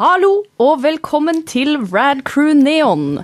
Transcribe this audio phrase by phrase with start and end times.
[0.00, 3.18] Hallo og velkommen til Rad Crew Neon.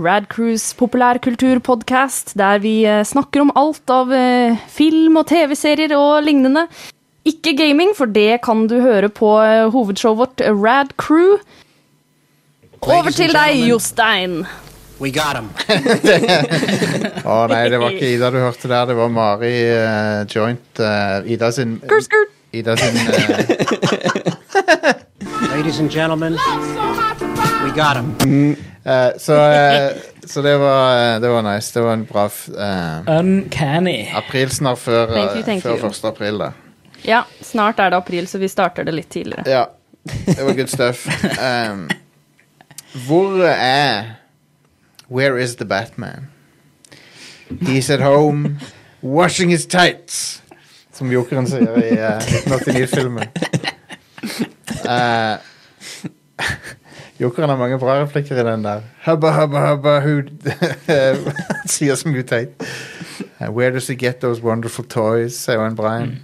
[0.00, 6.24] Rad Crews populærkulturpodkast der vi eh, snakker om alt av eh, film og TV-serier og
[6.24, 6.64] lignende.
[7.28, 11.36] Ikke gaming, for det kan du høre på eh, hovedshowet vårt Rad Crew.
[12.80, 13.66] Over til deg.
[13.68, 14.46] Jostein.
[15.04, 15.52] We got him.
[17.28, 20.80] Å nei, det var ikke Ida du hørte der, det var Mari uh, Joint.
[20.80, 22.38] Uh, Ida sin Skurt, skurt.
[22.52, 24.32] Ida sin eh,
[25.62, 26.32] Ladies and gentlemen,
[27.64, 28.56] we got him.
[28.84, 29.90] eh, Så, eh,
[30.26, 31.74] så det var eh, Det var nice.
[31.74, 34.08] Det var en bra f- eh, Uncanny.
[34.14, 35.86] aprilsnarr før, eh, Thank you, thank før you.
[35.90, 36.04] 1.
[36.04, 36.50] april, da.
[37.04, 39.44] Ja, snart er det april, så vi starter det litt tidligere.
[39.46, 39.64] Ja.
[40.26, 41.06] Det var good stuff.
[41.70, 41.88] Um,
[43.06, 44.04] hvor er
[45.10, 46.26] Where is the Batman?
[47.60, 48.58] He's at home
[49.02, 50.42] washing his tights,
[50.92, 53.28] som jokeren sier i uh, 1989-filmen.
[54.84, 55.36] Uh,
[57.20, 58.82] Jokeren har mange bra replikker i den der.
[59.04, 60.22] Hubba, hubba, hubba, who
[61.72, 62.66] sier så mye teit.
[63.40, 66.18] Uh, where does he get those wonderful toys, sier han Brian.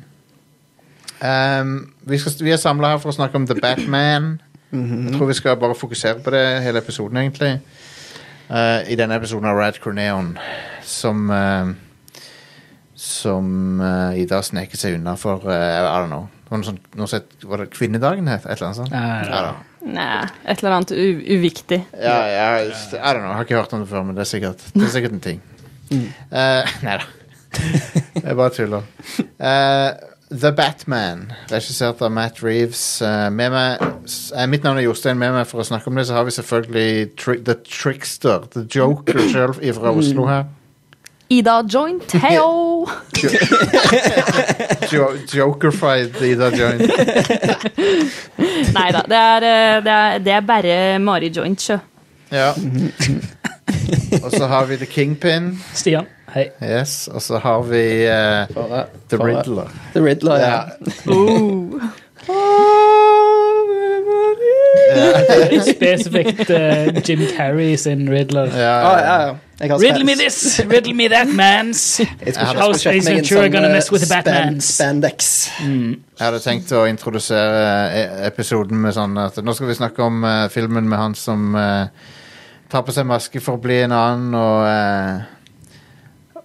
[1.21, 4.39] Um, vi, skal, vi er samla her for å snakke om The Batman.
[4.73, 7.59] Jeg tror vi skal bare fokusere på det hele episoden, egentlig.
[8.49, 10.33] Uh, I denne episoden av Rad Corneon,
[10.85, 11.75] som uh,
[12.99, 16.27] Som uh, Ida sneker seg unna for uh, I don't know.
[16.43, 16.63] Det var,
[16.99, 18.47] noe sånt, var det kvinnedagen het?
[18.47, 18.91] Et eller annet sånt?
[18.91, 19.68] Know.
[19.87, 21.07] Nei, et eller annet u
[21.39, 21.81] uviktig.
[21.95, 23.31] Ja, jeg, I don't know.
[23.31, 25.25] Jeg har ikke hørt om det før, men det er sikkert, det er sikkert en
[25.25, 25.41] ting.
[25.93, 27.07] Uh, nei da.
[28.19, 28.89] Jeg bare tuller.
[29.39, 29.91] Uh,
[30.29, 32.83] The Batman, regissert av Matt Reeves.
[33.01, 33.87] Uh, med meg,
[34.51, 35.21] mitt navn er Jostein.
[35.21, 38.67] Med meg for å snakke om det, så har vi selvfølgelig tri The Trickster, The
[38.67, 40.49] Joker sjøl fra Oslo her.
[41.31, 42.87] Ida joint, heyo!
[44.93, 46.81] Jo Joker-fied Ida Joint.
[48.77, 51.77] Nei da, det er, eh, det er, det er bare Mari joint, sjø.
[52.33, 52.55] Ja.
[54.23, 55.59] Og så har vi The Kingpin.
[55.77, 56.47] Stian, hei.
[56.65, 57.09] Yes.
[57.13, 58.49] Og så har vi uh,
[59.11, 59.29] The fare.
[59.29, 59.69] Riddler.
[59.93, 60.47] The Riddler, ja.
[60.49, 60.63] Ja.
[65.75, 68.49] Spesifikt uh, Jim Carrey sin Riddler.
[68.57, 69.37] Ja, ja, ja.
[69.61, 71.99] Riddle me this, riddle me that, mans.
[72.01, 74.65] Jeg How jeg Ace Ventura gonna eh, mess with the Batmans.
[74.77, 75.49] Spandex.
[75.59, 80.23] Jeg hadde tenkt å introdusere eh, episoden med sånn at nå skal vi snakke om
[80.23, 81.91] uh, filmen med han som uh,
[82.71, 85.19] tar på seg maske for å bli en annen og, uh,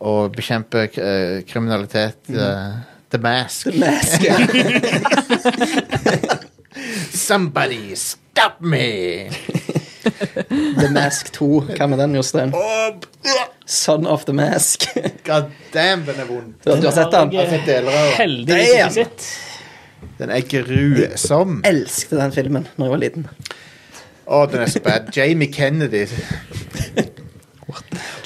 [0.02, 0.88] og bekjempe
[1.46, 2.26] kriminalitet.
[2.34, 2.74] eh,
[3.14, 3.70] The Mask.
[3.78, 4.26] Mask.
[7.12, 9.30] Somebody stop me!
[10.82, 11.48] The Mask 2.
[11.78, 12.54] Hva med den, Jostein?
[13.66, 14.86] Son of the Mask.
[15.26, 16.54] God damn, den er vond.
[16.64, 17.32] Du, du har sett den?
[17.34, 18.16] Jeg har sett deler av den.
[18.20, 19.50] Heldigvis ikke Damn.
[20.20, 21.54] Den er grusom.
[21.64, 23.28] Jeg Elsket den filmen da jeg var liten.
[24.28, 25.08] Å, den er så bad.
[25.16, 26.04] Jamie Kennedy.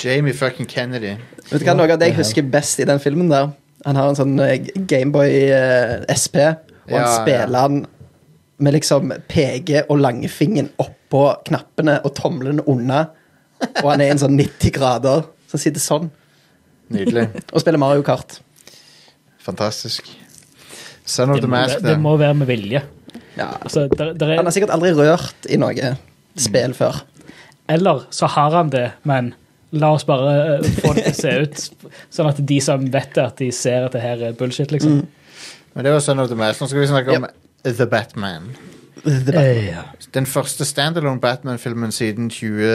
[0.01, 1.15] Jamie fucking Kennedy.
[1.49, 3.51] Vet du hva, Noe av det jeg husker best i den filmen der
[3.85, 4.57] Han har en sånn eh,
[4.89, 6.41] Gameboy eh, SP,
[6.89, 7.61] og han Ja, spiller ja.
[7.67, 7.77] han
[8.57, 10.71] med liksom PG og langfingeren
[11.07, 13.05] oppå knappene og tomlene unna,
[13.81, 16.09] Og han er en sånn 90 grader, så han sitter sånn
[16.93, 17.23] Nydelig.
[17.51, 18.35] og spiller Mario Kart.
[19.41, 20.05] Fantastisk.
[21.07, 21.99] Son of the Mask, det det.
[22.03, 22.83] må være med vilje.
[23.37, 23.47] Ja.
[23.61, 25.95] Altså, der, der Han er, har sikkert aldri rørt i noe
[26.37, 27.01] spill før.
[27.67, 29.33] eller så har han det, men
[29.71, 33.09] la oss bare eh, få det til å se ut sånn at de som vet
[33.15, 35.01] det, at de ser at det her er bullshit, liksom.
[35.73, 36.61] Men det var Son of the Mask.
[36.61, 37.27] Nå skal vi snakke om
[37.63, 38.51] The Batman.
[39.07, 39.83] Eh, ja.
[40.13, 42.67] Den første standalone Batman-filmen siden 20,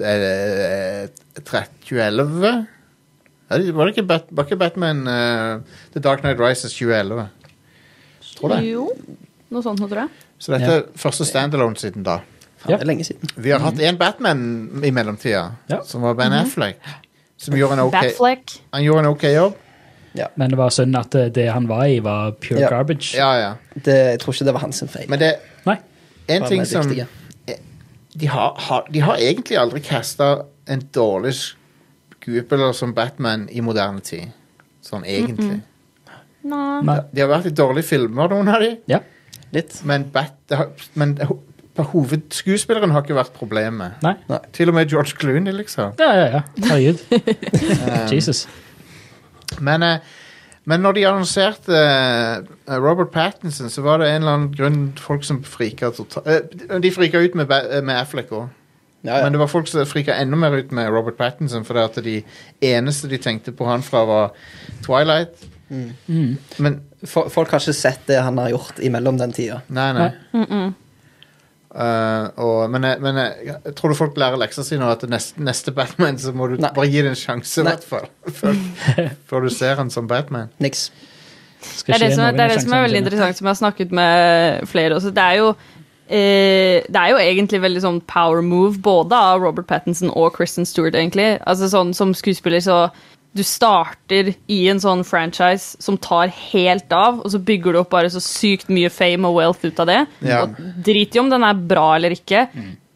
[0.00, 1.08] eh,
[1.44, 2.66] 2011?
[3.50, 5.60] Var det ikke, Bat var ikke Batman uh,
[5.92, 7.28] The Dark Knight Rises 2011?
[8.38, 8.60] Tror det.
[8.70, 8.84] Jo,
[9.50, 10.26] noe sånt noe, tror jeg.
[10.40, 12.20] Så dette er første standalone siden da.
[12.68, 12.76] Ja.
[12.76, 13.32] det er lenge siden.
[13.40, 15.80] Vi har hatt én Batman i mellomtida, Ja.
[15.84, 16.78] som var Ben Affleck.
[17.40, 18.60] Som gjorde en ok, Batfleck.
[18.72, 19.54] han gjorde en ok jobb.
[20.36, 22.68] Men det var synd at eh, det han var i, var pure Ja.
[22.68, 23.14] garbage.
[23.16, 23.52] Ja, ja.
[23.74, 25.08] Det, jeg tror ikke det var hans feil.
[25.08, 25.34] Men det.
[26.36, 27.06] En ting som dyktige.
[28.20, 30.30] de har, har, de har egentlig aldri kasta
[30.70, 34.30] en dårlig skuespiller som Batman i moderne tid.
[34.84, 35.60] Sånn egentlig.
[36.42, 36.82] Nei.
[36.88, 36.98] Nei.
[37.12, 39.00] De har vært i dårlige filmer, noen av de, Ja.
[39.52, 39.80] Litt.
[39.84, 41.16] men, Bat, det har, men
[41.80, 43.98] hovedskuespilleren har ikke vært problemet.
[44.04, 44.14] Nei.
[44.54, 45.94] Til og med George Clooney, liksom.
[45.98, 46.42] Ja, ja, ja.
[46.68, 47.00] Herregud.
[48.14, 48.44] Jesus.
[49.60, 49.98] Men, eh,
[50.70, 55.24] men når de annonserte eh, Robert Pattinson, så var det en eller annen grunn folk
[55.26, 58.48] som frika totalt De frika ut med, Ba- med Affleck òg.
[59.02, 59.22] Ja, ja.
[59.24, 62.16] Men det var folk som frika enda mer ut med Robert Pattinson, fordi at de
[62.68, 64.34] eneste de tenkte på han fra, var
[64.84, 65.46] Twilight.
[65.70, 66.36] Mm.
[66.58, 69.62] Men Fo- Folk har ikke sett det han har gjort imellom den tida.
[69.72, 70.10] Nei, nei.
[70.36, 70.72] Mm -mm.
[71.74, 75.04] Eh, og, men jeg, men jeg, jeg tror du folk lærer leksa si nå, at
[75.10, 76.72] neste, neste Batman så må du Nei.
[76.76, 78.08] bare gi det en sjanse, i hvert fall.
[78.40, 78.58] Før,
[79.30, 80.52] før du ser han som Batman.
[80.62, 80.88] Niks.
[81.60, 83.60] Skal Det er det, som det er det som er veldig interessant, som jeg har
[83.60, 85.12] snakket med flere også.
[85.16, 85.48] Det er jo
[86.08, 90.68] eh, det er jo egentlig veldig sånn power move både av Robert Pattinson og Kristen
[90.68, 91.34] Stewart, egentlig.
[91.44, 92.86] Altså sånn Som skuespiller så
[93.36, 97.92] du starter i en sånn franchise som tar helt av, og så bygger du opp
[97.92, 100.00] bare så sykt mye fame og wealth ut av det.
[100.26, 100.42] Ja.
[100.44, 102.48] Og drit i om den er bra eller ikke.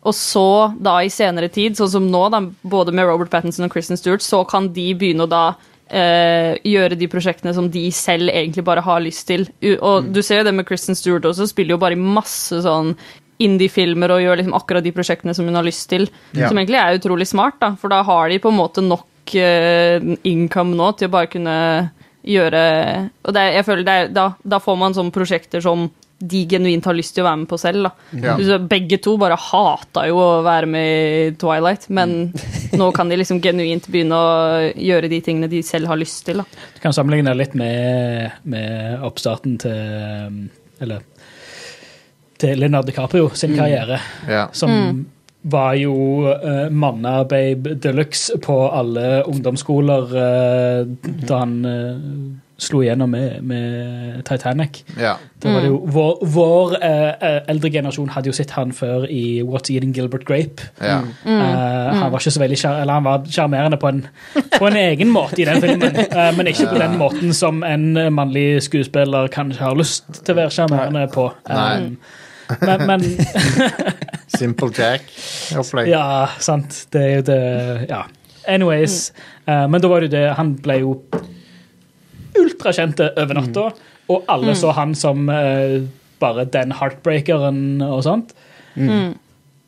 [0.05, 3.73] Og så, da i senere tid, sånn som nå, da, både med Robert Pattinson og
[3.73, 5.45] Kristen Stewart, så kan de begynne å da
[5.89, 9.47] eh, gjøre de prosjektene som de selv egentlig bare har lyst til.
[9.79, 12.93] Og du ser jo det med Kristen Stewart også, spiller jo bare i masse sånn
[13.43, 16.07] indie-filmer og gjør liksom akkurat de prosjektene som hun har lyst til.
[16.37, 16.51] Ja.
[16.51, 20.01] Som egentlig er utrolig smart, da, for da har de på en måte nok eh,
[20.29, 21.57] income nå til å bare kunne
[22.25, 22.61] gjøre
[23.29, 25.91] Og det, jeg føler det er, da, da får man sånne prosjekter som
[26.25, 27.85] de genuint har lyst til å være med på selv.
[27.85, 27.91] da.
[28.23, 28.59] Ja.
[28.71, 32.31] Begge to bare hata jo å være med i Twilight, men
[32.81, 36.41] nå kan de liksom genuint begynne å gjøre de tingene de selv har lyst til.
[36.41, 36.47] da.
[36.77, 40.49] Du kan sammenligne litt med, med oppstarten til
[40.81, 41.03] Eller
[42.41, 44.47] til Leonardo DiCaprio sin karriere, Ja.
[44.53, 45.05] som
[45.45, 45.95] var jo
[46.25, 50.87] uh, manna-babe de luxe på alle ungdomsskoler uh,
[51.29, 54.85] da han uh, slo igjennom med, med Titanic.
[54.97, 55.17] ja.
[55.43, 59.43] Da var det jo, vår vår eh, eldre generasjon hadde jo sett han før i
[59.45, 60.63] What's Eating Gilbert Grape.
[60.81, 61.01] ja.
[61.27, 64.07] Eh, Han var ikke så veldig kjær eller han var sjarmerende på, en-
[64.55, 67.91] på en egen måte i den filmen, eh, men ikke på den måten som en
[68.15, 71.27] mannlig skuespiller kanskje har lyst til å være sjarmerende på.
[71.51, 71.97] Nei.
[72.61, 73.05] Men, men
[74.39, 75.89] Simple Jack-opplegg.
[75.93, 76.87] Ja, sant.
[76.93, 77.41] Det er jo det
[77.91, 78.03] Ja.
[78.51, 79.13] Anyways.
[79.49, 80.91] Uh, men da var det jo det Han ble jo
[82.37, 83.69] ultrakjente over natta,
[84.11, 85.81] og alle så han som uh,
[86.21, 88.35] bare den heartbreakeren og sånt.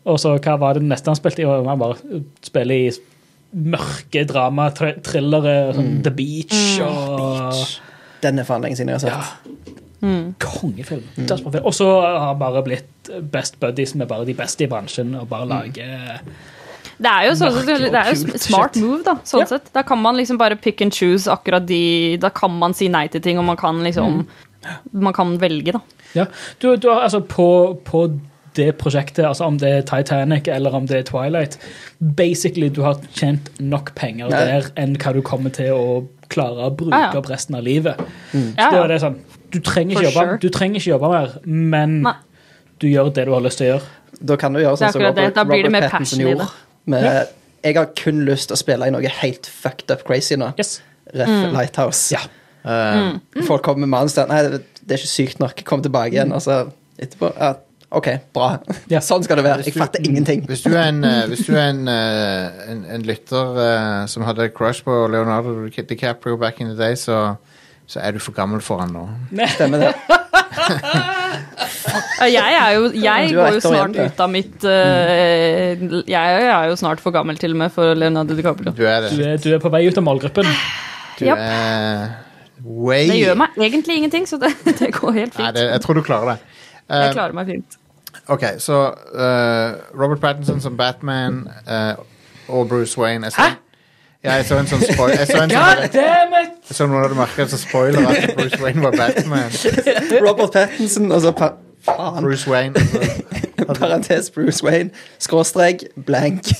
[0.06, 1.46] Og så hva var det neste han spilte i?
[1.46, 2.90] Han bare spiller i
[3.56, 7.62] mørke drama, thr- thrillere, sånn The Beach og
[8.22, 9.82] Den er faen lenge siden jeg har sett.
[10.42, 11.06] Kongefilm.
[11.16, 11.56] Mm.
[11.62, 15.48] Og så har bare blitt best buddies med bare de beste i bransjen og bare
[15.50, 16.22] lager
[16.96, 19.18] Det er jo, sånn, det er jo smart move, da.
[19.28, 19.58] sånn Ja.
[19.74, 23.06] Da kan man liksom bare pick and choose akkurat de Da kan man si nei
[23.12, 24.24] til ting, og man kan liksom
[24.92, 25.82] Man kan velge, da.
[26.16, 26.24] Ja,
[26.62, 28.06] du, du har altså på, på
[28.56, 31.58] det prosjektet, altså om det er Titanic eller om det er Twilight,
[32.00, 36.00] basically du har tjent nok penger der enn hva du kommer til å
[36.32, 37.20] klare å bruke ah, ja.
[37.20, 38.00] opp resten av livet.
[38.32, 38.52] Mm.
[38.52, 38.84] Så da ja.
[38.84, 39.18] er det sånn,
[39.54, 40.38] du trenger, ikke jobbe, sure.
[40.42, 42.14] du trenger ikke jobbe mer, men Nei.
[42.82, 43.92] du gjør det du har lyst til å gjøre.
[44.32, 45.10] Da kan du gjøre sånn som det.
[45.12, 46.48] Robert, Da blir det Robert mer Pattinson gjorde.
[46.86, 47.34] Med,
[47.66, 50.52] Jeg har kun lyst til å spille i noe helt fucked up crazy nå.
[50.58, 50.80] Yes.
[51.14, 51.52] Ref Mm.
[51.54, 52.14] Lighthouse.
[52.14, 52.20] Ja.
[52.66, 54.26] Eh, Folk kommer med manus der.
[54.26, 55.62] Nei, det er ikke sykt nok.
[55.64, 57.52] Kom tilbake igjen, Altså, så etterpå ja,
[57.90, 58.56] OK, bra.
[58.92, 59.00] Ja.
[59.04, 59.66] Sånn skal det være.
[59.66, 60.44] Jeg fatter ingenting.
[60.48, 64.26] Hvis du er en, eh, hvis du er en, eh, en, en lytter uh, som
[64.26, 67.36] hadde crush på Leonardo DiCaprio back in the day, så,
[67.86, 69.06] så er du for gammel for han nå.
[69.54, 69.94] Stemmer det.
[72.26, 77.02] Jeg, er jo, jeg går jo snart ut av mitt uh, Jeg er jo snart
[77.02, 78.72] for gammel til og med for Leonardo DiCaprio.
[78.74, 80.48] Du er Du er, du er på vei ut av målgruppen.
[81.20, 81.38] Du yep.
[81.38, 82.08] er
[82.64, 85.56] way Det gjør meg egentlig ingenting, så det, det går helt Nei, fint.
[85.58, 86.55] det, jeg tror du klarer det.
[86.90, 87.78] Eh, Jeg klarer meg fint.
[88.32, 88.76] OK, så
[89.14, 91.94] uh, Robert Pattinson som Batman uh,
[92.48, 93.30] og Bruce Wayne.
[93.38, 93.48] Hæ?
[94.24, 96.56] ja, jeg så en sånn spoiler Jeg så, en sånn, damn it!
[96.74, 99.52] så noen hadde merket som spoiler at Bruce Wayne var Batman.
[100.26, 101.52] Robert Pattinson, og så pa
[101.86, 102.74] faen, Bruce Wayne.
[102.74, 104.90] altså, parentes Bruce Wayne,
[105.22, 106.48] skråstrek, blank.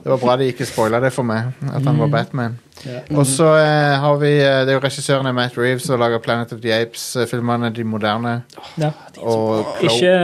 [0.00, 2.58] Det var bra de ikke spoila det for meg, at han var Batman.
[2.86, 3.02] Ja.
[3.12, 6.22] Og så eh, har vi eh, Det er jo regissøren er Matt Reeves som lager
[6.24, 8.38] Planet of the Apes-filmene, de moderne.
[8.80, 8.92] Ja.
[9.20, 10.14] Og Clo Ikke,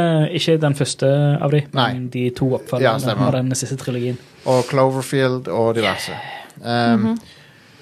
[0.41, 1.91] ikke den første av de, Nei.
[1.93, 4.17] men de to oppfølgerne ja, av den siste trilogien.
[4.47, 6.17] og Cloverfield og diverse.
[6.65, 7.19] Um,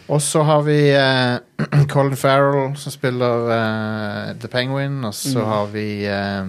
[0.08, 5.70] Og så har vi eh, Colin Farrell som spiller eh, The Penguin, og så har
[5.72, 6.44] vi eh,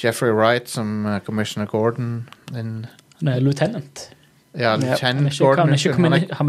[0.00, 2.28] Jeffrey Wright som Commissioner Gordon.
[2.56, 2.86] In,
[3.26, 4.10] er lieutenant.
[4.58, 5.68] Ja, er ikke, Gordon.
[5.68, 5.74] han er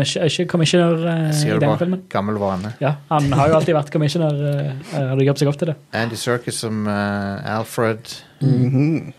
[0.02, 2.02] ikke, er er commissioner eh, er, i denne filmen.
[2.10, 2.72] Gammel vane.
[2.82, 4.34] Ja, han har jo alltid vært commissioner.
[4.34, 5.76] Uh, hadde jobbet seg opp til det.
[5.94, 8.10] Andy Serkis som uh, Alfred.
[8.42, 9.14] Mhm.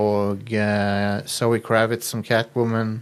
[0.00, 3.00] Og uh, Zoe Kravitz som Catwoman.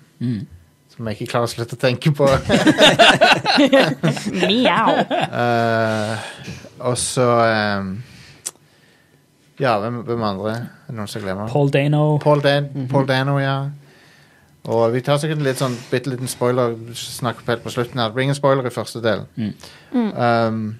[0.96, 2.26] Som jeg ikke klarer å slutte å tenke på.
[4.48, 4.96] Mjau.
[5.28, 6.16] uh,
[6.88, 7.28] og så
[7.78, 7.92] um,
[9.60, 10.56] Ja, hvem, hvem andre?
[10.88, 11.48] Noen som glemmer?
[11.52, 12.16] Paul Dano.
[12.22, 13.58] Paul, Dan Paul Dano, ja.
[14.68, 18.10] Og vi tar sikkert en litt sånn bitte liten spoiler Snakker helt på slutten her.
[18.10, 19.24] Det blir ingen spoiler i første del.
[19.94, 20.76] Um,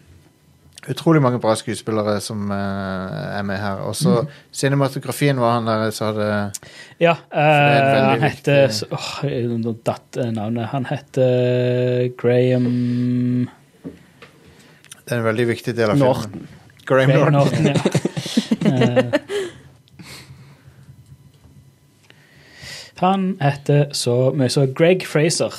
[0.88, 3.80] utrolig mange bra skuespillere som uh, er med her.
[3.88, 4.20] Og så
[4.52, 6.28] cinematografien var han der som hadde
[7.00, 8.76] Ja, veldig han heter
[9.56, 10.68] Nå datt eh, navnet.
[10.74, 12.68] Han heter Graham
[13.84, 16.12] Det er en veldig viktig del av filmen.
[16.12, 16.48] Norton.
[16.88, 17.72] Graham Graham Norton.
[17.72, 19.24] Norton, ja.
[23.00, 25.54] Han heter så mye så Greg Fraser.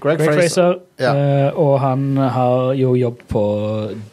[0.00, 0.40] Greg, Greg Fraser.
[0.40, 1.12] Fraser, Ja.
[1.14, 3.44] eh, og han har jo jobb på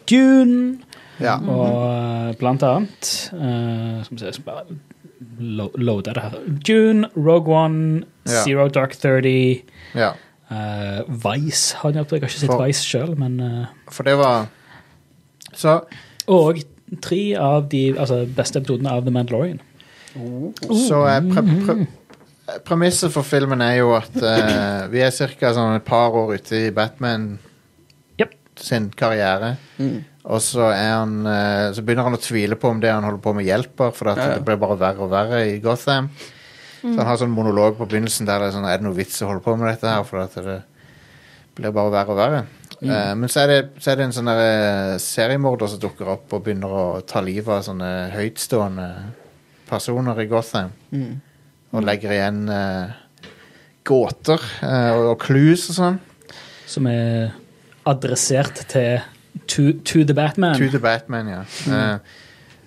[0.09, 0.79] Dune,
[1.19, 1.37] Ja.
[1.39, 4.63] og eh, blant annet eh, Skal vi se, jeg skal bare
[5.39, 6.35] lo loade det her.
[6.67, 8.43] Dune, Rogue One, Ja.
[8.43, 9.61] Zero Dark 30,
[9.95, 10.11] ja.
[10.51, 12.11] Uh, Vice har han jobbet.
[12.11, 14.45] Jeg har ikke sett For- Vice sjøl, men uh, For det var
[15.53, 15.81] Så
[16.27, 16.59] Og
[17.01, 19.59] tre av de altså, beste episodene av The Mandalorian.
[20.87, 21.87] Så eh, pre pre
[22.63, 25.49] premisset for filmen er jo at eh, vi er ca.
[25.55, 27.33] Sånn et par år ute i Batman
[28.19, 28.31] Yep.
[28.63, 29.57] sin karriere.
[30.27, 33.21] Og så, er han, eh, så begynner han å tvile på om det han holder
[33.23, 33.91] på med, hjelper.
[33.95, 34.37] For at Ja, ja.
[34.39, 36.09] det blir bare verre og verre i Gotham.
[36.81, 39.21] Så han har sånn monolog på begynnelsen der det er sånn Er det noe vits
[39.25, 40.03] å holde på med dette her?
[40.07, 40.59] For at det
[41.57, 42.41] blir bare verre og verre.
[42.77, 46.11] Eh, men så er, det, så er det en sånn der, eh, seriemorder som dukker
[46.13, 48.87] opp og begynner å ta livet av sånne høytstående
[49.69, 50.71] personer i Gotham.
[51.75, 52.95] Og legger igjen uh,
[53.87, 55.99] gåter uh, og, og clues og sånn.
[56.67, 57.35] Som er
[57.87, 58.97] adressert til
[59.45, 60.57] To, to the Batman.
[60.57, 61.41] To the Batman, ja.
[61.73, 61.97] Eh,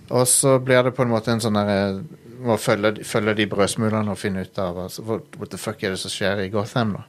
[0.09, 2.03] og så blir det på en måte en sånn derre
[2.41, 5.93] Må følge, følge de brødsmulene og finne ut av altså, what, what the fuck er
[5.93, 7.03] det som skjer i Gotham, da.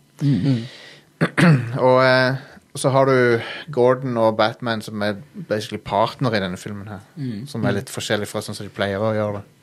[1.87, 2.41] og eh,
[2.75, 3.39] så har du
[3.71, 7.05] Gordon og Batman som er basically partner i denne filmen her.
[7.47, 9.60] Som er litt forskjellig fra sånn som de pleier å gjøre det.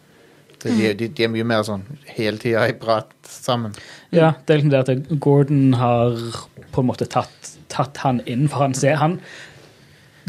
[0.63, 3.77] De, de, de, de er mye mer sånn hele tida i prat sammen.
[4.15, 6.17] Ja, det er liksom det at Gordon har
[6.75, 9.21] på en måte tatt, tatt han inn, for han ser han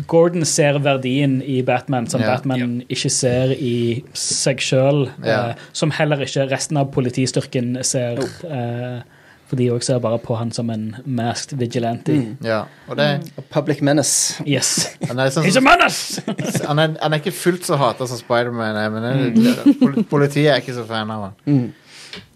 [0.07, 2.35] Gordon ser verdien i Batman som yeah.
[2.35, 5.07] Batman ikke ser i seg sjøl.
[5.25, 5.49] yeah.
[5.51, 8.21] Eh, som heller ikke resten av politistyrken ser.
[8.47, 9.01] Eh,
[9.49, 12.13] for de òg ser bare på han som en masked vigilante.
[12.45, 13.07] Ja, og det
[13.49, 14.43] Public Menace.
[14.45, 14.91] Yes.
[15.09, 16.21] han er, sånn, He's a menace!
[16.69, 20.61] han, er, han er ikke fullt så hata som Spiderman er, men det, politiet er
[20.61, 21.63] ikke så fan av han.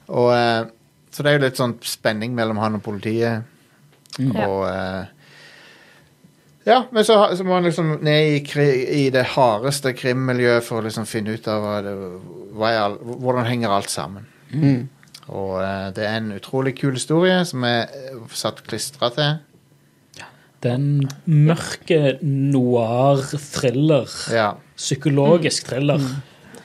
[0.09, 0.63] Og, eh,
[1.13, 3.45] så det er jo litt sånn spenning mellom han og politiet.
[4.23, 5.03] Og eh,
[6.65, 8.67] Ja, men så, så må han liksom ned i, kri,
[9.03, 11.95] i det hardeste krimmiljøet for å liksom finne ut av hva det,
[12.55, 14.29] hva er, hvordan henger alt sammen.
[15.31, 19.37] Og eh, det er en utrolig kul historie som er eh, satt klistra til.
[20.63, 24.07] Det er en mørke noir-thriller.
[24.31, 24.53] Ja.
[24.79, 25.99] Psykologisk thriller.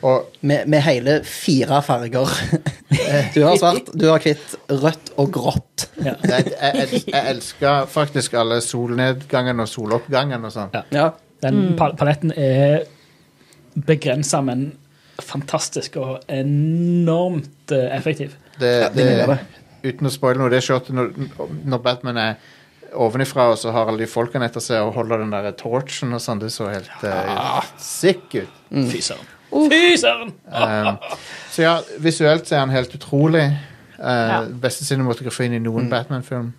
[0.06, 2.30] Og Med, med hele fire farger.
[3.34, 5.88] Du har svart, du har hvitt, rødt og grått.
[6.00, 6.14] Ja.
[6.24, 10.70] jeg, jeg, jeg, jeg elsker faktisk alle solnedgangene og soloppgangene og sånn.
[10.72, 10.82] Ja.
[10.94, 11.08] Ja.
[11.44, 12.86] Den pa- paletten er
[13.86, 14.70] begrensa, men
[15.22, 18.38] fantastisk og enormt eh, effektiv.
[18.58, 19.38] Det, Ja, de det, det.
[19.92, 21.12] uten å spoile noe, det shotet når,
[21.64, 22.36] når Batman er
[22.98, 26.22] ovenifra, og så har alle de folkene etter seg og holder den der torchen og
[26.24, 28.54] sånn, det så helt uh, sick ut.
[28.88, 29.26] Fy søren.
[29.68, 30.32] Fy søren!
[30.48, 30.96] Um,
[31.52, 31.74] så ja,
[32.04, 33.44] visuelt er han helt utrolig.
[33.98, 34.40] Uh, Ja.
[34.62, 36.52] Beste cinematografien i noen Batman-film.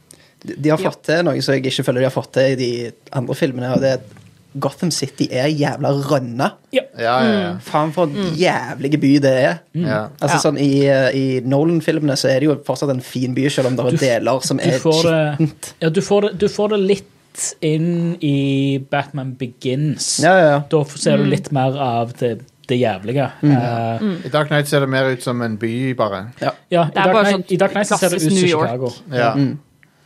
[0.44, 2.58] De, de har fått til noe som jeg ikke føler de har fått til i
[2.60, 2.72] de
[3.15, 4.19] andre filmene, og det er
[4.58, 6.51] Gotham City er jævla rønna.
[6.74, 7.51] Ja, ja, ja.
[7.62, 9.60] Faen for en jævlig by det er.
[9.75, 9.86] Mm.
[10.22, 10.39] Altså Ja.
[10.41, 13.75] sånn I, eh, i Nolan-filmene så er det jo fortsatt en fin by, selv om
[13.75, 15.74] det er deler som er skittent.
[15.82, 20.20] ja, du får det, du får det litt inn i Batman Begins.
[20.24, 20.60] Ja, ja, ja.
[20.70, 23.29] Da ser du litt mer av det, det jævlige.
[23.44, 26.25] Eh, I Dark Knight ser det mer ut som en by, bare.
[26.41, 26.51] ja.
[26.72, 28.70] ja, i Dark bare Knight, sånn i Dark Knight ser det ut som New York.
[28.70, 28.91] Chicago.
[29.13, 29.58] Ja, Mm.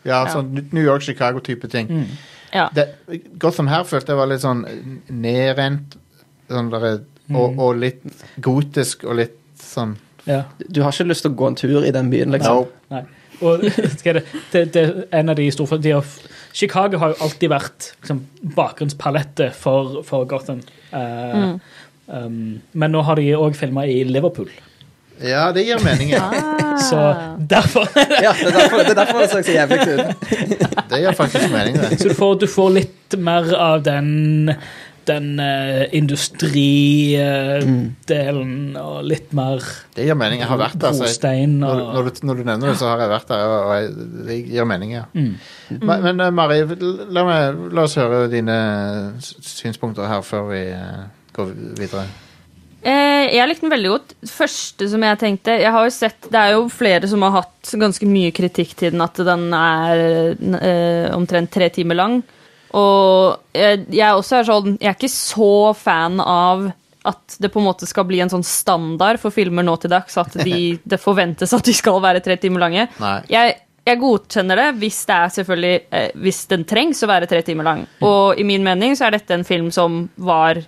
[0.06, 1.88] ja sånn New York-Chicago-type ting.
[2.54, 2.68] Ja.
[2.76, 2.88] det,
[3.42, 4.64] Gotham her følte jeg var litt sånn
[5.10, 5.98] nedrent
[6.52, 8.04] sånn der, og, og litt
[8.44, 9.98] gotisk og litt sånn
[10.30, 10.44] Ja.
[10.70, 12.64] Du har ikke lyst til å gå en tur i den byen, liksom.
[12.64, 12.84] no.
[12.94, 13.04] Nei.
[13.44, 16.12] Og det, det, det er en av de store de har,
[16.56, 18.22] Chicago har jo alltid vært liksom,
[18.56, 20.62] bakgrunnspalettet for, for Gotham.
[20.94, 21.56] Eh,
[22.08, 22.38] um,
[22.72, 24.52] men nå har de òg filma i Liverpool.
[25.22, 26.10] Ja, det gir mening.
[26.16, 26.32] Ja.
[26.82, 26.98] Så
[27.38, 29.88] derfor Ja, det er derfor det, er derfor det så så jævlig ut.
[30.94, 32.02] Det gir faktisk mening, det.
[32.02, 34.56] Så du får, du får litt mer av den
[35.08, 39.62] den uh, industridelen og litt mer
[39.96, 40.40] Det gir mening.
[40.44, 40.88] Jeg har vært der.
[40.94, 43.76] Altså, jeg, når, når, du, når du nevner det, så har jeg vært der, og
[43.76, 43.84] jeg,
[44.30, 45.06] det gir mening, ja.
[45.14, 45.38] Men,
[46.08, 47.40] men eh, Mari, la, meg,
[47.74, 48.58] la oss høre dine
[49.20, 51.04] synspunkter her før vi uh,
[51.36, 51.46] går
[51.80, 52.06] videre.
[52.84, 54.14] Eh, jeg likte den veldig godt.
[54.28, 57.72] Første som jeg tenkte Jeg har jo sett Det er jo flere som har hatt
[57.80, 60.02] ganske mye kritikk til den, at den er
[60.36, 62.18] eh, omtrent tre timer lang.
[62.76, 66.72] Og jeg, jeg også er sånn Jeg er ikke så fan av
[67.04, 70.16] at det på en måte skal bli en sånn standard for filmer nå til dags
[70.22, 72.86] at de, det forventes at de skal være tre timer lange.
[73.28, 77.42] Jeg, jeg godkjenner det hvis det er selvfølgelig eh, Hvis den trengs å være tre
[77.44, 77.84] timer lang.
[78.04, 80.64] Og i min mening så er dette en film som var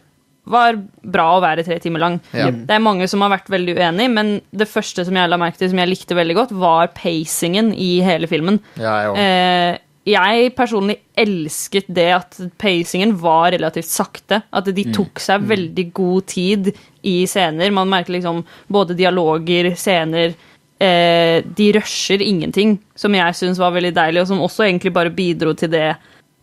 [0.45, 2.19] var bra å være tre timer lang.
[2.35, 2.51] Ja.
[2.53, 5.59] Det er mange som har vært veldig uenig, men det første som jeg la merke
[5.61, 8.61] til som jeg likte veldig godt, var pacingen i hele filmen.
[8.79, 9.17] Ja, jeg.
[9.25, 14.43] Eh, jeg personlig elsket det at pacingen var relativt sakte.
[14.53, 16.69] At de tok seg veldig god tid
[17.01, 17.73] i scener.
[17.73, 20.35] Man merker liksom både dialoger, scener
[20.77, 25.13] eh, De rusher ingenting, som jeg syns var veldig deilig, og som også egentlig bare
[25.13, 25.87] bidro til det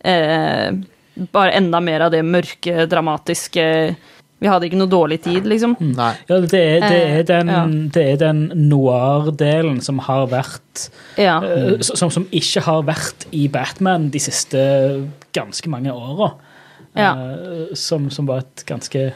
[0.03, 0.75] eh,
[1.33, 3.65] Bare enda mer av det mørke, dramatiske
[4.43, 5.75] Vi hadde ikke noe dårlig tid, liksom.
[5.79, 6.09] Nei.
[6.27, 7.61] Ja, det, er, det, er Eh, den, ja.
[7.95, 10.89] det er den noir-delen som har vært
[11.21, 11.37] Ja.
[11.39, 14.59] uh, som, som ikke har vært i Batman de siste
[15.37, 16.33] ganske mange åra.
[16.97, 17.13] Ja.
[17.13, 19.13] Eh, som, som var et ganske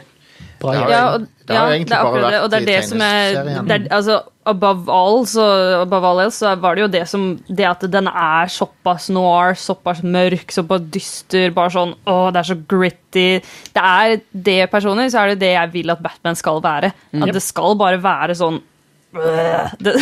[0.62, 2.58] bra Ja, og, det har ja, egentlig det er bare akkurat det, vært og det
[2.58, 3.38] er det som er
[3.68, 4.16] det er, altså,
[4.48, 5.46] above all, så,
[5.82, 9.58] above all else, så var det jo det som Det at den er såpass noir,
[9.58, 13.28] såpass mørk, såpass dyster, bare sånn Å, det er så gritty.
[13.76, 16.92] Det er det personlig, så er det det jeg vil at Batman skal være.
[17.20, 18.60] At det skal bare være sånn
[19.80, 19.94] det,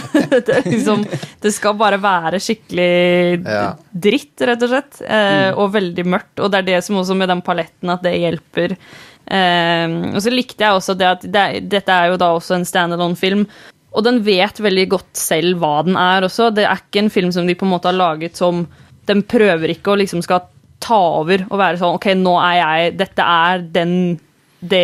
[0.46, 1.04] det, liksom,
[1.42, 3.38] det skal bare være skikkelig
[3.92, 4.98] dritt, rett og slett.
[5.06, 6.40] Eh, Og veldig mørkt.
[6.42, 8.74] Og det er det som også med den paletten at det hjelper.
[9.26, 12.68] Eh, og så likte jeg også det at det, dette er jo da også en
[12.68, 13.46] standalone-film.
[13.96, 16.50] Og den vet veldig godt selv hva den er også.
[16.54, 18.66] Det er ikke en film som de på en måte har laget som
[19.06, 20.48] Den prøver ikke å liksom skal
[20.82, 23.92] ta over og være sånn OK, nå er jeg Dette er den
[24.66, 24.82] det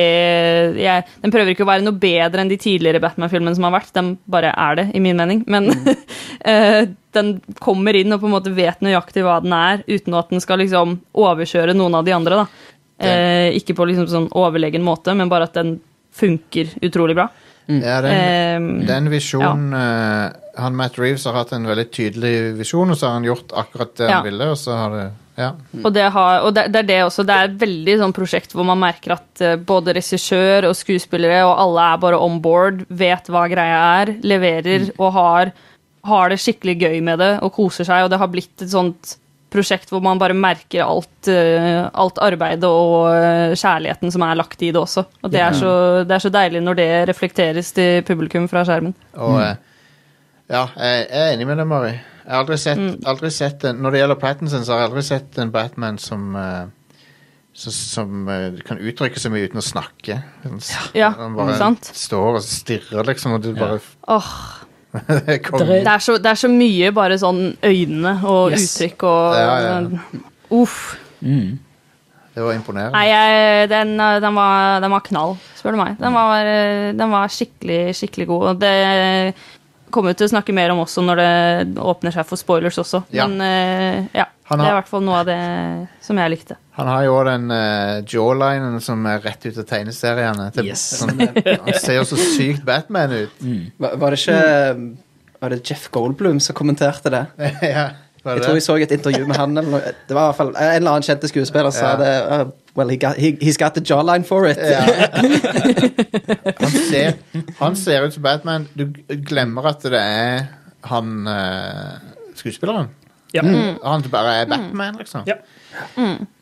[0.78, 3.92] jeg, Den prøver ikke å være noe bedre enn de tidligere Batman-filmene som har vært.
[3.96, 5.42] Den bare er det, i min mening.
[5.50, 5.72] Men
[6.50, 6.84] eh,
[7.16, 7.32] den
[7.62, 10.62] kommer inn og på en måte vet nøyaktig hva den er, uten at den skal
[10.62, 12.44] liksom overkjøre noen av de andre.
[12.44, 12.72] da.
[12.98, 15.80] Eh, ikke på liksom sånn overlegen måte, men bare at den
[16.14, 17.28] funker utrolig bra.
[17.66, 22.90] Ja, den, Eh, den visjonen eh, Han Matt Reeves har hatt en veldig tydelig visjon,
[22.90, 24.16] og så har han gjort akkurat det Ja.
[24.18, 25.52] han ville, og så har det Ja.
[25.82, 27.24] Og, det, har, og det, det er det også.
[27.24, 31.38] Det er et veldig sånn prosjekt hvor man merker at eh, både regissør og skuespillere
[31.46, 35.52] og alle er bare on board, vet hva greia er, leverer og har,
[36.04, 38.04] har det skikkelig gøy med det og koser seg.
[38.04, 39.16] Og det har blitt et sånt
[39.52, 44.62] prosjekt hvor man bare merker alt, eh, alt arbeidet og eh, kjærligheten som er lagt
[44.64, 45.04] i det også.
[45.22, 45.72] Og det er, så,
[46.08, 48.94] det er så deilig når det reflekteres til publikum fra skjermen.
[49.16, 49.64] Og mm.
[50.52, 51.94] ja, jeg, er enig med deg, Mari.
[52.22, 52.92] Jeg har aldri sett, Mm.
[53.10, 56.36] aldri sett en, Når det gjelder Pattinson, så har jeg aldri sett en Batman som
[57.52, 60.18] så, som eh, kan uttrykke så mye uten å snakke.
[60.44, 60.60] Han,
[60.96, 61.90] Ja, han bare sant.
[61.94, 64.30] står og stirrer, liksom, og du bare Åh,
[65.08, 68.66] Det er det, så, det er så mye bare sånn øynene og Yes.
[68.76, 69.76] uttrykk og Ja, ja.
[70.62, 70.78] Uff.
[71.24, 71.58] Mm.
[72.32, 72.92] Det var imponerende.
[72.96, 75.98] Nei, jeg, den, den, var, den var knall, spør du meg.
[76.00, 76.48] Den var,
[76.96, 78.46] den var skikkelig, skikkelig god.
[78.54, 78.72] Og det
[79.92, 81.32] kommer vi til å snakke mer om også når det
[81.84, 83.02] åpner seg for spoilers også.
[83.12, 83.26] Ja.
[83.28, 85.38] Men eh, ja, det er i hvert fall noe av det
[86.04, 86.56] som jeg likte.
[86.78, 90.46] Han har jo den uh, jawlinen som er rett ut av tegneseriene.
[90.56, 90.84] Til, Yes.
[91.02, 93.42] sånn, han ser jo så sykt Batman ut.
[93.76, 94.38] Var, var det ikke
[95.42, 97.26] Var det Jeff Goldblum som kommenterte det?
[97.74, 97.90] ja,
[98.24, 99.52] var Jeg tror jeg så et intervju med han.
[99.58, 99.92] Eller noe.
[100.08, 101.96] Det var i hvert fall En eller annen kjente skuespiller sa Ja.
[102.00, 102.12] det.
[102.30, 104.56] uh, well, he got, he, he's got the jawline for it.
[104.56, 104.86] Ja.
[106.62, 107.20] han, ser,
[107.58, 108.64] han ser ut som Batman.
[108.78, 108.86] Du
[109.28, 110.46] glemmer at det er
[110.88, 111.98] han uh,
[112.38, 112.88] skuespilleren.
[113.32, 113.42] Ja.
[113.82, 115.24] Han bare er Batman, liksom.
[115.26, 115.38] Ja.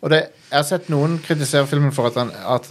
[0.03, 2.67] Og det, jeg har sett noen kritisere filmen for at, han, at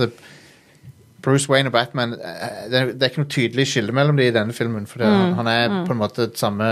[1.24, 4.36] Bruce Wayne og Batman eh, det, det er ikke noe tydelig skille mellom de i
[4.36, 4.86] denne filmen.
[4.88, 6.68] For det, han, han er på en måte et samme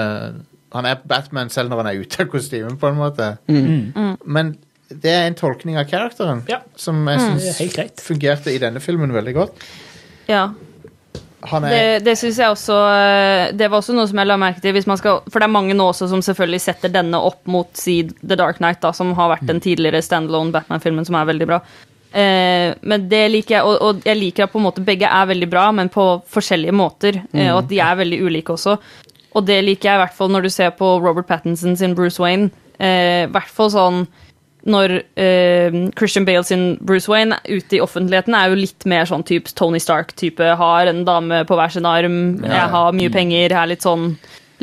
[0.75, 3.29] Han er Batman selv når han er ute av kostymen, på en måte.
[4.27, 4.55] Men
[4.91, 6.61] det er en tolkning av karakteren Ja.
[6.79, 9.63] som jeg syns fungerte i denne filmen veldig godt.
[10.27, 10.49] Ja,
[11.45, 14.63] er Det, det synes jeg også eh, Det var også noe som jeg la merke
[14.63, 14.77] til.
[14.81, 18.37] Skal, for det er mange nå også som selvfølgelig setter denne opp mot si, The
[18.39, 21.61] Dark Knight, da, som har vært den tidligere standalone Batman-filmen, som er veldig bra.
[22.11, 25.29] Eh, men det liker jeg, og, og jeg liker at på en måte begge er
[25.29, 27.21] veldig bra, men på forskjellige måter.
[27.33, 28.77] Eh, og at de er veldig ulike også.
[29.37, 32.21] Og det liker jeg i hvert fall når du ser på Robert Pattinson sin Bruce
[32.23, 32.49] Wayne.
[32.79, 34.07] Eh, I hvert fall sånn
[34.67, 39.25] når eh, Christian Bale sin Bruce Wayne ute i offentligheten er jo litt mer sånn
[39.27, 40.55] type Tony Stark-type.
[40.59, 44.11] Har en dame på hver sin arm, jeg har mye penger, er litt sånn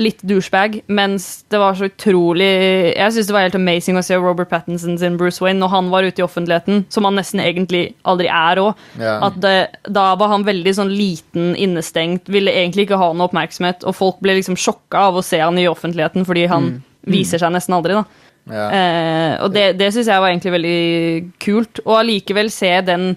[0.00, 0.80] litt douchebag.
[0.90, 2.48] Mens det var så utrolig
[2.94, 5.90] Jeg syns det var helt amazing å se Robert Pattinson sin Bruce Wayne når han
[5.92, 8.80] var ute i offentligheten, som han nesten egentlig aldri er òg.
[9.00, 9.18] Ja.
[9.28, 13.86] At det, da var han veldig sånn liten, innestengt, ville egentlig ikke ha noe oppmerksomhet,
[13.86, 17.52] og folk ble liksom sjokka av å se han i offentligheten fordi han viser seg
[17.54, 18.23] nesten aldri, da.
[18.50, 18.64] Ja.
[18.68, 20.80] Eh, og det, det syns jeg var egentlig veldig
[21.40, 21.80] kult.
[21.86, 23.14] Og allikevel se den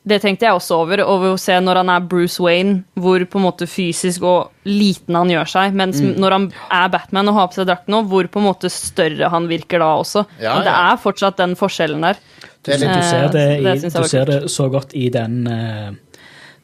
[0.00, 3.36] Det tenkte jeg også over, over å se når han er Bruce Wayne, hvor på
[3.36, 5.74] en måte fysisk og liten han gjør seg.
[5.76, 6.14] Mens Mm.
[6.16, 9.28] når han er Batman og har på seg drakten nå, hvor på en måte større
[9.28, 10.24] han virker da også.
[10.40, 10.92] Ja, Men det ja.
[10.94, 12.16] er fortsatt den forskjellen der.
[12.64, 15.46] Det er litt, Du ser det, i, det du ser det så godt i den,
[15.46, 15.90] eh,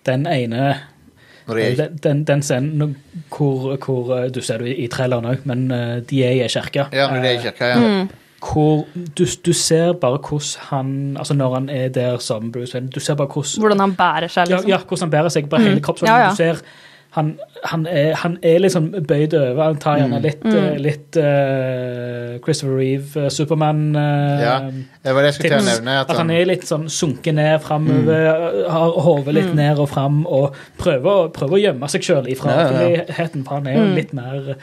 [0.08, 0.74] den ene
[1.46, 2.96] når de er, den, den, den scenen
[3.30, 6.48] hvor, hvor eh, Du ser det i traileren òg, men eh, de er i ei
[6.48, 6.88] kirke.
[6.92, 7.76] ja, når de er i kirka, ja.
[7.78, 8.08] Mm.
[8.46, 8.84] Hvor
[9.18, 13.00] du, du ser bare hvordan han Altså når han er der som Bruce Wayne, du
[13.00, 14.68] ser bare hvordan Hvordan han bærer seg, ja, liksom.
[14.70, 16.08] ja, hvordan han bærer seg på hele kroppen.
[16.08, 16.30] Ja, ja.
[16.30, 16.60] Du ser
[17.16, 17.30] han,
[17.64, 19.62] han, er, han er liksom bøyd over.
[19.70, 20.56] Han tar gjerne litt, Mm.
[20.60, 24.56] eh, litt uh, Christopher Reeve, eh, Supermann Uh, ja.
[25.02, 25.94] Det var det jeg skulle til å nevne.
[26.02, 29.88] At At han han, er litt sånn sunket ned framover, har hodet litt ned og
[29.94, 33.02] fram, og prøver, prøver å gjemme seg sjøl ifra Ja, ja, ja.
[33.02, 34.56] offentligheten, for han er jo litt mer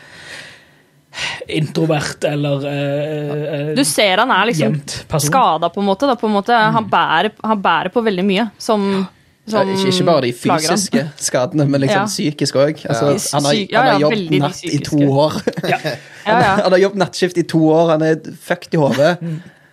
[1.54, 4.80] introvert eller eh, eh, Du ser han er liksom
[5.22, 6.08] skada, på en måte.
[6.10, 6.54] Da, på en måte.
[6.78, 9.04] Han, bærer, han bærer på veldig mye som, Ja,
[9.50, 11.10] som ikke, ikke bare de fysiske han.
[11.20, 12.06] skadene, men liksom Ja.
[12.08, 12.86] psykisk òg.
[12.88, 15.42] Altså, han, har- ja, han har jobbet natt i to år.
[15.74, 15.80] Ja.
[16.26, 16.52] Ja, ja.
[16.64, 19.18] Han har jobbet nattskift i to år, han er fucked i hodet.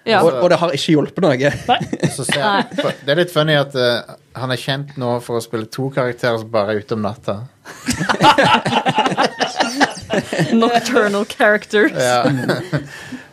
[0.08, 0.22] Ja.
[0.24, 1.50] Og, og det har ikke hjulpet noe.
[2.16, 2.62] så ser,
[3.04, 6.40] det er litt funny at uh, han er kjent nå for å spille to karakterer
[6.40, 7.34] som bare er ute om natta.
[10.56, 11.92] Nocturnal characters.
[11.94, 12.24] Ja.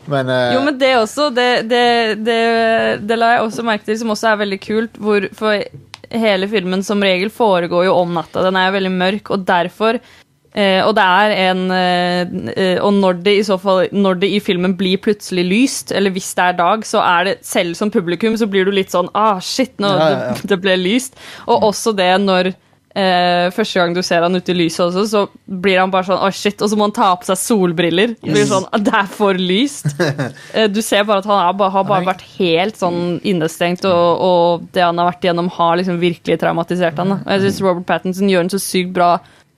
[0.06, 0.54] men, uh...
[0.54, 1.84] Jo, men det også, det, det,
[2.28, 2.38] det,
[3.08, 5.00] det la jeg også merke til, som også er veldig kult.
[5.02, 5.64] Hvor, for
[6.12, 8.46] hele filmen som regel foregår jo om natta.
[8.46, 13.20] Den er veldig mørk, og derfor eh, Og det er en eh, eh, Og når
[13.26, 16.60] det i så fall Når det i filmen blir plutselig lyst, eller hvis det er
[16.62, 19.92] dag, så er det selv som publikum så blir du litt sånn Ah, shit, nå
[19.92, 20.38] Ja, ja, ja.
[20.38, 21.20] Det, det ble lyst.
[21.48, 22.54] Og også det når
[22.98, 26.20] eh, første gang du ser han ute i lyset også, så blir han bare sånn
[26.26, 26.62] Å, shit.
[26.66, 28.16] Og så må han ta på seg solbriller.
[28.18, 28.34] Yes.
[28.34, 29.90] blir sånn, «Ah, det er for lyst.
[30.58, 34.68] Eh, Du ser bare at han er, har bare vært helt sånn innestengt, og, og
[34.74, 37.16] det han har vært igjennom, har liksom virkelig traumatisert han.
[37.16, 37.20] Da.
[37.26, 39.12] Og jeg syns Robert Pattinson gjør den så sykt bra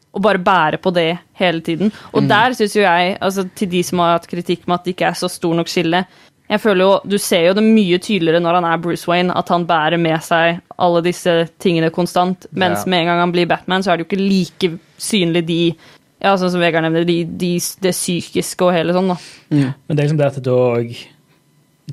[0.10, 1.92] å bare bære på det hele tiden.
[2.18, 4.96] Og der syns jo jeg, altså til de som har hatt kritikk med at det
[4.96, 6.02] ikke er så stor nok skille
[6.50, 9.50] jeg føler jo, Du ser jo det mye tydeligere når han er Bruce Wayne, at
[9.54, 12.48] han bærer med seg alle disse tingene konstant.
[12.52, 12.90] Mens Ja.
[12.90, 15.76] med en gang han blir Batman, så er det jo ikke like synlig de
[16.20, 19.08] ja, sånn som Vegard nevner, de, de, det psykiske og hele sånn.
[19.08, 19.18] da.
[19.52, 20.98] Men det er liksom det at det da òg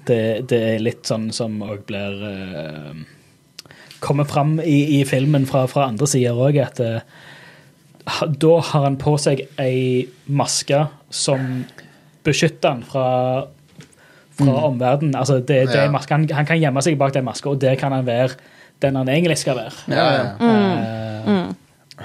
[0.07, 3.05] det, det er litt sånn som òg blir uh,
[4.01, 8.99] Kommer fram i, i filmen fra, fra andre sider òg, at uh, da har han
[9.01, 11.65] på seg ei maske som
[12.27, 13.07] beskytter han fra
[14.37, 15.15] fra omverdenen.
[15.17, 15.91] Altså, det, det Ja.
[15.91, 18.37] maske, han, han kan gjemme seg bak den maska, og der kan han være
[18.83, 19.73] den han egentlig skal være.
[19.89, 20.25] ja, ja.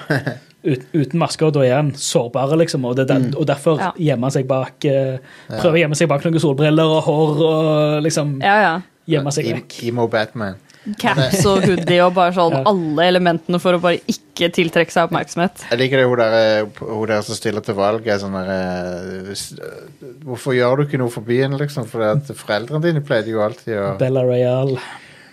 [0.09, 0.31] Eh,
[0.63, 3.91] ut, uten masker, da er han sårbar, liksom, og, det, der- og derfor Ja.
[3.97, 5.17] gjemmer han seg bak eh,
[5.49, 8.81] Prøver å gjemme seg bak noen solbriller og hår og liksom Ja, ja.
[9.09, 9.79] gjemme seg vekk.
[9.89, 10.55] Emo Batman.
[10.97, 12.63] Caps og hoodie og bare sånn Ja.
[12.71, 15.61] alle elementene for å bare ikke tiltrekke seg oppmerksomhet.
[15.69, 18.07] Jeg liker det hun der, eh, hun der som stiller til valg.
[18.07, 21.85] Er sånn der, eh, hvis- eh, hvorfor gjør du ikke noe for byen, liksom?
[21.87, 21.99] For
[22.33, 24.79] foreldrene dine pleide jo alltid å Bella Real.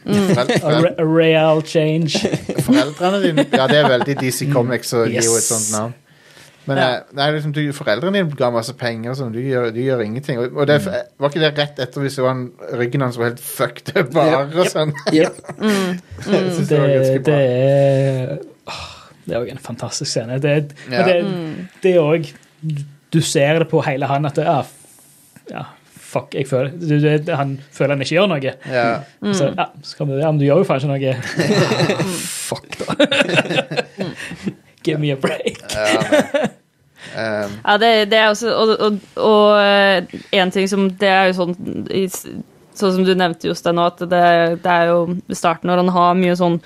[0.06, 0.38] Mm.
[0.98, 2.12] A real change.
[2.64, 5.94] Foreldrene dine Ja, det er veldig DC Comics å gi henne et sånt navn.
[6.68, 6.88] Men ja.
[7.16, 9.33] nei, liksom, du, foreldrene dine ga masse penger, sånn.
[9.33, 10.40] du, gjør, du gjør ingenting.
[10.42, 12.44] Og, og det, var ikke det rett etter vi så han,
[12.76, 14.92] ryggen hans var helt fucked up bare og sånn?
[15.14, 15.40] Yep.
[15.64, 15.96] mm.
[16.28, 16.90] det Det,
[17.28, 18.37] det er
[18.68, 18.85] åh,
[19.24, 20.37] Det er òg en fantastisk scene.
[20.44, 20.59] Det,
[20.92, 21.07] Ja.
[21.09, 21.18] det,
[21.83, 22.28] det er òg
[23.09, 24.68] Du ser det på hele han at det, er,
[25.54, 25.64] ja,
[26.09, 28.54] fuck, jeg føler du, Han føler han ikke gjør noe.
[28.68, 28.87] Ja.
[29.33, 31.16] Så, ja, så vi, ja, men du gjør jo faen ikke noe.
[32.48, 32.87] fuck, da.
[34.85, 36.54] Give me a break.
[37.14, 41.28] Um, Ja, det, det er også Og, og, og eh, en ting som Det er
[41.30, 41.54] jo sånn
[42.78, 44.22] Sånn som du nevnte, Jostein, nå, at det,
[44.62, 44.98] det er jo
[45.34, 46.61] starten når han har mye sånn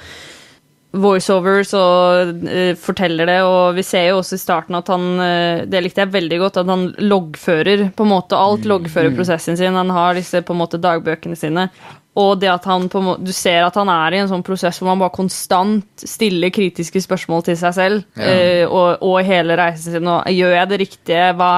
[0.92, 5.62] voiceovers og uh, forteller det, og vi ser jo også i starten at han eh,
[5.64, 8.68] Det likte jeg veldig godt, at han loggfører på en måte alt.
[8.68, 9.78] Loggfører prosessen sin.
[9.78, 11.70] Han har disse på en måte dagbøkene sine.
[12.20, 14.90] Og det at han på du ser at han er i en sånn prosess hvor
[14.92, 18.04] han bare konstant stiller kritiske spørsmål til seg selv.
[18.20, 18.34] Ja.
[18.66, 20.10] uh, og, og hele reisen sin.
[20.12, 21.30] Og gjør jeg det riktige?
[21.38, 21.52] Hva,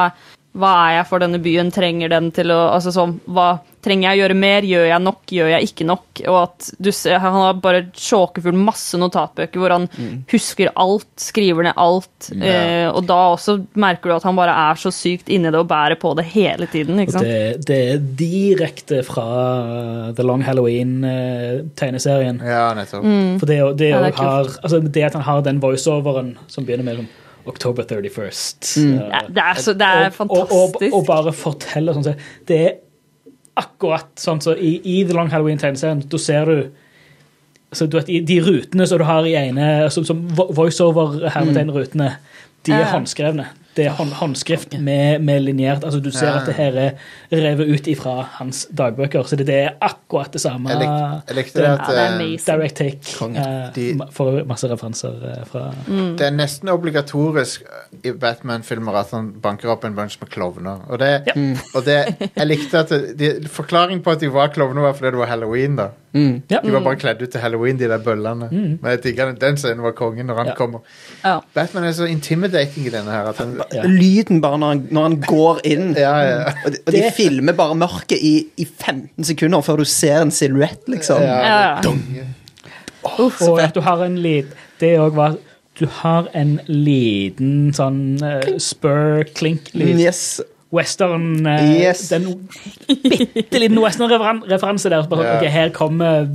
[0.54, 1.70] hva er jeg for denne byen?
[1.74, 4.64] Trenger den til å altså sånn, hva, Trenger jeg å gjøre mer?
[4.64, 5.32] Gjør jeg nok?
[5.36, 6.20] Gjør jeg ikke nok?
[6.30, 9.84] Og at du ser, Han har bare sjåkefull masse notatbøker hvor han
[10.30, 12.30] husker alt, skriver ned alt.
[12.32, 15.68] Eh, og da også merker du at han bare er så sykt inni det og
[15.68, 17.02] bærer på det hele tiden.
[17.02, 17.28] ikke sant?
[17.28, 19.26] det, det er direkte fra
[20.16, 22.40] The Long Halloween-tegneserien.
[22.40, 23.04] ja, nettopp.
[23.42, 26.64] For det, det, Ja, det er har, altså det at han har den voiceoveren som
[26.64, 27.12] begynner med sånn
[27.46, 28.70] October 31st.
[28.78, 30.94] uh, Ja, det er, så, det er og, og, og, fantastisk.
[30.94, 32.72] og bare fortelle sånn så- Det er
[33.56, 36.00] akkurat sånn som i, i The Long Halloween-tegneserien.
[36.08, 36.56] Da ser du
[37.70, 42.16] altså, du vet, De rutene som du har i ene som, som vo- voiceover-hermetegn-rutene,
[42.66, 42.90] de er Ja.
[42.94, 43.46] håndskrevne.
[43.76, 46.36] Det er håndskrift med, med linjert altså Du ser Ja.
[46.40, 46.90] at det her er
[47.32, 49.22] revet ut ifra hans dagbøker.
[49.26, 50.70] Så det, det er akkurat det samme.
[50.70, 52.54] Jeg likte, jeg likte det at Ja.
[52.54, 53.26] Direct take.
[53.36, 56.16] Eh, De- får masse referanser eh, fra Mm.
[56.16, 57.62] Det er nesten obligatorisk
[58.04, 60.78] i Batman-filmer at han banker opp en bunch med klovner.
[60.88, 61.22] Og det,
[61.74, 65.10] og det Jeg likte at det, de, Forklaring på at de var klovner, var fordi
[65.10, 65.76] det var halloween.
[65.76, 66.42] da Mm.
[66.50, 66.60] Ja.
[66.62, 68.46] De var bare kledd ut til halloween, de der bøllene.
[68.52, 70.54] Men jeg digger den, den scenen var kongen når han Ja.
[70.54, 70.80] kommer.
[71.24, 71.40] Ja.
[71.54, 73.26] Batman er så intimidating i denne her.
[73.32, 73.82] At han, Ja.
[73.82, 75.94] Lyden bare når han, når han går inn.
[75.98, 76.52] ja, ja.
[76.64, 80.30] Og de, og de filmer bare mørket i, i 15 sekunder før du ser en
[80.30, 81.20] silhuett, liksom.
[81.22, 81.80] Ja.
[83.18, 84.46] Uff, og at du har en lyd
[84.80, 85.34] Det òg var
[85.76, 89.96] Du har en liten sånn uh, spur-klink-lyd.
[89.96, 90.40] Mm, Yes.
[90.74, 92.08] Western eh, Yes.
[92.12, 92.26] Den
[92.88, 95.06] bitte liten western-referanse der.
[95.10, 95.36] Bare, Ja.
[95.38, 96.28] okay, her kommer,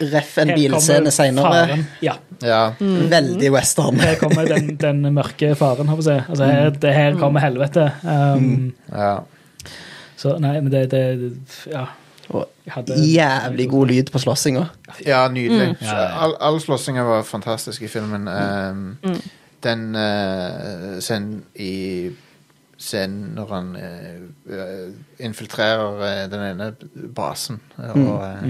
[0.00, 1.78] Ref en bilscene kommer seinere.
[2.02, 2.16] Ja.
[2.42, 3.10] Ja, Mm.
[3.10, 4.00] Veldig western.
[4.00, 6.24] her kommer den, den mørke faren, holdt jeg.
[6.28, 7.92] Altså, her, det her kommer helvete.
[8.04, 9.16] Um, ja.
[10.18, 11.32] Så nei, men det, det
[11.72, 11.84] Ja.
[12.30, 14.66] Og hadde, jævlig god lyd på slåssinga.
[15.06, 15.68] Ja, nydelig.
[15.80, 15.86] Mm.
[16.20, 18.28] All, all slåssinga var fantastisk i filmen.
[18.28, 18.98] Um,
[19.64, 22.10] Den uh, scenen i
[22.78, 24.18] Scenen når han uh,
[24.54, 26.68] uh, infiltrerer uh, den ene
[27.14, 28.44] basen og uh,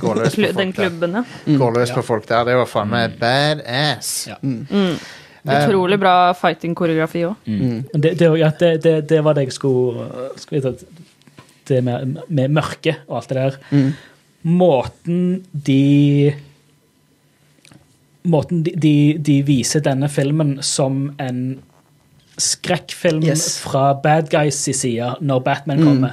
[0.00, 1.18] går løs på folk Den folk der.
[1.18, 1.58] ja.
[1.60, 2.46] Går løs på folk der.
[2.48, 4.14] Det var faen meg badass.
[4.30, 4.38] Ja.
[4.40, 4.94] Eh,
[5.44, 7.34] Utrolig bra fighting-koreografi òg.
[7.44, 7.82] Mm.
[7.92, 10.08] Det, det, ja, det, det, det var det jeg skulle,
[10.40, 11.02] skulle vite.
[11.68, 13.92] Det med, med mørke og alt det der.
[14.44, 16.32] Måten de
[18.24, 21.40] Måten de, de, de viser denne filmen som en
[22.38, 23.60] skrekkfilm Yes.
[23.62, 26.10] fra bad guys' si side når Batman kommer.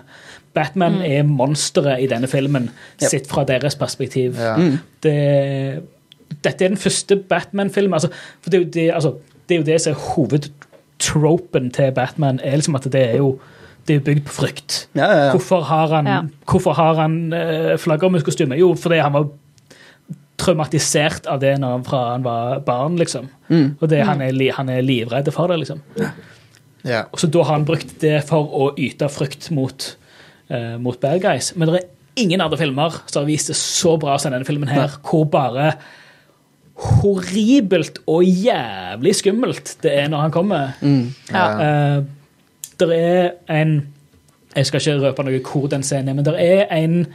[0.54, 2.70] Batman er monsteret i denne filmen,
[3.02, 3.10] Yep.
[3.10, 4.36] sett fra deres perspektiv.
[4.40, 4.56] Ja.
[5.04, 5.84] Det,
[6.44, 7.94] dette er den første Batman-filmen.
[7.94, 8.10] Altså,
[8.42, 9.14] for det er, jo det, altså,
[9.50, 12.40] det er jo det som er hovedtropen til Batman.
[12.44, 13.40] er liksom at Det er jo
[13.88, 14.88] det er bygd på frykt.
[14.96, 15.32] Ja, ja, ja.
[15.32, 16.22] Hvorfor har han, Ja.
[16.46, 18.56] hvorfor har han uh, flaggermuskostyme?
[18.56, 19.28] Jo, fordi han var
[20.40, 23.30] traumatisert av det når han, fra han var barn, liksom.
[23.50, 23.78] Mm.
[23.80, 25.82] Og det, han, er, han er livredd for det, liksom.
[26.88, 27.04] Ja.
[27.12, 29.92] Og så da har han brukt det for å yte frykt mot,
[30.50, 31.52] uh, mot bad guys.
[31.56, 34.72] Men det er ingen andre filmer som har vist det så bra som denne filmen
[34.72, 35.76] her, hvor bare
[36.82, 40.74] horribelt og jævlig skummelt det er når han kommer.
[41.30, 41.46] Ja.
[41.62, 42.22] Uh,
[42.82, 43.82] det er en
[44.56, 47.06] Jeg skal ikke røpe noe hvor den scenen er, men det er en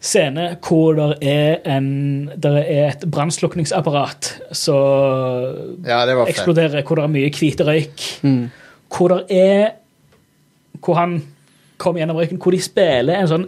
[0.00, 7.04] scene hvor det er, en, der er et brannslukningsapparat som ja, det eksploderer, hvor det
[7.06, 8.04] er mye hvit røyk.
[8.22, 8.42] Mm.
[8.92, 9.70] Hvor det er
[10.84, 11.16] Hvor han
[11.80, 13.46] kommer gjennom røyken, hvor de spiller en sånn,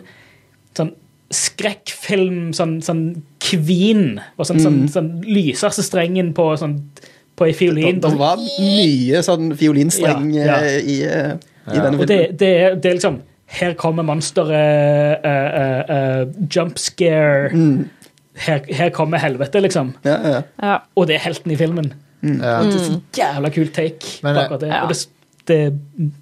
[0.77, 0.91] sånn
[1.31, 3.03] skrekkfilm, sånn, sånn
[3.45, 4.19] Queen.
[4.41, 6.79] Og sånn, sånn, sånn lyseste strengen på, sånn,
[7.39, 8.01] på ei fiolin.
[8.03, 10.59] det var mye sånn fiolinstreng Ja, ja.
[10.65, 11.35] eh, i, eh,
[11.69, 11.83] i Ja.
[11.85, 12.37] denne Og det, filmen.
[12.41, 15.25] det, er, det er liksom Her kommer monsteret.
[15.25, 17.49] Uh, uh, uh, jump scare.
[18.39, 19.95] Her, her kommer helvete, liksom.
[20.05, 20.43] Ja, ja.
[20.63, 20.77] Ja.
[20.95, 21.93] Og det er helten i filmen.
[22.21, 22.39] Mm.
[22.43, 24.19] Det er så jævla kult take.
[24.23, 24.69] Men, på det.
[24.69, 24.83] ja.
[24.85, 25.07] Og det,
[25.49, 25.59] det,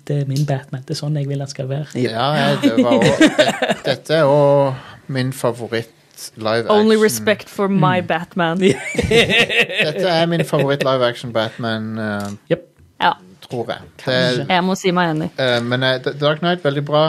[0.08, 0.84] det er min Batman.
[0.86, 1.90] Det er sånn jeg vil han skal være.
[1.98, 5.92] Ja, ja, det var også, det, dette er òg min favoritt
[6.36, 6.78] live action.
[6.78, 8.62] Only respect for my Batman.
[8.62, 12.68] Dette er min favoritt live action Batman, Uh, Yep.
[13.02, 13.12] Ja,
[13.46, 13.90] tror jeg.
[14.04, 15.30] Det, jeg må si meg enig.
[15.38, 17.04] Uh, men uh, Dark Knight, veldig bra.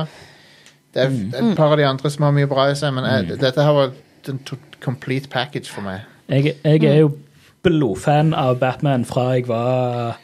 [0.96, 3.36] Det er et par av de andre som har mye bra i seg, men eh,
[3.38, 3.92] dette her var
[4.32, 4.40] en
[4.84, 6.08] complete package for meg.
[6.32, 7.12] Jeg, jeg er jo
[7.68, 10.18] blodfan av Batman fra jeg var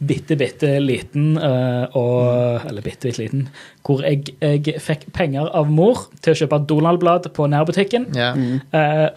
[0.00, 3.48] bitte, bitte liten, eh, og, eller bitte, bitte liten,
[3.84, 8.06] hvor jeg, jeg fikk penger av mor til å kjøpe Donald-blad på nærbutikken.
[8.16, 8.32] Ja.
[8.36, 8.60] Mm.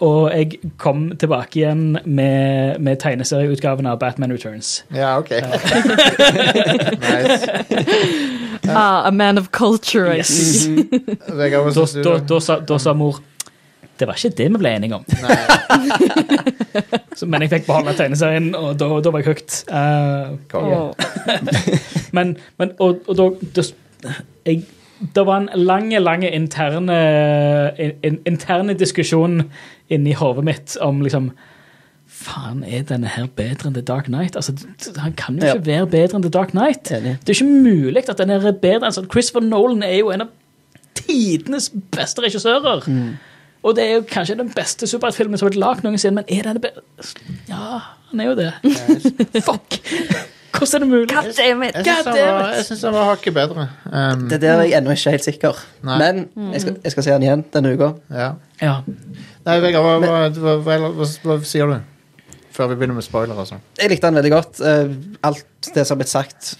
[0.04, 4.84] og jeg kom tilbake igjen med, med tegneserieutgaven av Batman Returns.
[4.94, 5.30] ja, OK.
[7.04, 7.48] nice.
[8.68, 10.12] Ah, a man of culture.
[10.12, 10.66] I Yes.
[10.66, 13.20] hva Da, da, da, da sa mor
[14.00, 15.04] det var ikke det vi ble enige om.
[17.18, 19.52] Så, men jeg fikk beholde tegneserien, og da, da var jeg hooked.
[19.70, 20.78] Uh, Konge.
[22.14, 23.24] Men, men og, og da
[23.56, 23.62] det,
[24.46, 24.60] jeg,
[25.16, 26.94] det var en lang, lang interne,
[27.78, 29.40] in, in, interne diskusjon
[29.90, 31.32] inni hodet mitt om liksom
[32.14, 34.36] Faen, er denne her bedre enn The Dark Knight?
[34.38, 34.52] Altså,
[35.02, 35.54] Han kan jo Ja.
[35.56, 36.86] ikke være bedre enn The Dark Knight.
[36.94, 37.16] Enig.
[37.26, 39.02] Det er ikke mulig at den er bedre Altså.
[39.10, 40.30] Christopher Nolan er jo en av
[40.94, 42.86] tidenes beste regissører.
[43.64, 46.44] Og det er jo kanskje den beste superheltfilmen som har vært lagd noensinne, men er
[46.50, 46.82] denne bedre?
[47.48, 47.78] Ja,
[48.10, 48.50] den er jo det.
[49.46, 49.78] Fuck!
[50.54, 51.08] Hvordan er det mulig?
[51.10, 51.78] God damn it!
[51.86, 53.64] Jeg syns den var hakket bedre.
[53.90, 55.62] Um, Det der er jeg ennå ikke helt sikker.
[55.88, 55.96] Nei.
[55.98, 57.88] Men jeg skal, jeg skal se den igjen denne uka.
[58.14, 58.28] ja.
[58.62, 58.76] Ja.
[59.44, 62.30] Nei, Vegard, hva, hva, hva, hva, hva, hva sier du?
[62.54, 63.60] Før vi begynner med spoiler og sånn.
[63.80, 64.60] Jeg likte den veldig godt.
[64.62, 64.94] Eh,
[65.26, 66.52] alt det som har blitt sagt.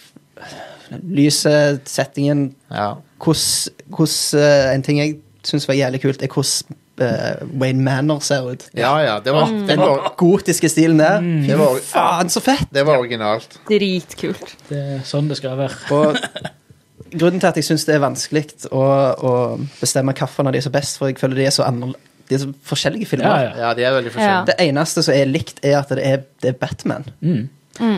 [1.04, 2.94] Lyset, settingen, Ja.
[3.18, 8.20] hvordan hvordan, eh, En ting jeg syns var jævlig kult, er hvordan eh, Wayne Manor
[8.24, 8.66] ser ut.
[8.74, 9.20] ja, ja.
[9.24, 11.20] Det var, det Den var, gotiske stilen der.
[11.20, 12.68] det var, Faen, så fett!
[12.70, 13.58] det var originalt.
[13.68, 14.56] Dritkult.
[14.68, 15.74] Det er sånn det skal være.
[15.94, 16.18] Og
[17.18, 19.34] grunnen til at jeg syns det er vanskelig å, å
[19.80, 22.34] bestemme hvilken av de som er best, for jeg føler de er så annerledes De
[22.38, 23.26] er så forskjellige filmer.
[23.28, 23.66] Ja, ja.
[23.66, 24.46] Ja, de er veldig forskjellige.
[24.48, 27.04] Det eneste som er likt, er at det er, det er Batman.
[27.20, 27.42] Mm.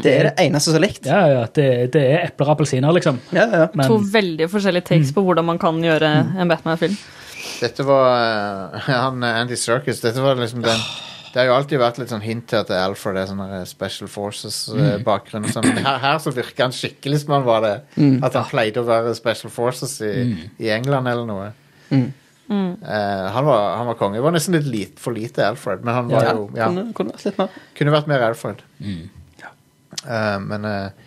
[0.03, 1.07] Det er det eneste som er likt.
[1.07, 3.21] Ja, ja, det, det er epler og appelsiner, liksom.
[3.37, 3.67] Ja, ja.
[3.77, 6.97] Men To veldig forskjellige takes på hvordan man kan gjøre en Batman-film.
[7.61, 10.03] Dette var eh, han eh, Andy Serkis.
[10.05, 10.83] Dette var liksom den
[11.33, 15.45] Det har jo alltid vært litt sånn hint til at Alfred er sånn Special Forces-bakgrunn.
[15.45, 15.53] Mm.
[15.53, 15.67] sånn.
[15.85, 17.75] Her, her så virker han skikkelig som han var det.
[18.25, 20.15] At han pleide å være Special Forces i,
[20.65, 21.51] i England eller noe.
[21.93, 22.07] Mm.
[22.49, 24.17] Eh, han, var, han var konge.
[24.17, 26.87] Det var nesten litt lit, for lite Alfred, men han var Ja, jo ja, Kunne,
[26.97, 27.61] kunne vært litt mer.
[27.79, 28.63] Kunne vært mer Alfred.
[28.87, 31.06] Eh, men eh,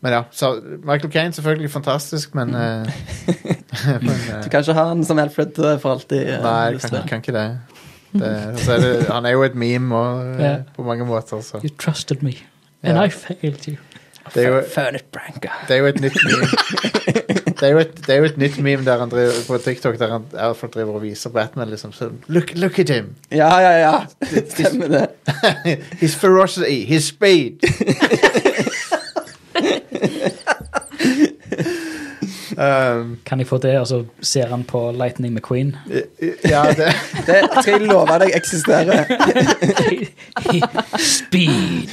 [0.00, 0.22] Men ja.
[0.32, 2.56] Så Michael Kane selvfølgelig fantastisk, men, mm.
[4.06, 6.22] men eh, Du kan ikke ha han som Alfred eh, for alltid.
[6.22, 7.44] eh, Nei, jeg kan, kan ikke det.
[8.12, 8.32] det,
[8.64, 10.62] så er det han er jo et meme og, yeah.
[10.76, 12.32] På mange måter, så You trusted me,
[12.82, 13.06] and yeah.
[13.06, 13.76] I failed you.
[14.34, 14.60] det er, jo,
[15.68, 16.48] det er jo et nytt meme.
[17.60, 19.98] Det er jo et, det er jo et nytt meme der han driver, på TikTok
[20.00, 21.68] der han Alfred driver og viser Batman.
[21.68, 23.10] liksom så, look, look at him!
[23.30, 23.90] Ja, ja, ja.
[24.48, 25.76] Stemmer det.
[26.00, 27.60] His ferocity, his speed!
[32.56, 35.76] Um, Kan jeg få det, og så ser han på Lightning McQueen?
[36.44, 36.92] ja, det
[37.26, 39.04] Det skal jeg love deg eksisterer.
[41.18, 41.88] speed!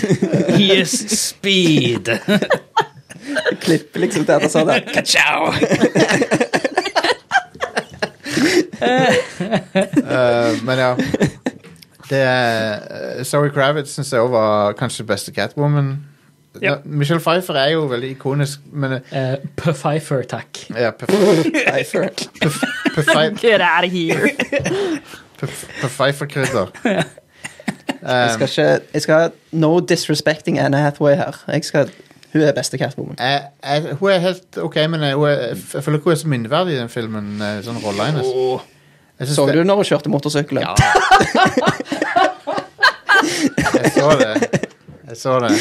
[0.57, 2.19] He is speed!
[3.61, 4.83] Klipper liksom til at han sa det.
[4.93, 5.53] Ka-chow!
[8.77, 10.95] Uh, men ja.
[12.09, 12.79] Det er
[13.19, 15.95] uh, Zoe Kravitz syns jeg òg var kanskje beste Catwoman.
[16.61, 16.75] Ja.
[16.85, 19.35] Michelle Pfeiffer er jo veldig ikonisk, men uh,
[19.73, 20.63] Pfeiffer, takk.
[20.75, 22.07] ja, P- Pfeiffer.
[22.41, 24.29] P- P- Pfeif- Get out of here.
[25.39, 26.67] P- Pfeiffer-krydder.
[28.07, 31.43] Jeg Um, skal ikke Jeg skal no disrespecting Anna Hathaway her.
[31.47, 31.89] Jeg skal,
[32.33, 33.15] hun er beste Catwoman.
[33.19, 35.31] jeg, jeg, hun er helt OK, men jeg, hun er,
[35.73, 37.41] jeg føler ikke hun er så minneverdig i den filmen.
[37.65, 38.27] Sånn rolla hennes.
[39.19, 40.63] Jeg synes Så det- du når hun kjørte motorsykkelen?
[40.63, 40.73] Ja.
[43.83, 44.61] Jeg så det.
[45.09, 45.51] Jeg så det.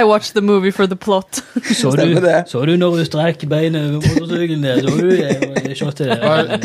[0.00, 1.42] I watched the movie for the plot.
[1.80, 2.14] Så du,
[2.46, 4.80] så du når du strekk beinet over motorsykkelen der?
[4.80, 6.58] Så du det shotet der?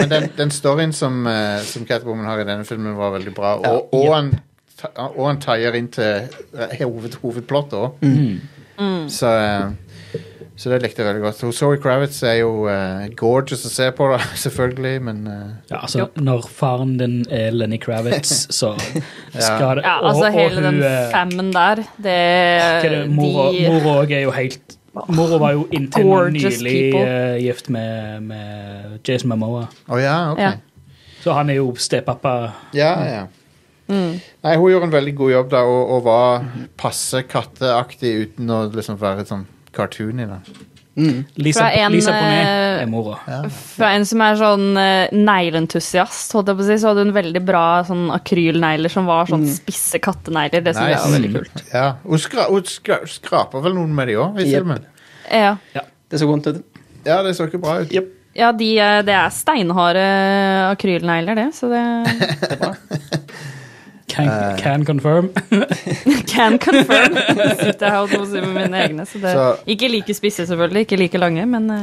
[0.00, 3.54] Men den, den storyen som, eh, som Catwoman har i denne filmen, var veldig bra.
[3.60, 3.98] Og, Ja.
[3.98, 4.32] og, han,
[5.16, 6.26] og han taier inn til
[6.58, 8.02] eh, hoved, hovedplottet òg.
[8.02, 9.08] Mm.
[9.12, 9.70] Så, eh,
[10.56, 11.40] så det likte jeg veldig godt.
[11.46, 15.38] Hun Zoe Kravitz er jo uh, gorgeous å se på, da, selvfølgelig, men uh,
[15.70, 20.36] Ja, altså, når faren din er Lenny Kravitz, så skal det Ja, altså og- og
[20.36, 25.54] hele hun, den femmen der, det, er det, Mora de er jo helt Mora var
[25.56, 29.62] jo inntil nylig eh, gift med, med Jason Momoa.
[29.88, 30.42] Oh, ja, okay.
[30.44, 30.52] Ja.
[31.22, 32.34] Så han er jo stepappa.
[32.76, 33.22] Ja, ja.
[33.88, 36.44] Nei, hun gjorde en veldig god jobb da, og, og var
[36.80, 40.28] passe katteaktig uten å liksom være sånn cartoony.
[40.94, 41.24] Mm.
[41.40, 43.16] Lisa, Fra en, Lisa Bonet eh, er mora.
[43.48, 47.14] Fra en som er sånn uh, neglentusiast, holdt jeg på å si, så hadde hun
[47.16, 50.64] veldig bra sånn akrylnegler som var sånn spisse kattenegler.
[50.66, 51.62] Det syns jeg var veldig kult.
[51.72, 54.84] Ja, Hun, skra, hun skra, skraper vel noen med de òg i filmen?
[55.32, 55.56] Ja,
[56.12, 56.60] Det så vondt ut.
[57.06, 57.94] Ja, det så ikke bra ut.
[58.36, 60.04] ja de, eh, det er steinharde
[60.74, 61.82] akrylnegler, det, så det
[64.08, 65.30] Can, uh, can confirm.
[66.32, 67.14] can confirm.
[67.62, 69.06] Sitter her og doser med mine egne.
[69.08, 71.82] Så det, Så- ikke like spisse, selvfølgelig, ikke like lange, men uh,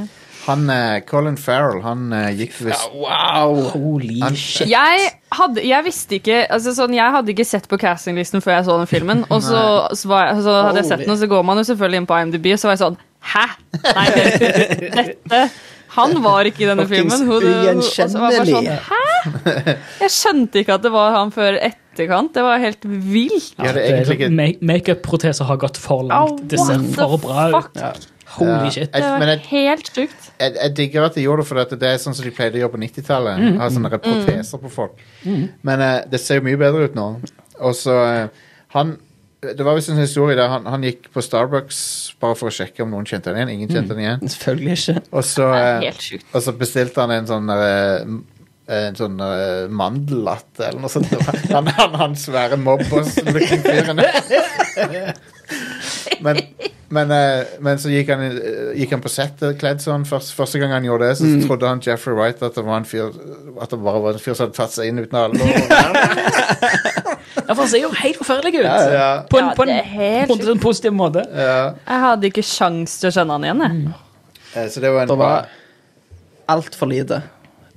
[0.50, 3.60] Han eh, Colin Farrell, han gikk visst Wow!
[3.74, 4.70] Holy Han- shit.
[4.72, 8.66] jeg, hadde, jeg visste ikke altså sånn, Jeg hadde ikke sett på castinglisten før jeg
[8.70, 9.26] så den filmen.
[9.30, 9.60] Og så,
[9.94, 12.10] så, var jeg, så hadde jeg sett den, og så går man jo selvfølgelig inn
[12.10, 13.46] på IMDb, og så var jeg sånn Hæ?
[13.84, 14.06] Nei,
[14.96, 15.44] dette
[16.00, 17.26] Han var ikke i denne filmen.
[17.28, 18.70] Hun- hun- og så var jeg bare sånn.
[18.90, 19.78] Hæ?
[20.02, 22.34] Jeg skjønte ikke at det var han før etterkant.
[22.34, 23.54] Det var helt vilt.
[23.60, 24.40] Ja, egentlig sånn,
[24.72, 26.40] Makeup-proteser har gått for langt.
[26.40, 26.48] langt.
[26.54, 27.76] Det ser for bra ut.
[27.76, 27.92] Ja.
[28.38, 28.70] Holy Ja.
[28.70, 28.92] shit.
[28.94, 30.28] Det var helt sjukt.
[30.40, 32.62] jeg, jeg digger at de gjorde det, for det er sånn som de pleide å
[32.62, 33.40] gjøre på 90-tallet.
[33.42, 33.58] Mm.
[33.58, 34.92] Ha sånne proteser på folk.
[35.64, 37.08] Men uh, det ser jo mye bedre ut nå.
[37.60, 38.28] Og så uh,
[38.76, 38.98] Han
[39.40, 41.78] Det var visst en historie der han, han gikk på Starbucks
[42.20, 43.54] bare for å sjekke om noen kjente han igjen.
[43.56, 44.34] Ingen kjente han igjen.
[44.34, 45.04] Selvfølgelig ikke.
[45.16, 48.20] Og så, eh, og så bestilte han en sånn eh,
[48.70, 51.10] en sånn uh, mandellatte eller noe sånt.
[51.50, 54.04] Han, han, han svære fyren.
[56.22, 56.42] Men,
[56.94, 60.06] men, uh, men så gikk han, eh, gikk han på settet kledd sånn.
[60.10, 61.42] Først, første gang han gjorde det, så Mm.
[61.48, 63.10] trodde han Jeffrey Wright at det var en fyr
[63.62, 65.48] At det bare var en fyr som hadde tatt seg inn uten alvor.
[67.48, 68.68] Ja, for han ser jo helt forferdelig ut.
[68.94, 71.24] ja, På en, på en, helt på en sånn positiv måte.
[71.34, 71.74] ja.
[71.88, 73.98] Jeg hadde ikke sjans til å skjønne han igjen, jeg.
[74.56, 75.46] Eh, Så det var en Det var
[76.50, 77.22] altfor lite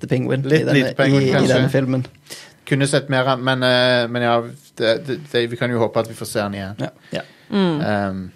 [0.00, 2.06] The Penguin Litt i, denne, lite Penguin, i, i denne filmen.
[2.66, 4.36] Kunne sett mer av men, eh, men ja,
[4.78, 6.80] det, det, det, vi kan jo håpe at vi får se han igjen.
[6.80, 6.90] Ja.
[7.18, 7.22] Ja.
[7.52, 8.30] Um,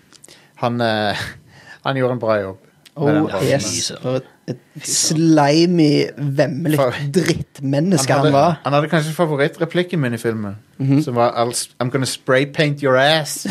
[0.61, 1.17] han, eh,
[1.87, 2.59] han gjorde en bra jobb.
[2.97, 3.93] Oh, yes.
[4.03, 6.79] For et, et slimy, vemmelig
[7.15, 8.53] drittmenneske han, han, var.
[8.63, 10.55] han hadde kanskje favorittreplikken min i filmen.
[11.03, 11.35] Som var
[11.81, 13.47] I'm gonna spray paint your ass.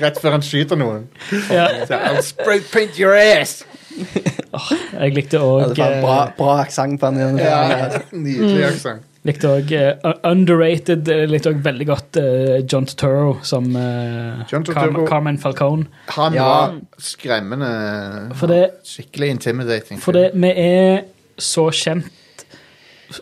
[0.00, 1.08] Rett før han skyter noen.
[1.52, 1.66] Ja.
[1.84, 3.58] Så, I'll spray paint your ass.
[4.94, 7.36] Jeg likte Ja, òg det var bra, bra aksent på han.
[7.38, 8.00] Ja.
[8.12, 9.09] Nydelig aksent.
[9.28, 9.72] Likte òg
[10.24, 15.06] underrated eh, Likte òg veldig godt uh, John Turturro som uh, John Carmen, Turturro.
[15.10, 15.84] Carmen Falcone.
[16.16, 16.46] Han Ja.
[16.48, 17.68] var skremmende
[18.34, 20.00] For det- Skikkelig intimidating.
[20.00, 21.02] For det, vi er
[21.36, 22.08] så kjent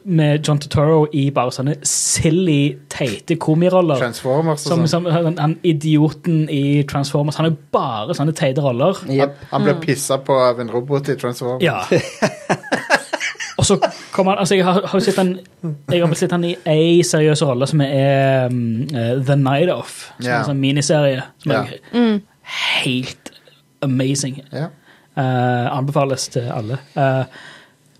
[0.05, 3.96] med John Turturro i bare sånne silly, teite komiroller.
[3.99, 4.88] Transformers og Som, sånn.
[4.88, 7.36] som han, han idioten i Transformers.
[7.40, 8.94] Han er bare sånne teite roller.
[9.09, 11.64] Han, han ble pissa på av en robot i Transformers.
[11.64, 11.82] Ja.
[13.59, 13.79] Og så
[14.15, 15.39] kommer han Altså, jeg har, har sett han
[15.91, 20.13] Jeg har sett han i én seriøs rolle som er um, eh, The Night Off.
[20.21, 21.77] Som er en sånn miniserie som yeah.
[21.93, 22.19] er
[22.85, 23.33] helt
[23.83, 24.43] amazing.
[24.53, 24.71] Yeah.
[25.19, 26.79] Uh, anbefales til alle.
[26.97, 27.25] Uh,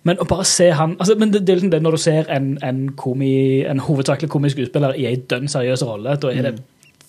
[0.07, 2.29] men å bare se han altså, men det, det er liksom det Når du ser
[2.33, 6.55] en, en, komi, en hovedsakelig komisk skuespiller i en dønn seriøs rolle, da er det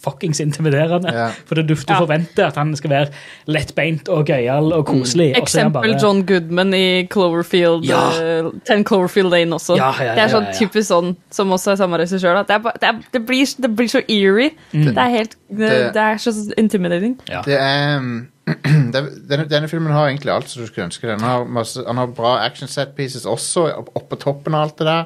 [0.04, 1.12] fuckings intimiderende.
[1.14, 1.28] Ja.
[1.45, 2.00] For det, du, du Ja.
[2.00, 3.08] forventer at han skal være
[3.47, 5.34] lettbeint og gøyal og koselig.
[5.41, 8.43] og så er han Eksempel bare- John Goodman i Cloverfield, Ja.
[8.45, 9.76] uh, 10 Cloverfield Lane også.
[9.78, 10.58] Ja, ja, ja, det er sånn ja, ja.
[10.60, 12.43] typisk sånn, som også er samme regissør.
[12.47, 14.52] Det, det, det, blir, det blir så eerie.
[14.72, 17.20] Det er helt Det, Det- det er så intimidating.
[17.28, 17.41] Ja.
[17.41, 18.28] Det er um,
[18.93, 21.08] denne, denne filmen har egentlig alt som du skulle ønske.
[21.08, 24.78] Den har, masse, han har bra action set pieces også, opp- oppå toppen av alt
[24.78, 25.04] det der.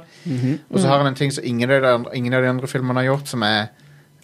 [0.72, 2.68] Og så har han en ting som ingen av, de, andre- ingen av de andre
[2.68, 3.68] filmene har gjort, som er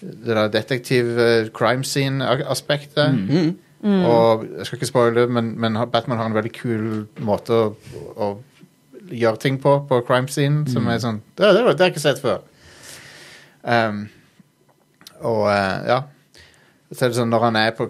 [0.02, 3.18] det der detektiv eh, crime scene-aspektet.
[3.84, 6.88] Og jeg skal ikke spoile men, men Batman har en veldig kul
[7.24, 7.70] måte å,
[8.20, 8.30] å
[9.10, 12.04] gjøre ting på på crime scene, som er sånn Det, det, det har jeg ikke
[12.04, 12.41] sett før.
[13.64, 14.04] Um,
[15.20, 16.02] og uh, ja.
[16.91, 17.89] Så er det sånn når han er på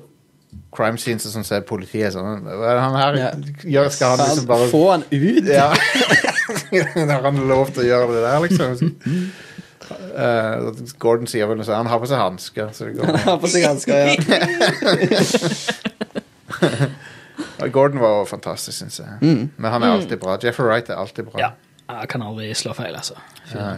[0.74, 3.28] crime scenes og sånn, så er politiet sånn Hva er det han her Ja.
[3.76, 3.92] gjør?
[3.94, 5.46] Skal han liksom bare Få han ut!
[5.50, 5.70] Ja.
[7.14, 8.96] Har han lov til å gjøre det der, liksom?
[9.90, 10.56] Eh,
[11.02, 11.78] Gordon sier vel noe sånt.
[11.80, 12.74] Han har på seg hansker.
[12.76, 13.06] Så det går.
[13.10, 14.14] Han har på seg hansker, ja.
[17.76, 19.08] Gordon var fantastisk, syns jeg.
[19.22, 20.38] Men han er alltid bra.
[20.44, 21.40] Jeffrey Wright er alltid bra.
[21.42, 21.52] Ja.
[21.90, 23.16] Jeg kan aldri slå feil, altså.
[23.54, 23.72] Ja.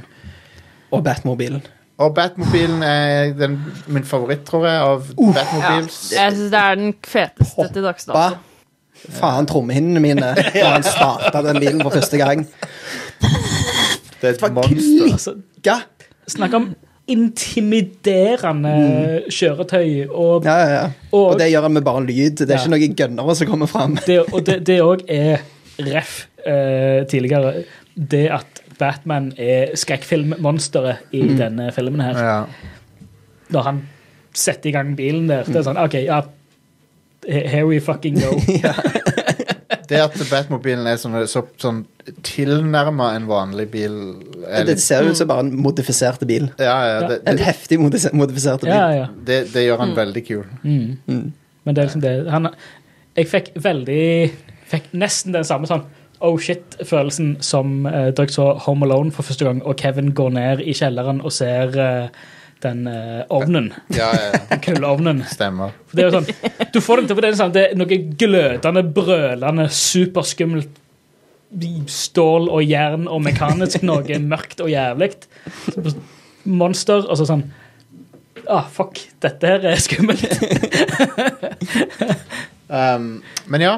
[0.92, 1.64] Og Batmobilen.
[2.02, 6.00] Og Batmobilen er den, min favoritt, tror jeg, av uh, Batmobiles.
[6.16, 8.42] Jeg syns det er den feteste til dags dato.
[9.02, 12.44] Faen, trommehinnene mine da han starta den bilen for første gang.
[14.22, 15.40] Det er et monster.
[15.66, 15.80] Ja,
[16.32, 16.70] Snakk om
[17.12, 18.74] intimiderende
[19.34, 20.08] kjøretøy.
[20.10, 20.70] Og ja, ja.
[20.74, 20.84] ja.
[21.12, 22.36] Og- Og det gjør han med bare lyd.
[22.38, 22.60] Det er Ja.
[22.62, 23.98] ikke noen gønnere som kommer fram.
[24.06, 25.38] det og det- det òg er
[25.80, 27.64] ref eh, tidligere.
[27.96, 32.18] Det at Batman er skrekkfilmmonsteret i denne filmen her.
[32.18, 32.46] Ja.
[33.50, 33.82] Når han
[34.34, 35.44] setter i gang bilen der.
[35.44, 36.22] Det er sånn OK, ja.
[37.28, 38.32] Here we fucking go.
[39.92, 41.84] Det at Batmobilen er sånn, så, sånn
[42.26, 43.98] tilnærma en vanlig bil
[44.48, 46.50] er Det litt, ser ut som bare en modifiserte bil.
[46.58, 48.74] ja, ja, det, En det, heftig modis- modifiserte bil.
[48.74, 49.08] Ja, ja.
[49.30, 50.46] det, det gjør han veldig kul.
[50.64, 51.32] Mm.
[51.64, 52.50] Men det er liksom det han,
[53.16, 54.06] Jeg fikk veldig
[54.72, 55.84] Fikk nesten den samme sånn
[56.22, 60.30] oh shit-følelsen som uh, da jeg så Home Alone for første gang, og Kevin går
[60.36, 62.20] ned i kjelleren og ser eh,
[62.64, 63.72] den uh, ovnen.
[63.94, 64.58] Ja, ja, ja.
[64.66, 65.24] Kullovnen.
[65.30, 65.74] Stemmer.
[65.88, 68.00] For Det er jo sånn, du får det til for det sånn, det er noe
[68.22, 70.78] glødende, brølende, superskummelt
[71.92, 75.12] stål og jern og mekanisk noe mørkt og jævlig.
[76.48, 77.48] Monster, og så sånn
[78.50, 80.24] Ah, fuck, dette her er skummelt.
[82.72, 83.74] Um, men ja,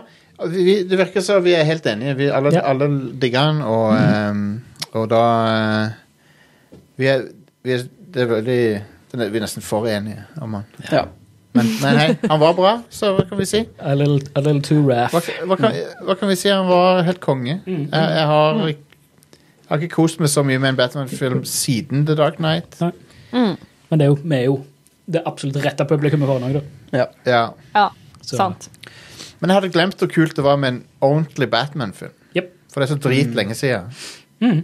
[0.54, 2.14] vi, det virker som vi er helt enige.
[2.20, 2.62] Vi, alle, Ja.
[2.70, 4.62] alle digger den, og, um,
[4.94, 7.24] og da uh, vi, er,
[7.66, 8.58] vi, er, det er veldig,
[9.12, 10.66] den er, vi er nesten for enige om han.
[10.92, 11.04] Ja.
[11.54, 13.60] Men, men hei, han var bra, så hva kan vi si?
[13.78, 15.30] A little, a little too Hva, raff.
[15.46, 15.76] hva, kan,
[16.08, 16.50] hva kan vi si?
[16.50, 17.60] Han var helt konge.
[17.70, 22.16] Jeg, jeg, har, jeg har ikke kost meg så mye med en Batman-film siden The
[22.18, 22.80] Dark Knight.
[23.34, 24.56] Men det er jo, vi er jo
[25.06, 27.00] det er absolutt rette publikummet for Norge, da.
[27.04, 27.06] Ja.
[27.28, 27.42] Ja.
[27.76, 27.90] Ja,
[28.24, 28.70] Så- sant.
[29.44, 32.14] Men jeg hadde glemt hvor kult det var med en ordentlig Batman-film.
[32.38, 32.50] Yep.
[32.72, 33.90] For det er så drit lenge siden.
[34.40, 34.62] Mm.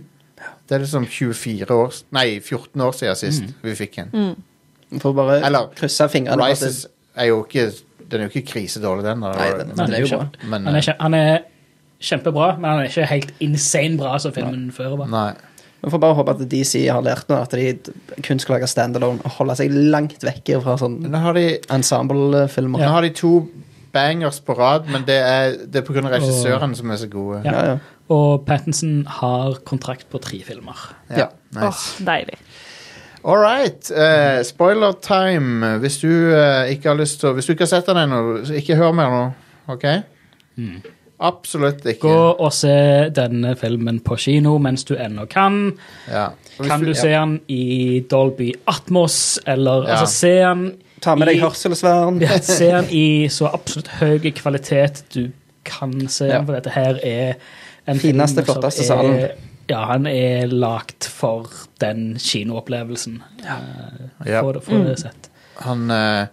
[0.70, 4.12] Det er liksom 24 år Nei, 14 år siden sist vi fikk en.
[4.14, 5.00] Mm.
[5.02, 6.46] får bare Eller, krysse fingrene.
[6.50, 6.84] Rises
[7.18, 7.72] er jo ikke
[8.10, 9.20] Den er jo ikke krisedårlig, den.
[9.20, 10.30] Nei, den- Nei, den er jo bra.
[10.50, 11.40] Men, Han er, kje- han er
[12.02, 15.08] kjempebra, men han er ikke helt insane bra som filmen før var.
[15.08, 15.34] Nei.
[15.84, 17.78] Vi får bare håpe at DC har lært noe, at de
[18.26, 21.34] kun skal lage standalone og holde seg langt vekke fra sånn Nå har
[21.70, 22.80] ensemble-filmer.
[22.80, 23.48] nå har de to
[23.94, 26.02] bangers på rad, men det er, det er pga.
[26.10, 27.44] regissørene som er så gode.
[27.46, 27.52] Ja.
[27.52, 27.78] Ja, ja.
[28.10, 30.78] Og Pattinson har kontrakt på tre filmer.
[31.14, 32.04] Ja, Åh, nice.
[32.06, 32.38] deilig.
[33.24, 33.92] All right.
[33.92, 35.78] Uh, spoiler time.
[35.84, 38.22] Hvis du uh, ikke har lyst til Hvis du ikke har sett den ennå,
[38.56, 39.24] ikke hør mer nå.
[39.76, 39.86] OK?
[41.20, 42.08] Absolutt ikke.
[42.08, 42.72] Gå og se
[43.16, 45.74] denne filmen på kino mens du ennå kan.
[46.08, 46.30] Ja.
[46.64, 49.98] Kan du se den i Dolby Atmos, eller Ja.
[50.00, 50.64] altså se den
[51.02, 52.22] Ta med deg hørselsvern.
[52.22, 55.30] Ja, se den i så absolutt høy kvalitet du
[55.66, 56.42] kan se den, Ja.
[56.44, 57.34] for dette her er
[57.90, 59.22] en Fineste, flotteste salen.
[59.70, 61.50] Ja, han er lagt for
[61.82, 63.22] den kinoopplevelsen.
[63.44, 63.58] Ja.
[64.26, 64.42] Ja.
[64.42, 64.86] Få for mm.
[64.86, 65.30] det sett.
[65.66, 66.28] Han eh,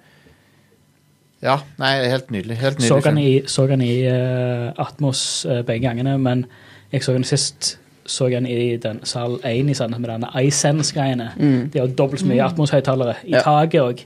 [1.42, 2.57] Ja, nei, helt nydelig.
[2.57, 6.46] Helt nydelig Så han i, så han i uh, Atmos uh, begge gangene, men
[6.92, 7.76] jeg så han sist
[8.07, 11.30] så han i den sal 1 i Sandnes med denne iSense-greiene.
[11.72, 13.42] De har dobbelt så mye Atmos-høyttalere i Ja.
[13.42, 14.04] taket òg.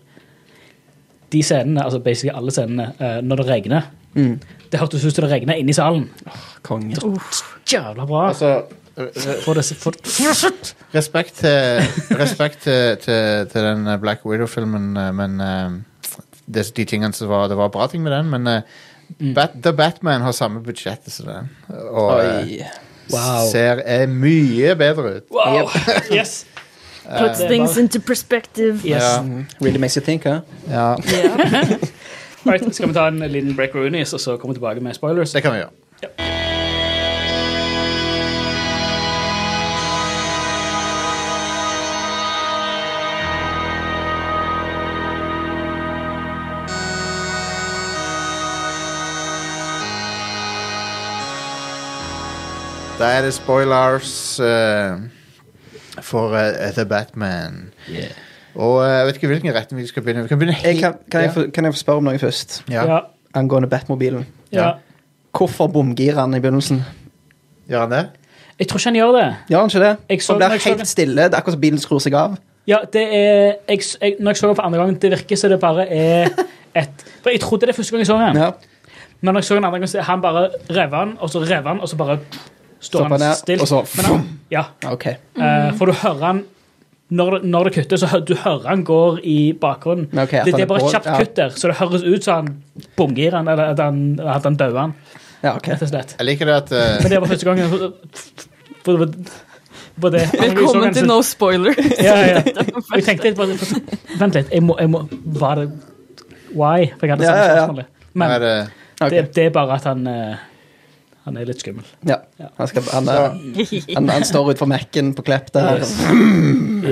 [1.32, 3.82] De scenene, altså basically alle scenene, eh, når det regner
[4.14, 4.40] Mm.
[4.70, 6.04] Det hørtes ut som det regna inne i salen.
[6.62, 6.96] Konge.
[7.70, 8.28] Jævla bra.
[8.28, 8.62] Altså,
[9.44, 9.92] for det, få,
[10.94, 11.82] respekt til,
[12.18, 15.70] respekt til, til, til den Black Widow-filmen, eh, men eh,
[16.46, 18.62] det, de tingene som var, Det var bra ting med den, men eh,
[19.20, 19.34] Mm.
[19.34, 21.48] Bat, The Batman har samme budsjett som den.
[21.90, 22.60] Og eh, Oi.
[23.10, 23.48] wow.
[23.50, 25.24] ser er mye bedre ut.
[25.34, 25.66] wow.
[26.14, 26.44] Yes.
[27.18, 28.84] Puts things bare- into perspective.
[28.86, 29.02] yes.
[29.02, 29.42] Yeah.
[29.60, 30.40] Really makes you think, huh?
[30.68, 30.94] Ja,
[32.46, 35.32] Right, skal vi ta en liten break Roonies, og så komme tilbake med spoilers?
[35.32, 35.70] det kan vi gjøre.
[53.00, 55.00] Da er det spoilers uh,
[56.02, 57.72] for uh, The Batman.
[57.88, 58.29] Yeah.
[58.54, 60.22] Og eh, jeg vet ikke hvilken retning vi skal begynne.
[60.22, 62.62] Vi kan begynne Jeg kan, kan, jeg få, kan jeg få spørre om noe først?
[62.70, 62.84] Ja.
[62.94, 62.98] Ja.
[63.34, 64.26] Angående Batmobilen.
[64.52, 64.72] ja.
[65.36, 66.80] Hvorfor bomgirer han i begynnelsen?
[67.70, 68.00] Gjør han det?
[68.58, 69.26] Jeg tror ikke han gjør det.
[69.48, 69.96] Gjør han ikke det?
[70.10, 71.22] Jeg så- Han blir helt stille.
[71.22, 72.34] Det er akkurat som bilen skrur seg av.
[72.66, 75.50] Ja, det er jeg, jeg, Når jeg så den for andre gang, det virker som
[75.50, 76.28] det bare er
[76.74, 78.36] et For jeg trodde det første gang jeg så den.
[78.42, 78.50] Ja.
[79.20, 81.62] Men når jeg så den andre gang, så han bare rev han, og så rev
[81.68, 82.18] han, og så bare
[82.80, 83.60] står Stopper han stilt.
[83.62, 85.06] og så Men han, ja, OK.
[85.06, 86.42] eh, For du hører han
[87.10, 90.08] når når det kutter, så hø- du hører han går i bakgrunnen.
[90.12, 91.18] Men ok, at det, han det er er bare på- et kjapt ja.
[91.18, 92.62] kutt der, så det høres ut som han
[92.96, 94.94] bomgir han, eller at han, at han dauer han,
[95.42, 95.68] Ja, ok.
[95.72, 96.16] rett og slett.
[96.18, 97.70] Jeg liker det at eh, Men det var første gangen
[100.00, 100.24] det.
[100.40, 101.74] Velkommen til No Spoiler.
[102.08, 102.42] Ja, ja.
[102.96, 103.56] Jeg tenkte litt bare,
[104.20, 105.02] Vent litt, jeg må, jeg må
[105.40, 105.66] Var det
[106.56, 106.86] Why?
[106.98, 107.64] For jeg hadde Ja, samme ja, ja.
[107.66, 107.86] spørsmålet.
[108.14, 108.54] nå er Men det
[109.00, 109.10] Ok.
[109.14, 110.36] det, det er bare at han eh,
[111.26, 111.84] Han er litt skummel.
[112.08, 112.16] Ja.
[112.56, 113.34] Han, skal, han, er,
[113.94, 115.82] han, han står utfor Mac-en på Klepp der.
[115.82, 115.94] Yes.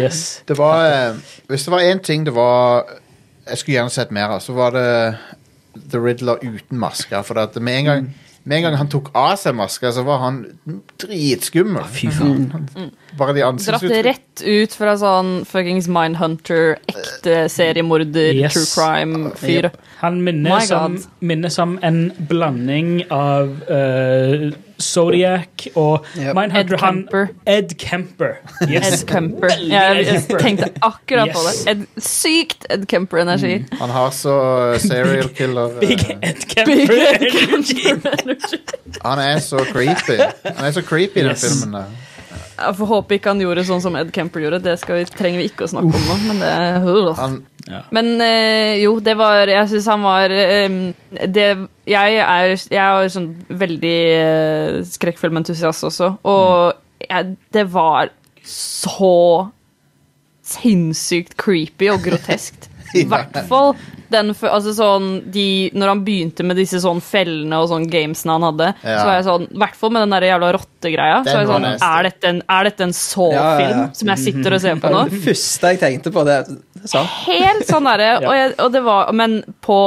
[0.02, 0.22] yes.
[0.48, 2.84] Det var eh, Hvis det var én ting det var
[3.48, 4.88] Jeg skulle gjerne sett mer av, så var det
[5.88, 7.22] The Riddler uten maske.
[7.24, 8.10] For at med en gang
[8.48, 10.38] med en gang han tok av seg maska, så var han
[11.02, 11.84] dritskummel.
[11.92, 12.46] Fy faen.
[13.18, 14.04] Bare de Dratt ansiktsuttrykk.
[14.06, 18.54] rett ut fra sånn fuckings Mindhunter, ekte seriemorder, Yes.
[18.56, 19.70] true crime-fyr.
[20.00, 21.06] Han minner My som, God.
[21.20, 24.50] minner som en blanding av eh,
[24.82, 26.34] Zodiac og Yep.
[26.36, 26.74] Mindhunter.
[26.74, 27.26] Ed han- Kemper.
[27.46, 28.32] Ed Kemper.
[28.70, 29.02] Yes.
[29.02, 29.48] Ed Kemper.
[29.68, 31.70] Ja, Jeg, tenkte akkurat på det.
[31.70, 33.64] Ed, sykt Ed Kemper-energi.
[33.80, 34.34] Han har så
[34.74, 36.88] eh, serial killer eh, Big Ed Big.
[36.88, 37.94] Kemper-energi.
[39.08, 40.18] Han er så creepy.
[40.44, 41.44] Han er så creepy i den Yes.
[41.62, 41.72] filmen.
[41.80, 41.84] der
[42.58, 44.58] Jeg får håpe ikke han gjorde sånn som Ed Kemper gjorde.
[44.64, 46.16] Det skal vi, trenger vi ikke å snakke om nå.
[46.26, 47.36] Men, det, Han,
[47.92, 50.78] men øh, jo, det var Jeg syns han var øh,
[51.34, 51.46] det,
[51.86, 56.72] Jeg er, jeg er sånn veldig øh, skrekkfilmentusiast også, og
[57.04, 58.08] jeg, det var
[58.48, 59.48] så
[60.48, 62.70] sinnssykt creepy og groteskt.
[62.94, 63.74] I hvert fall
[64.08, 68.46] den altså sånn, de, Når han begynte med disse sånn fellene og sånn gamesene han
[68.46, 68.94] hadde, Ja.
[68.96, 71.18] så var jeg sånn I hvert fall med den der jævla rottegreia.
[71.26, 72.94] Så var jeg sånn, er dette en, er dette en
[73.36, 73.84] Ja, ja, ja.
[73.92, 75.04] som jeg sitter og ser på nå?
[75.12, 76.24] det første jeg tenkte på.
[76.24, 76.38] Det,
[76.78, 77.02] det sa.
[77.26, 79.78] Helt sånn derre, og, jeg- og det var Men på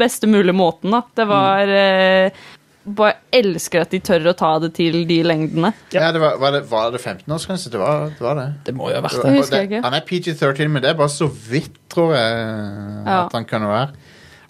[0.00, 1.02] beste mulige måten, da.
[1.14, 2.30] Det var eh,
[2.96, 5.72] Bare elsker at de tør å ta det til de lengdene.
[5.92, 7.70] ja, det var, var, det, var det 15-årsgrense?
[7.70, 8.46] Det, var- det var det.
[8.64, 9.30] Det må jo ha vært Det det.
[9.30, 9.82] var- husker det- ikke.
[9.84, 12.46] Han er PG-13, men det er bare så vidt, tror jeg,
[13.06, 13.24] Ja.
[13.26, 13.88] at han kan være.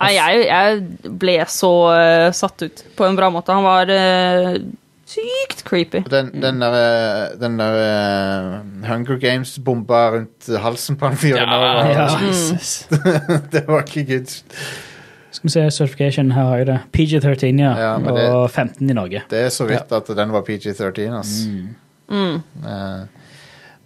[0.00, 3.50] Nei, jeg, jeg ble så eh, satt ut på en bra måte.
[3.52, 4.58] Han var eh,
[5.08, 6.02] Sykt creepy.
[6.04, 8.58] Og Den, den der, eh, den der eh,
[8.90, 12.08] Hunger Games-bomba rundt halsen på han fyren nå, var- Ja.
[12.28, 12.84] Jesus.
[13.50, 14.34] Det var ikke good.
[15.38, 16.78] Skal vi se, certification, her har jeg det.
[16.96, 17.72] PG-13, ja.
[17.78, 19.22] Ja, men det- og 15 i Norge.
[19.30, 21.46] Det er så vidt at den var PG-13, ass.
[22.10, 23.06] Eh,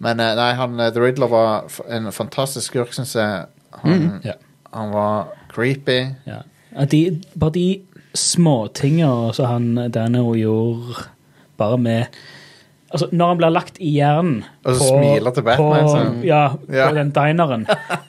[0.03, 3.45] men eh, nei, han, eh, The Riddler var f- en fantastisk skurk, syns jeg.
[3.83, 4.33] Han, Ja.
[4.73, 6.15] han var creepy.
[6.25, 6.41] Ja.
[6.75, 7.81] At de, bare de
[8.15, 11.03] småtinga som han Dano gjorde
[11.57, 12.05] bare med
[12.93, 16.19] Altså, når han blir lagt i hjernen Og så smiler til Batman, på, sånn.
[16.23, 16.91] ja, på Ja.
[16.93, 17.63] den dineren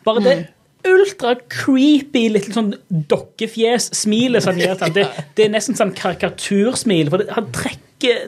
[0.04, 0.34] Bare det
[0.88, 2.74] ultra-creepy litt sånn
[3.10, 4.94] dokkefjes-smilet som han gir til ham.
[4.96, 5.06] Det,
[5.36, 7.80] det er nesten sånn karikatursmil, for det, han trekker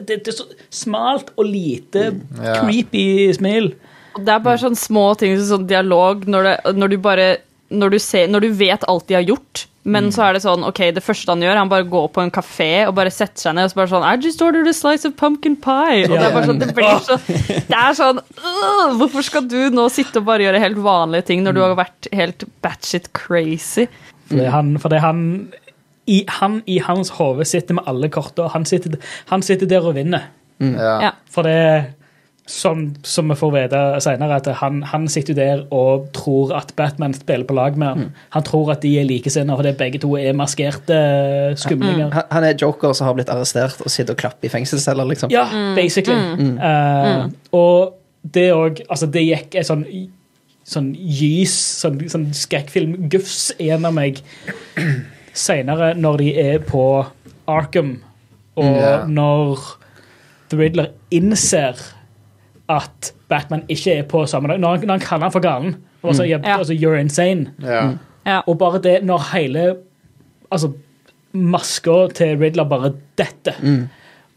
[0.07, 2.07] det, det er så smalt og lite
[2.41, 2.55] Ja.
[2.63, 3.73] creepy smil.
[4.17, 7.27] Det er bare sånn små ting, sånn dialog, når, det, når du bare
[7.69, 10.65] når du, ser, når du vet alt de har gjort, men så er det sånn
[10.67, 13.55] OK, det første han gjør, han bare går på en kafé og bare setter seg
[13.55, 16.03] ned og så bare sånn I just ordered a slice of pumpkin pie.
[16.09, 17.17] Og det er bare sånn, det blir så
[17.71, 21.45] Det er sånn øh, Hvorfor skal du nå sitte og bare gjøre helt vanlige ting
[21.45, 23.87] når du har vært helt batshit crazy?
[24.27, 25.21] Fordi han, fordi han
[26.07, 28.47] i, han i hans hode sitter med alle korta.
[28.53, 28.99] Han, sitter-
[29.31, 30.29] han sitter der og vinner.
[30.63, 30.75] Mm.
[30.79, 31.09] Ja.
[31.31, 31.57] For det
[32.47, 37.13] som, som vi får vite senere, at han, han sitter der og tror at Batman
[37.13, 38.13] spiller på lag med han.
[38.35, 40.99] Han tror at de er likesinnede, fordi begge to er maskerte
[41.59, 42.13] skumlinger.
[42.15, 45.33] Han, han er joker som har blitt arrestert og sitter og klapper i fengselsceller, liksom.
[45.33, 45.43] Ja,
[45.75, 46.15] basically.
[46.15, 49.83] Eh, og det òg Altså, det gikk en sånn
[50.67, 54.19] sånn gys, sånn, sånn skrekkfilm-gufs gjennom meg
[55.37, 56.83] seinere, når de er på
[57.47, 57.93] Arkham,
[58.59, 59.05] og yeah.
[59.07, 59.63] når
[60.51, 61.79] The Riddler innser
[62.69, 64.59] at Batman ikke er på samme dag.
[64.59, 65.75] Når han, når han kaller han for galen.
[66.03, 66.37] Og så, ja.
[66.43, 66.57] Ja.
[66.57, 67.51] altså, You're insane.
[67.63, 67.89] Ja.
[68.25, 68.39] Ja.
[68.47, 69.75] Og bare det når hele
[70.51, 70.69] Altså,
[71.33, 73.53] maska til Riddler bare detter.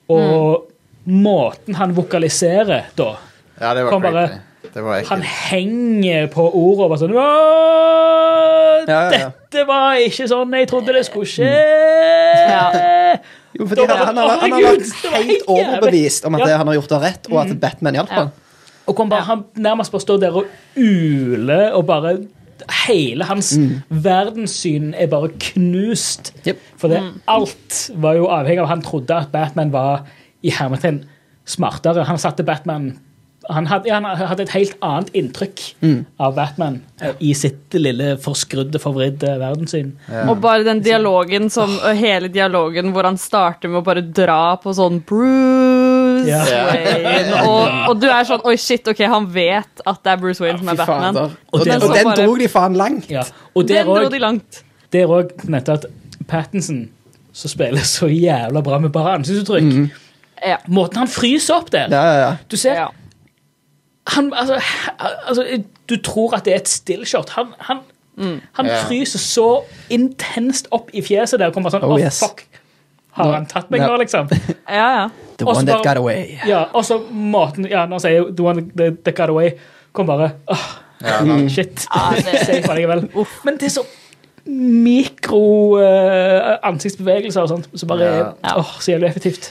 [0.08, 0.66] Og
[1.06, 3.12] måten han vokaliserer da
[3.60, 4.40] ja, det var Kom bare-
[4.74, 7.30] Det var Han henger på ordet og bare sånn Ja,
[8.88, 9.30] ja, ja.
[9.50, 11.50] Dette var ikke sånn jeg trodde det skulle skje!
[13.58, 16.76] Jo, fordi han, han, har, han har vært helt overbevist om at det han har
[16.78, 18.30] gjort, var rett, og at Batman hjalp ham.
[18.86, 22.18] Og kom bare, han nærmest bare står der og uler, og bare
[22.84, 23.54] Hele hans
[23.88, 26.34] verdenssyn er bare knust.
[26.44, 26.58] Yep.
[26.76, 30.02] For det, alt var jo avhengig av Han trodde at Batman var
[30.44, 30.98] i hermetegn
[31.48, 32.04] smartere.
[32.04, 32.92] Han satte Batman
[33.52, 35.60] han hadde, ja, han hadde et helt annet inntrykk
[36.20, 39.92] av Batman eh, i sitt lille forskrudde, forvridde verdenssyn.
[40.28, 44.74] Og bare den dialogen som Hele dialogen hvor han starter med å bare dra på
[44.76, 46.40] sånn Bruce Ja.
[46.44, 47.40] Wayne.
[47.48, 50.58] Og, og du er sånn Oi, shit, ok, han vet at det er Bruce Wayne
[50.60, 51.14] som er Batman.
[51.14, 51.36] fader.
[51.52, 53.10] Og, det, og den bare- drog de faen langt.
[53.10, 53.24] Ja.
[53.54, 54.62] Og Den dro de langt.
[54.90, 56.84] Det er òg nettopp at Pattinson,
[57.32, 59.90] som spiller så jævla bra med bare ansiktsuttrykk
[60.40, 60.56] Ja.
[60.72, 62.30] Måten han fryser opp der Ja, ja, ja.
[62.48, 62.88] Du ser Ja.
[64.16, 64.58] Han, altså,
[65.28, 65.44] altså,
[65.88, 67.30] Du tror at det er et stillshot.
[67.36, 67.78] Han, han,
[68.52, 68.82] han Ja.
[68.86, 71.46] fryser så intenst opp i fjeset der.
[71.50, 72.20] og Kommer sånn, Oh, oh, yes.
[72.20, 72.44] fuck.
[73.12, 73.96] Har han tatt meg nå, no.
[73.98, 74.28] liksom?
[74.68, 75.08] ja, ja.
[75.38, 76.38] The så one that bare- got away.
[76.46, 79.50] Ja, og så måten Ja, når han sier The one that, that got away,
[79.92, 80.68] kom bare oh,
[81.02, 81.86] Ja, da- Shit.
[81.90, 83.08] Ja, det- Safe allikevel.
[83.44, 83.86] Men det er så
[84.46, 88.54] mikro uh, ansiktsbevegelser og sånt, som bare er Ja.
[88.58, 89.50] åh, så jævlig effektivt.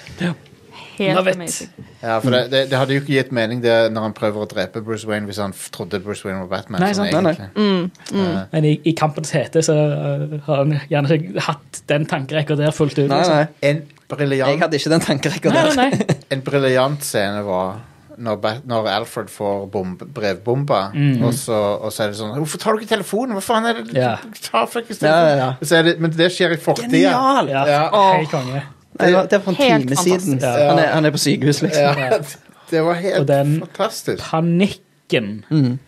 [1.00, 1.70] Helt amazing.
[2.02, 4.48] Ja, for det, det, det hadde jo ikke gitt mening det når han prøver å
[4.52, 6.84] drepe Bruce Wayne hvis han trodde Bruce Wayne var Batman.
[6.84, 8.46] Nei, sånn nei, Nei, Mm, nei.
[8.54, 12.76] Men i, i kampens hete så eh, har han gjerne ikke hatt den tankerekka der
[12.76, 13.08] fullt ut.
[13.10, 13.36] Nei, liksom.
[13.36, 13.48] nei.
[13.70, 15.76] En Jeg hadde ikke den tankerekka der.
[15.78, 16.18] nei, nei.
[16.34, 17.80] En briljant scene var
[18.20, 20.80] når, når Alfred får bomb, brevbomba,
[21.24, 23.38] og, så, og så er det sånn 'Hvorfor tar du ikke telefonen?
[23.38, 24.18] Hva faen er det?' Yeah.
[24.44, 25.48] Ta fuckings Ja, ja, ja.
[25.64, 26.90] Så er det, men det skjer i fortida.
[26.92, 27.48] Genial!
[27.48, 27.86] Ja, Ja.
[28.18, 28.64] Hei, konge.
[28.98, 30.26] Nei, Det var, det var for en Helt time fantastisk.
[30.26, 30.40] siden.
[30.42, 30.70] Ja.
[30.70, 31.84] Han, er, han er på sykehus, liksom.
[31.84, 32.18] Ja,
[32.72, 34.24] det var helt Og den- fantastisk.
[34.24, 35.80] Panikken Mm.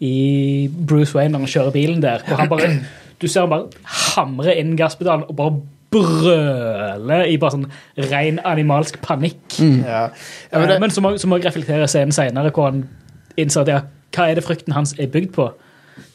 [0.00, 2.18] i Bruce Wayne når han kjører bilen der.
[2.26, 2.70] hvor han bare,
[3.20, 3.68] du ser han bare
[4.16, 5.60] hamre inn gasspedalen og bare
[5.90, 7.66] brøle i bare sånn
[8.10, 9.58] ren animalsk panikk.
[9.60, 10.06] Ja.
[10.52, 12.88] Ja, men Eh, det, Men så må, så må jeg reflektere scenen senere, hvor han
[13.36, 13.80] innser at ja,
[14.16, 15.50] hva er det frykten hans er bygd på.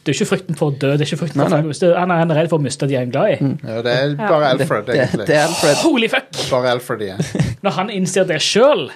[0.06, 1.88] Det er ikke frykten for å dø, det er ikke frykten for Nei, å miste,
[1.98, 3.50] han er redd for å miste de han er glad i.
[3.66, 5.26] ja, det er bare Alfred, Det, egentlig.
[5.26, 5.76] det er Alfred.
[5.82, 6.30] Holy fuck!
[6.50, 7.26] Bare Alfred igjen.
[7.66, 8.88] Når han innser det sjøl,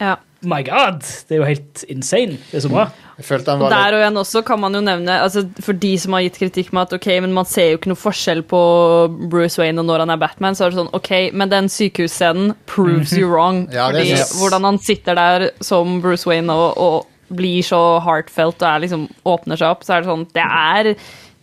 [0.00, 0.16] Ja.
[0.46, 2.36] my god, det er jo helt insane.
[2.52, 2.84] Det er så bra.
[3.16, 5.72] Jeg følte han Og var der og igjen også kan man jo nevne altså For
[5.72, 8.42] de som har gitt kritikk med at ok, men man ser jo ikke noe forskjell
[8.44, 8.60] på
[9.32, 12.52] Bruce Wayne og når han er Batman, så er det sånn ok, men den sykehusscenen
[12.68, 13.64] proves you wrong.
[13.72, 18.60] Ja, er fordi hvordan han sitter der som Bruce Wayne og, og blir så heartfelt
[18.62, 20.92] og er liksom åpner seg opp, så er det sånn Det er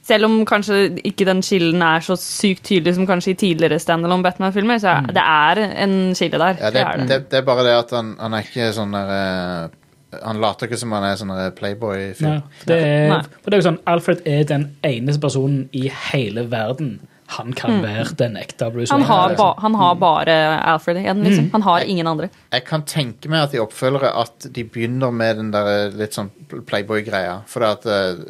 [0.03, 4.25] Selv om kanskje ikke den skillen er så sykt tydelig som kanskje i tidligere standalone
[4.25, 6.57] Batman-filmer, så er, det er en skille der.
[6.59, 7.37] Ja, det, det er det.
[7.39, 9.77] er bare det at han, han er ikke sånn der eh,
[10.25, 12.43] Han later ikke som han er sånn playboy-fyr.
[12.67, 16.97] det er, det er jo sånn, Alfred er den eneste personen i hele verden
[17.37, 19.03] han kan være den ekte Bruce Wayne.
[19.03, 19.11] Han Wayne.
[19.13, 19.45] har, liksom.
[19.45, 20.37] ba, han har bare
[20.73, 21.49] Alfred igjen, liksom.
[21.53, 22.29] Han har ingen andre.
[22.53, 26.13] Jeg kan tenke meg at de oppfølgere at de begynner med den der eh, litt
[26.17, 26.29] sånn
[26.67, 27.39] playboy-greia.
[27.49, 28.21] For at, eh,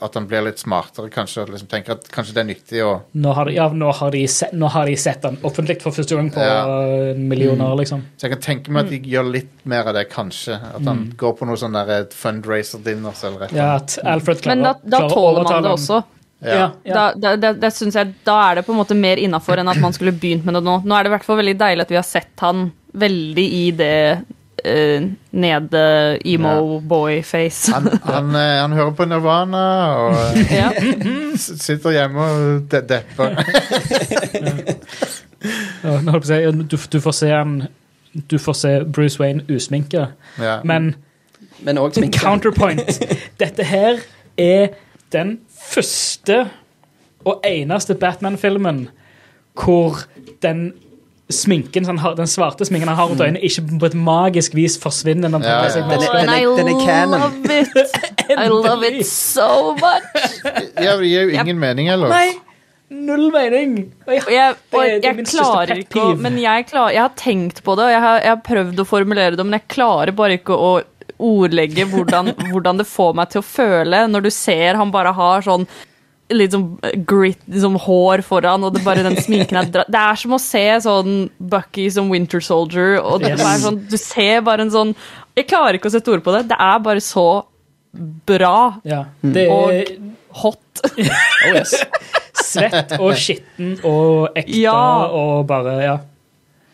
[0.00, 1.42] at han blir litt smartere, kanskje.
[1.44, 4.22] og Liksom tenker at kanskje det er nyttig å Nå har, ja, nå, har de
[4.32, 6.60] sett, nå har de sett den offentlig for første gang på Ja.
[7.10, 8.04] eh, millioner, liksom.
[8.16, 10.56] Så jeg kan tenke meg at de gjør litt mer av det, kanskje.
[10.74, 14.56] At han går på noe sånn der fundraiser-dinners eller et eller Ja, at Alfred klarer,
[14.56, 16.02] Men da, da tåler man det også.
[16.40, 16.94] Ja, ja.
[16.94, 19.68] Da, da, det, det synes jeg, da er det på en måte mer innafor enn
[19.68, 20.78] at man skulle begynt med det nå.
[20.84, 23.64] Nå er det i hvert fall veldig deilig at vi har sett han veldig i
[23.76, 23.96] det
[24.64, 25.04] uh,
[25.36, 25.82] nede
[26.24, 27.74] emo-boy-face.
[27.76, 29.64] Han, han, eh, han hører på Nirvana
[30.00, 30.70] og eh, ja.
[31.36, 33.36] sitter hjemme og de depper.
[35.84, 37.52] Nå holdt jeg på å si, du, du får se han
[38.28, 40.08] Du får se Bruce Wayne usminka,
[40.40, 40.58] Ja.
[40.64, 40.94] men
[41.64, 42.18] Men sminke.
[42.18, 43.00] counterpoint.
[43.40, 44.00] Dette her
[44.36, 44.68] er
[45.12, 46.42] den første
[47.28, 48.86] og eneste Batman-filmen
[49.60, 49.98] hvor
[50.42, 50.70] den
[51.30, 54.74] sminken han har, den svarte sminken han har rundt øynene, ikke på et magisk vis
[54.82, 55.28] forsvinner.
[55.30, 55.68] Den, Ja, ja.
[55.68, 56.38] den, Den er-.
[56.40, 57.20] I den er canon.
[57.20, 57.98] love it!
[58.30, 60.40] I love it so much!
[60.80, 62.08] ja, det gir jo ingen mening, eller?
[62.10, 62.30] Nei!
[62.90, 63.76] Null mening!
[64.08, 66.16] Og jeg- Og jeg, og Det er- det er jeg klarer ikke å.
[66.18, 68.86] Men jeg, klar, jeg har tenkt på det, og jeg har, jeg har prøvd å
[68.86, 70.72] formulere det, men jeg klarer bare ikke å
[71.18, 75.42] ordlegge hvordan, hvordan det får meg til å føle når du ser han bare har
[75.46, 75.66] sånn
[76.30, 76.78] litt sånn
[77.10, 80.62] grit, liksom hår foran, og det bare den sminken er Det er som å se
[80.84, 83.40] sånn Bucky som Winter Soldier, og det Yes.
[83.42, 84.92] er sånn, du ser bare en sånn
[85.36, 86.44] Jeg klarer ikke å sette ord på det.
[86.52, 87.24] Det er bare så
[88.26, 90.10] bra Ja, det er og
[90.44, 90.84] hot.
[91.50, 91.74] Oh, yes.
[92.40, 94.76] svett og skitten og ekte Ja.
[95.10, 95.96] og bare Ja.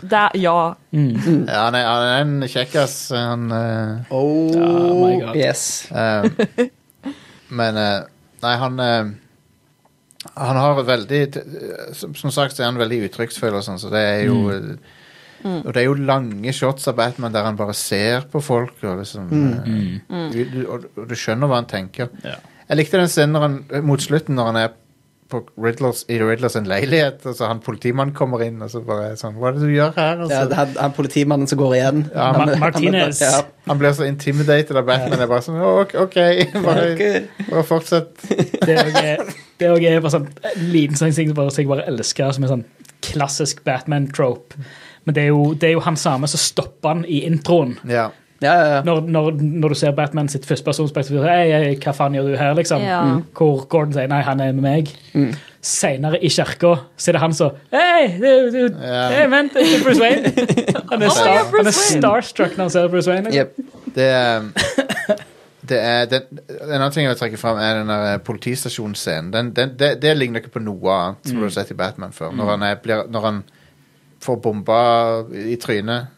[0.02, 0.54] Det er, ja.
[0.92, 5.36] Ja, han, er, han er en kjekkas, han uh, Oh, my God.
[5.38, 5.62] yes.
[5.90, 6.26] eh,
[7.48, 8.02] Men uh,
[8.42, 8.76] Nei, han
[10.36, 11.20] Han har veldig
[11.96, 14.36] Som, som sagt så er han veldig uttrykksfull og sånn, så det er jo
[15.46, 18.98] Og det er jo lange shots av Batman der han bare ser på folk og
[19.00, 22.08] liksom du, du, og, og du skjønner hva han tenker.
[22.24, 22.36] Ja.
[22.66, 24.72] Jeg likte den scenen han, mot slutten når han er
[25.28, 29.16] på Riddlers, i Riddlers en leilighet, og så han politimannen kommer inn og så bare
[29.18, 30.20] sånn Hva er det du gjør her?
[30.22, 32.04] Og så, Ja, det er han politimannen som går igjen.
[32.14, 33.20] Ja, Han- Ma- han- Martinez.
[33.20, 33.42] Ja.
[33.66, 35.18] Han blir så intimidated av Batman.
[35.18, 36.18] Jeg bare sånn «Å, OK, ok,
[36.62, 37.46] bare, Ok.
[37.50, 38.14] bare fortsett.
[38.28, 41.62] Det er også- det er også bare sånn en liten sånn ting som bare- som
[41.64, 42.64] jeg bare elsker, som er sånn
[43.02, 44.54] klassisk Batman-trope.
[45.06, 47.76] Men det er, jo, det er jo han samme som stopper han i introen.
[47.86, 48.10] Ja.
[48.44, 48.80] Ja, ja, ja.
[48.84, 51.24] Når, når, når du ser Batman sitt førstepersonsperspektiv.
[51.24, 52.82] Hei, hey, hva faen gjør du her, liksom?
[52.84, 52.98] Ja.
[53.36, 54.90] Hvor Gordon sier nei, han er med meg.
[55.16, 55.30] Mm.
[55.66, 59.06] Senere i kirka så er det han som Hei, du, du, Ja.
[59.14, 60.30] hei, vent, det er Bruce Wayne.
[60.92, 63.32] Han er, star, oh, han er starstruck når han ser Bruce Wayne.
[63.32, 63.64] Liksom.
[63.66, 63.96] Jep.
[63.96, 64.44] Det er
[65.66, 69.32] det er, den, En annen ting jeg vil trekke fram, er den eh, politistasjonsscenen.
[69.34, 72.14] Den, den, det, det ligner ikke på noe annet som du har sett i Batman
[72.14, 72.30] før.
[72.36, 73.40] Når han, er, blir, når han
[74.22, 74.78] får bomba
[75.34, 76.12] i trynet,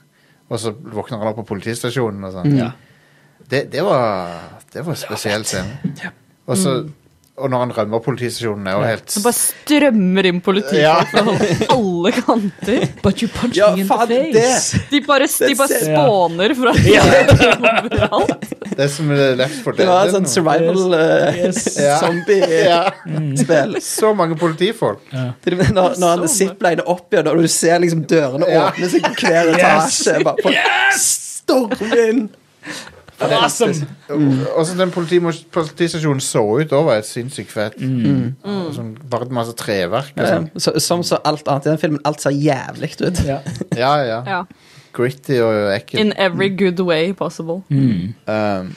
[0.49, 2.55] og så våkner han opp på politistasjonen og sånn.
[2.57, 2.71] Ja.
[3.49, 4.33] Det, det var
[4.73, 5.79] Det var spesiell scene.
[6.49, 6.73] Og, så,
[7.39, 10.97] og når han rømmer politistasjonen, er jo helt Det bare strømmer inn politifolk Ja.
[11.11, 11.23] fra
[11.75, 12.87] alle kanter.
[13.05, 14.81] But you punch Ja, me in the face.
[14.91, 18.45] De bare, de bare ser- spåner fra overalt.
[18.69, 20.09] Det er som eh, Left 4 Det var Dead.
[20.09, 21.63] et sånt survival uh, Yes.
[21.89, 21.99] Ja.
[22.03, 23.75] zombie-spill.
[23.79, 23.81] Ja.
[23.83, 25.01] Så mange politifolk.
[25.13, 25.31] Ja.
[25.47, 28.69] Når, når han zipliner opp igjen, og du ser liksom dørene Ja.
[28.71, 29.63] åpne seg på hver Yes.
[29.63, 30.57] etasje bare folk
[30.99, 32.29] storm inn.
[33.21, 33.87] Awesome!
[34.57, 35.19] Og så den politi
[35.53, 37.79] politistasjonen så ut, over var det sinnssykt fett.
[37.83, 40.13] Og Sånn, bare masse treverk.
[40.17, 40.51] og Ja, sånn.
[40.61, 42.01] så, som så alt annet i den filmen.
[42.09, 43.23] Alt ser jævlig ut.
[43.27, 43.41] Ja.
[43.79, 44.21] Ja, ja.
[44.27, 44.43] Ja.
[44.95, 46.01] Gritty og ekkelt.
[46.01, 47.63] In every good way possible.
[47.71, 48.73] Um,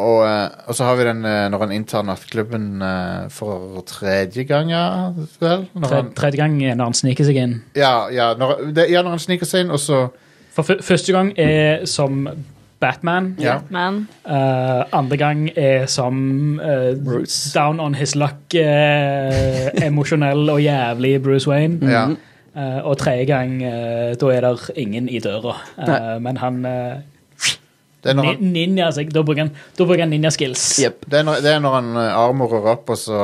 [0.00, 4.44] og, eh, og så har vi den eh, når han inntar nattklubben eh, for tredje
[4.48, 4.84] gang, ja,
[5.42, 5.66] vel?
[5.76, 7.58] Når han, tredje gang er når han sniker seg inn.
[7.76, 10.06] ja, ja, når, det, ja, når han sniker seg inn, og så
[10.56, 12.24] For Første gang er som
[12.80, 13.34] Batman.
[13.38, 13.58] Ja.
[13.58, 14.08] Batman.
[14.24, 17.52] Uh, andre gang er som uh, Bruce.
[17.54, 21.78] down on his luck, uh, emosjonell og jævlig Bruce Wayne.
[21.84, 22.08] ja.
[22.50, 25.54] Eh, og tredje gang, eh, da er det ingen i døra.
[25.78, 26.98] Eh, men han uh,
[28.02, 30.64] Det er når han, Ninja, altså, da bruker han, da bruker han ninja-skills.
[30.82, 31.04] Yep.
[31.12, 33.20] det er når, det er når han eh, armorer opp, og så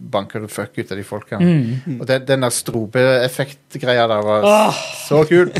[0.00, 1.52] banker du fuck ut av de folkene.
[2.00, 4.82] Og det, den der strobeeffekt-greia der var oh.
[5.04, 5.52] så kul.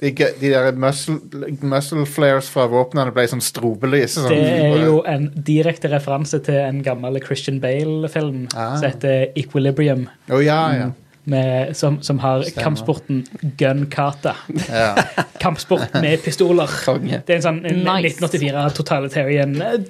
[0.00, 1.16] De, de der muscle,
[1.64, 4.18] muscle flares fra våpnene ble sånn strobelys.
[4.18, 4.28] Sånn.
[4.28, 8.74] Det er jo en direkte referanse til en gammel Christian Bale-film Ah.
[8.76, 10.90] som heter Equilibrium, Å ja, ja.
[11.24, 12.62] med, som, som har Stemmer.
[12.62, 13.24] kampsporten
[13.58, 14.34] gun kata.
[14.68, 14.92] ja.
[15.42, 16.68] Kampsport med pistoler.
[16.84, 17.22] Konge.
[17.26, 18.16] Det er en sånn en Nice.
[18.20, 19.88] 1984 totalitarian Veldig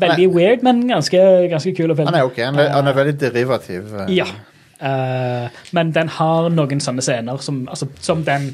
[0.00, 1.18] Veldig weird, men ganske,
[1.50, 2.06] ganske kul film.
[2.06, 2.36] Han er ok.
[2.46, 3.88] Han er, han er veldig derivativ.
[4.04, 4.12] eh.
[4.20, 4.26] Ja.
[4.80, 8.52] Uh, men den har noen sånne scener som, altså, som den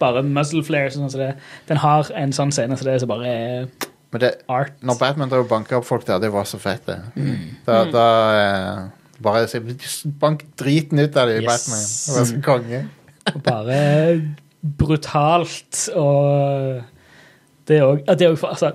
[0.00, 1.34] bare muzzle flares sånn så det.
[1.68, 3.66] Den har en sånn scene som det som bare er
[4.12, 4.72] Men det, art.
[4.82, 6.98] når Batman drev og banka opp folk der, det var så fett, det.
[7.66, 7.92] Da, Mm.
[7.92, 8.06] da
[8.38, 8.88] eh,
[9.20, 9.48] Bare
[10.20, 11.66] bank driten ut av dem i Yes.
[11.66, 11.82] Batman.
[12.06, 12.88] Det var så konge.
[13.34, 14.34] Og bare
[14.78, 16.82] brutalt og
[17.66, 18.72] Det er òg altså,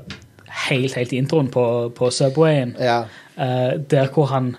[0.69, 3.05] Helt, helt i introen på, på Subwayen, Ja.
[3.37, 4.55] eh, der hvor han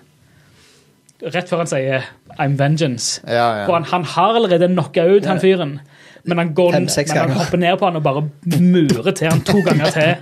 [1.23, 2.01] Rett før han sier
[2.37, 3.71] 'I'm vengeance', Ja, ja.
[3.71, 5.79] han, han har allerede knocka ut han fyren,
[6.25, 8.23] men han, går, men han hopper ned på han og bare
[8.59, 10.15] murer til han to ganger til.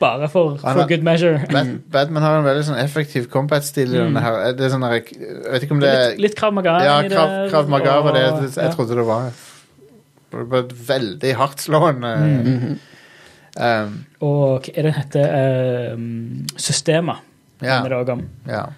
[0.00, 1.40] Bare for, for har- good measure.
[1.52, 4.52] Bat Batman har en veldig sånn effektiv combat-stil i denne her.
[4.56, 6.96] Det er sånn der, jeg vet ikke om det er Litt, litt Krav Maga Ja,
[7.08, 8.72] Krav, Krav Maga var det jeg ja.
[8.74, 9.30] trodde det var.
[10.34, 12.12] Det var veldig hardtslående.
[12.20, 12.76] Mm.
[13.56, 15.94] Um, Og hva er det heter?
[15.96, 17.16] Um, Systema.
[17.64, 17.80] Ja.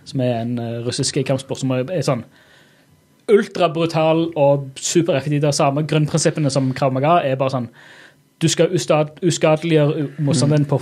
[0.06, 2.22] som er en uh, russisk kampsport som er, er sånn
[3.28, 5.40] ultrabrutal og supereffektiv.
[5.44, 7.68] Det samme grunnprinsippene som Krav Maga er bare sånn
[8.40, 10.70] Du skal uskadeliggjøre motstanderen mm.
[10.70, 10.78] på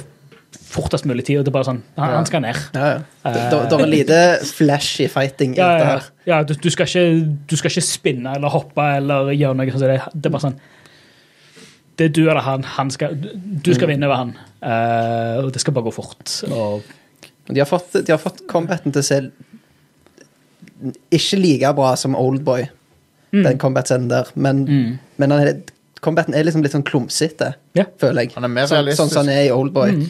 [0.66, 2.16] fortest mulig tid, og det er bare sånn Han, Ja.
[2.16, 2.56] han skal ned.
[2.74, 3.32] Ja, ja.
[3.32, 6.02] Det er lite flashy fighting i Ja, dette her.
[6.26, 9.80] ja du, du, skal ikke, du skal ikke spinne eller hoppe eller gjøre noe sånt.
[9.88, 10.58] Det, det er bare sånn
[11.96, 12.62] Det er du eller han.
[12.76, 13.32] han skal, du-
[13.64, 14.34] du skal vinne over han.
[14.62, 16.42] Uh, og det skal bare gå fort.
[16.50, 16.82] Og
[17.48, 19.20] De har fått, de har fått combaten til å se
[21.10, 22.66] ikke like bra som Oldboy,
[23.32, 24.98] den combat-scenen der, men, Mm.
[25.18, 25.54] men han er,
[26.00, 27.86] combaten er liksom litt sånn klumsete, yeah.
[28.00, 28.32] føler jeg.
[28.34, 29.00] Han er mer sånn, realistisk.
[29.02, 30.06] sånn som han er i Oldboy.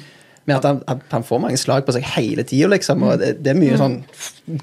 [0.47, 3.33] Med at han, han, han får mange slag på seg hele tida, liksom, og det,
[3.43, 3.97] det er mye sånn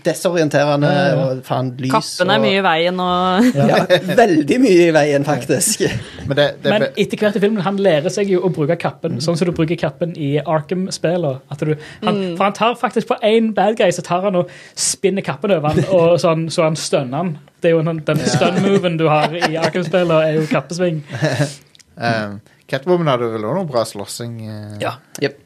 [0.05, 1.23] desorienterende Ja, ja.
[1.25, 3.81] og faen lys Kappen er og mye i veien, og ja,
[4.23, 5.83] Veldig mye i veien, faktisk.
[6.29, 9.19] Men det, det, Men etter hvert i filmen, han lærer seg jo å bruke kappen,
[9.23, 11.43] sånn som du bruker kappen i Arkham-spillet.
[11.51, 12.33] Mm.
[12.37, 15.73] For han tar faktisk på én bad guy, så tar han og spinner kappen over
[15.73, 17.35] han, og sånn, så han stønner han.
[17.59, 21.03] Det er jo den, den stun-moven du har i Arkham-spillet, er jo kappesving.
[21.99, 22.39] um,
[22.71, 24.37] Catwoman hadde vel også noe bra slåssing.
[24.47, 24.77] Uh...
[24.83, 24.97] Ja.
[25.19, 25.42] Jep.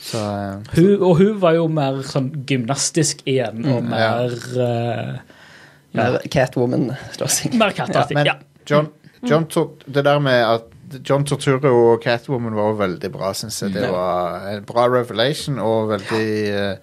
[0.00, 4.10] Så eh, Hun, og hun var jo mer sånn gymnastisk igjen, og Mm, ja.
[4.16, 5.18] mer eh,
[5.92, 7.56] ja, Mer Catwoman-slåssing.
[7.58, 8.24] Mer catartig, ja.
[8.24, 8.38] Ja.
[8.70, 8.88] John,
[9.26, 10.68] John tok, det der med at
[11.08, 13.72] John Torturo og Catwoman var jo veldig bra, syns jeg.
[13.74, 13.90] Det Ja.
[13.92, 16.24] var en bra revelation og veldig
[16.54, 16.74] uh,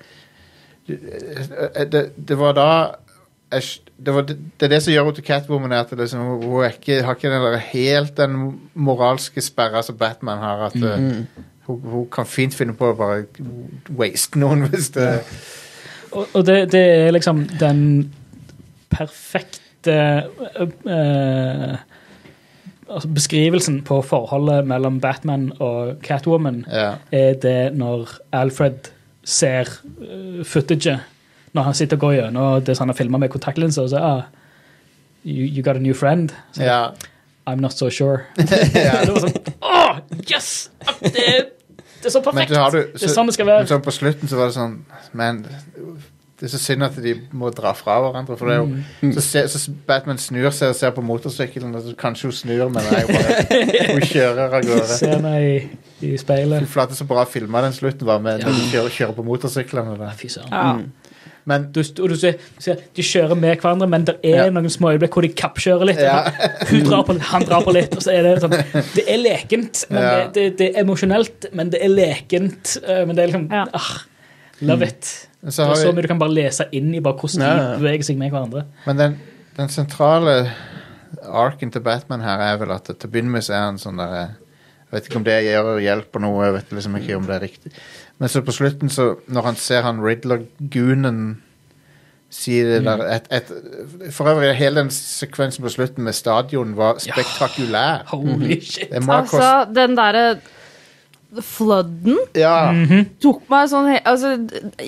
[1.91, 2.67] det, det var da
[3.51, 3.63] jeg,
[3.97, 6.23] det, var, det, det er det som gjør henne til Catwoman, er at det liksom,
[6.43, 8.33] hun er ikke, har ikke den der, helt den
[8.75, 10.65] moralske sperra som Batman har.
[10.67, 11.05] At eh,
[11.67, 13.25] hun, hun kan fint finne på å bare
[13.97, 15.09] waste noen hvis det
[16.11, 17.81] Og, og det, det er liksom den
[18.89, 19.97] perfekte
[20.87, 21.75] øh,
[22.87, 26.93] altså Beskrivelsen på forholdet mellom Batman og Catwoman Ja.
[27.11, 28.91] er det når Alfred
[29.23, 29.67] ser
[29.99, 30.99] uh, footaget
[31.53, 33.97] når han sitter og går gjennom det som han har filma med kontaktlinser, og så
[33.97, 34.21] ah,
[35.25, 36.29] you, you got a new friend.
[36.51, 36.85] Så, ja.
[37.47, 38.17] I'm not so sure.
[38.37, 40.69] det var sånn Åh, yes!
[41.01, 41.25] Det,
[42.07, 42.53] det er så Men Du,
[42.95, 43.63] så det er sånn det skal være.
[43.65, 44.77] Men så på slutten så var det sånn
[45.13, 45.43] Men
[46.37, 48.35] det er så synd at de må dra fra hverandre.
[48.37, 48.67] For det er jo,
[49.01, 49.13] Mm.
[49.17, 52.85] så, så Batman snur seg og ser på motorsykkelen, og så kanskje hun snur, men
[52.91, 54.85] nei, bare Hun kjører av gårde.
[54.99, 55.55] Ser meg i,
[56.05, 56.61] i speilet.
[56.61, 59.97] Fy flate, så bra filma den slutten var med når de kjører, kjører på motorsyklene.
[59.97, 60.13] der.
[60.19, 60.53] Fy søren.
[60.53, 60.75] ja.
[61.47, 64.49] Men Du, og du ser, du ser, de kjører med hverandre, men det er Ja.
[64.51, 66.01] noen små øyeblikk hvor de kappkjører litt.
[66.03, 66.17] Ja.
[66.69, 67.95] Hun drar på litt, han drar på litt.
[67.95, 68.51] Og så er det sånn
[68.95, 70.11] Det er lekent, men Ja.
[70.27, 72.77] det, det, det er emosjonelt, men det er lekent.
[72.83, 73.65] eh, Men det er liksom Ja.
[73.73, 73.93] ah,
[74.61, 75.27] Love it.
[75.43, 75.51] Mm.
[75.51, 77.79] så Det er så vi- mye du kan bare lese inn i bare hvordan de
[77.83, 78.65] beveger seg med hverandre.
[78.85, 79.19] Men den,
[79.57, 80.51] den sentrale
[81.23, 83.97] arken til Batman her er vel at til å begynne med så er han sånn
[84.01, 84.27] der eh,
[84.87, 87.41] Jeg vet ikke om det gjør hjelper noe, jeg vet liksom ikke om det er
[87.43, 87.71] riktig.
[88.19, 91.37] Men så på slutten, så når han ser han Riddler-goonen
[92.33, 93.51] si det der et, et,
[94.11, 98.01] For øvrig, hele den sekvensen på slutten med stadion var spektakulær.
[98.09, 98.89] Holy shit.
[98.91, 100.25] Det må ha kost- Altså, den derre
[101.43, 102.71] flooden Ja.
[103.21, 104.35] tok meg sånn altså,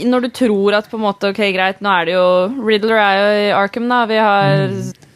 [0.08, 3.20] Når du tror at på en måte Ok, greit, nå er det jo Riddler er
[3.20, 4.06] jo i Arkham, da.
[4.10, 4.70] Vi har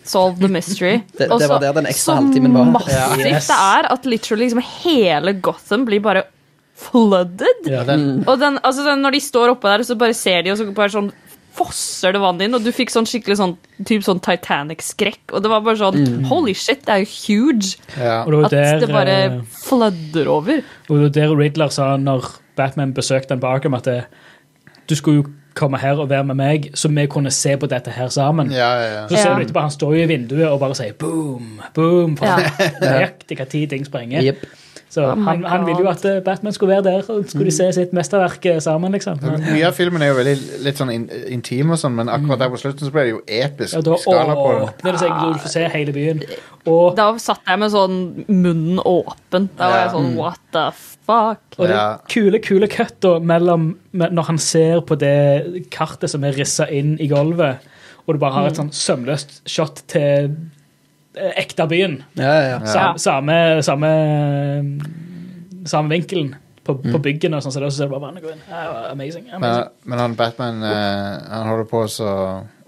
[0.03, 0.97] solved the mystery.
[1.17, 2.65] Det- Og det var der den ekstra så halvtimen var.
[2.65, 3.47] Så massivt Yes.
[3.47, 6.23] det er at literally liksom hele Gotham blir bare
[6.87, 7.67] flooded.
[7.69, 7.83] Ja.
[7.87, 10.59] Den, Og den, altså den, når de står oppe der, så bare ser de, og
[10.61, 11.11] så bare sånn
[11.53, 13.51] fosser det vann inn, og du fikk sånn skikkelig sånn,
[13.85, 15.35] typ sånn Titanic-skrekk.
[15.37, 17.75] Og det var bare sånn Holy shit, det er jo huge!
[17.93, 18.23] Ja.
[18.25, 20.63] Det At der, det bare eh, flødder over.
[20.89, 23.99] og det var der Riddler sa når Batman besøkte han på Arkham, at det,
[24.89, 27.91] du skulle jo komme her og være med meg, så vi kunne se på dette
[27.93, 28.49] her sammen.
[28.49, 29.03] Ja, ja, ja.
[29.07, 29.35] Så ser Ja.
[29.37, 32.39] du etterpå, han står jo i vinduet og bare sier boom, boom, for Ja.
[32.81, 34.25] nøyaktig hva tid ting sprenger.
[34.25, 34.41] Jepp.
[34.93, 37.53] Så Oh han, han ville jo at eh, Batman skulle være der, og skulle de
[37.55, 39.17] se sitt mesterverk eh, sammen, liksom.
[39.41, 40.35] Mye av filmen er jo veldig
[40.67, 43.21] litt sånn in intim og sånn, men akkurat der på slutten så ble det jo
[43.25, 44.61] episk Ja, da skala på det.
[44.67, 46.21] åpner det seg, du får se hele byen.
[46.69, 47.97] Og, Da satt jeg med sånn
[48.29, 49.49] munnen åpen.
[49.57, 51.41] Da var jeg sånn what the fuck?
[51.57, 51.97] og det Ja.
[52.13, 57.07] kule, kule cutta mellom når han ser på det kartet som er rissa inn i
[57.09, 57.65] gulvet,
[58.05, 60.35] og du bare har et sånn sømløst shot til
[61.17, 61.99] eh, ekte byen.
[62.17, 62.93] Ja, ja, ja.
[62.97, 63.91] Samme, samme, samme,
[65.65, 66.33] samme vinkelen
[66.63, 68.43] på, på byggene, og sånn, så det, så ser du bare vannet gå inn.
[68.47, 69.27] Amazing.
[69.35, 69.39] amazing.
[69.43, 72.09] Men, men han Batman uh, Han holder på så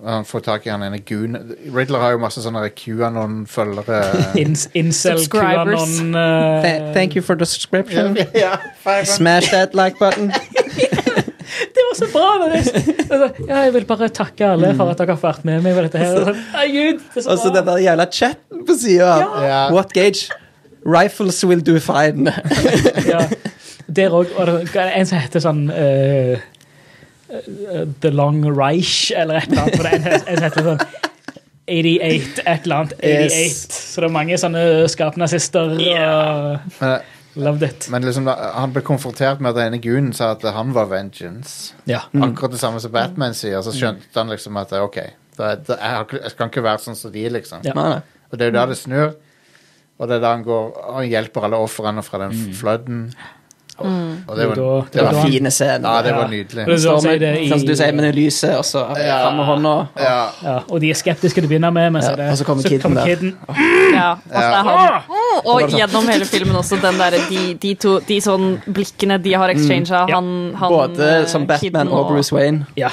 [0.04, 1.38] Han får tak i han ene goon
[1.72, 4.02] Riddler har jo masse sånne QAnon-følgere.
[4.82, 6.12] Incel-QAnon.
[6.12, 6.60] Uh...
[6.66, 8.18] Th thank you for the subscription.
[8.36, 9.04] Yeah, yeah.
[9.04, 10.34] Smash that like button.
[11.96, 12.30] Så bra!
[12.46, 15.86] Altså, Ja, jeg vil bare takke alle for at dere har vært med meg på
[15.86, 16.02] dette.
[16.02, 16.34] her.
[16.56, 19.14] Herregud, det er Og så så den der jævla chatten på sida.
[19.46, 19.62] Ja.
[19.74, 20.30] What gauge?
[20.86, 22.34] Rifles will do fine.
[23.14, 23.28] Ja.
[23.96, 26.36] Der òg Og det er en som heter sånn uh,
[27.30, 29.76] eh, The Long Reich, eller et eller annet.
[29.78, 30.82] For det er en, en som heter sånn
[31.66, 32.94] 88, et eller annet.
[33.00, 33.06] 88.
[33.06, 33.62] Yes.
[33.94, 35.74] Så det er mange sånne skapnazister.
[35.74, 37.00] og Men,
[37.36, 37.88] Loved it.
[37.92, 40.86] men liksom da, han ble konfrontert med at den ene gunen sa at han var
[40.92, 41.74] vengeance.
[41.86, 42.02] Ja.
[42.16, 43.60] Akkurat det samme som Batman sier.
[43.66, 44.96] Så skjønte han liksom at OK,
[45.38, 47.66] det, det, jeg, jeg kan ikke være sånn som de, liksom.
[47.68, 47.74] Ja.
[47.76, 48.02] Nei, nei.
[48.32, 49.16] Og det er jo da det snur.
[50.00, 52.54] Og det er da han går Han hjelper alle ofrene fra den Mm.
[52.54, 53.02] flooden.
[53.78, 53.88] Og,
[54.28, 55.90] og det var, Det var det var Fine scener.
[55.96, 56.62] Ja, det var nydelig.
[56.62, 56.66] Ja.
[56.66, 59.18] det- Står med, det i- sånn som du sier, med det lyset, og så Ja.
[59.26, 59.88] fram med hånda.
[60.00, 62.38] Ja, Ja, og de er skeptiske til å begynne med, men så, Ja, det, og
[62.38, 63.36] så kommer kidden.
[63.94, 65.02] Ja, og så er han
[65.46, 69.50] Og gjennom hele filmen også, den der, de, de to de sånn blikkene de har
[69.50, 70.06] exchanga.
[70.10, 70.16] Ja.
[70.16, 72.66] Han, han Både eh, som Batman kidden og Bruce Wayne.
[72.78, 72.90] Ja.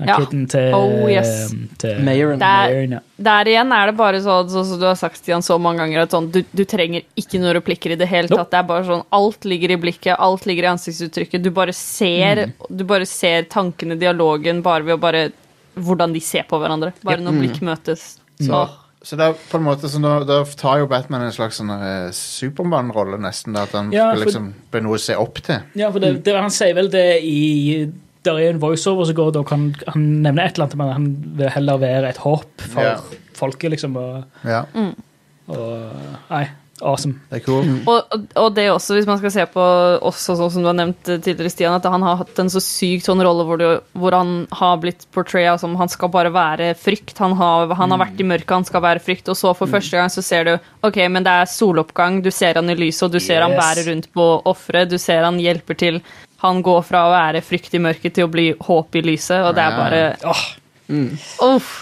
[0.00, 0.16] Ja.
[0.18, 1.52] Kitten til, Oh, yes.
[1.78, 2.40] til Mayoren.
[2.42, 2.98] Er- ja.
[3.22, 5.78] Der igjen er det bare sånn som så, så du har sagt Stian, så mange
[5.78, 8.38] ganger at sånn, du, du trenger ikke noen replikker i det hele Nope.
[8.42, 8.50] tatt.
[8.50, 11.42] Det er bare sånn, Alt ligger i blikket, alt ligger i ansiktsuttrykket.
[11.42, 15.32] Du bare ser Du bare ser tankene, dialogen, bare ved å bare
[15.78, 16.92] Hvordan de ser på hverandre.
[17.04, 18.18] Bare når blikk møtes.
[18.40, 18.68] Så Mm.
[19.04, 22.10] så det er på en måte sånn Da tar jo Batman en slags sånn eh,
[22.10, 23.52] Supermann-rolle, nesten.
[23.54, 25.60] Da, at han Ja, skal for- liksom bli noe å se opp til.
[25.74, 27.90] Ja, for det, det, han sier vel det i
[28.24, 31.06] Der er en voiceover som går, da kan han nevne et eller annet, men han
[31.40, 32.96] vil heller være et håp for Ja.
[33.34, 33.96] folket, liksom.
[33.96, 34.64] Og, Ja,
[35.48, 35.90] og
[36.30, 36.44] Nei,
[36.82, 37.18] awesome.
[37.30, 37.66] det er cool.
[37.86, 39.64] Og, og- og det også, hvis man skal se på
[40.00, 42.60] også sånn som du har nevnt eh, tidligere, Stian, at han har hatt en så
[42.62, 46.74] syk sånn rolle hvor, du, hvor han har blitt portraya som han skal bare være
[46.78, 47.18] frykt.
[47.18, 49.28] Han har, han har vært i mørket, han skal være frykt.
[49.28, 52.54] Og så for første gang så ser du ok, men det er soloppgang, du ser
[52.54, 53.60] han i lyset, og du ser han Yes.
[53.64, 56.02] bære rundt på offeret, du ser han hjelper til.
[56.42, 59.54] Han går fra å være frykt i mørket til å bli håp i lyset, og
[59.54, 60.44] det er bare Åh,
[61.54, 61.72] Uff.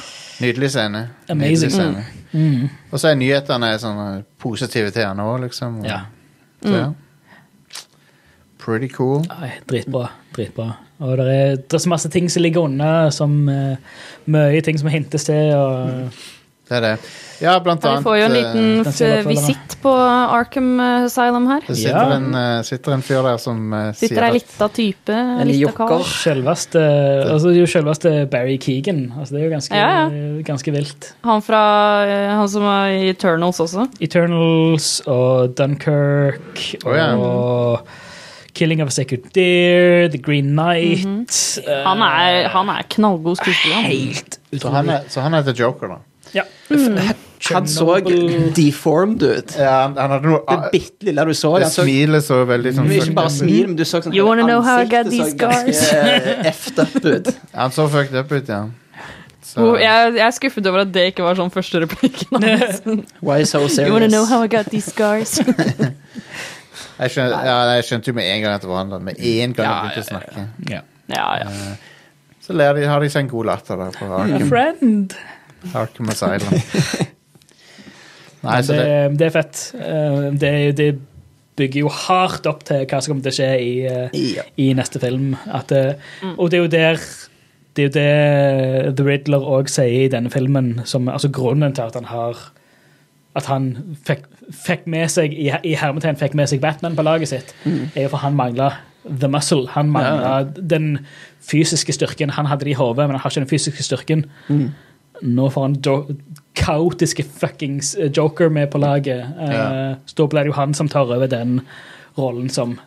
[0.40, 1.00] Nydelig scene.
[1.28, 1.70] Amazing.
[1.70, 2.70] Nydelig scene.
[2.92, 5.80] Og så er nyhetene sånn positive til han òg, liksom.
[5.80, 6.02] og- ja.
[6.62, 6.92] Så, ja.
[8.60, 9.22] Pretty cool.
[9.40, 10.10] Nei, dritbra.
[10.36, 10.68] Dritbra.
[11.00, 13.76] Og det er, det er så masse ting som ligger unna, som uh,
[14.28, 15.54] mye ting som hintes til.
[15.56, 16.12] og
[16.70, 16.96] Det er det.
[17.40, 19.24] Ja, blant annet vi får jo en eh, liten f- følger.
[19.26, 21.62] visitt på Arkham Asylum her.
[21.66, 22.16] Det sitter, Ja.
[22.18, 25.16] en, eh, sitter en fyr der som eh, Sitter sier ei lita type.
[25.16, 26.04] En joker jokker.
[26.20, 26.82] Selveste,
[27.32, 29.00] altså jo selveste Barry Keegan.
[29.18, 30.04] Altså det er jo ganske, Ja,
[30.46, 31.08] ganske vilt.
[31.24, 31.62] Han fra
[32.06, 33.88] eh, Han som var i Eternals også.
[34.00, 35.56] Eternals og
[36.94, 37.16] ja.
[37.16, 37.80] og
[38.54, 41.84] Killing of a Sacred Deer, The Green Knight -hmm.
[41.86, 43.82] Han er, han er knallgod skuespiller.
[43.88, 44.60] Helt utrolig.
[44.62, 45.94] så han, er, så han er til Joker, da.
[46.36, 46.44] Ja.
[47.50, 47.96] Han så
[48.54, 49.54] deformed ut.
[49.58, 51.54] Ja, han, hadde noe Det bitte lille du så.
[51.58, 54.44] Det så smilet så veldig sånn ikke bare smil, men du så sånn You wanna
[54.46, 55.80] know how I got these scars?
[56.52, 57.32] effed up ut.
[57.56, 58.60] Han så fucked up ut, ja.
[59.42, 62.82] Så, Hvor- Jeg, jeg er skuffet over at det ikke var sånn første replikken hans.
[63.24, 65.38] Why so You wanna know how I got these scars?
[67.00, 68.92] jeg, skjønte, ja, jeg skjønte jo med en gang at det var han.
[68.94, 69.00] da.
[69.02, 70.46] Med en gang Ja, jeg begynte å snakke.
[70.70, 70.84] Ja.
[71.16, 71.76] ja, ja.
[72.44, 74.26] Så ler de, har de seg en god latter der på A
[75.74, 76.60] Arkham Asylum.
[78.42, 79.62] Nei, så det, det, det er fett.
[79.76, 80.90] Eh, Det, det
[81.60, 84.42] bygger jo hardt opp til hva som kommer til å skje i, eh, Ja.
[84.56, 85.34] i neste film.
[85.52, 85.94] At, eh,
[86.38, 87.02] Og det er jo der
[87.76, 91.82] det er jo det The Riddler òg sier i denne filmen, som altså grunnen til
[91.86, 92.36] at han har
[93.36, 97.28] At han fikk, fikk med seg i, i hermetegn fikk med seg Batman på laget
[97.30, 97.54] sitt,
[97.94, 98.72] er jo for han mangla
[99.06, 99.68] the muscle.
[99.76, 101.06] Han mangla den
[101.40, 102.30] fysiske styrken.
[102.34, 104.24] Han hadde det i hodet, men han har ikke den fysiske styrken.
[105.22, 105.94] Nå får han jo
[106.60, 109.24] kaotiske fuckings eh, joker med på laget.
[109.38, 109.94] Uh, Ja.
[110.06, 111.60] Så da blir det jo han som tar over den
[112.18, 112.78] rollen som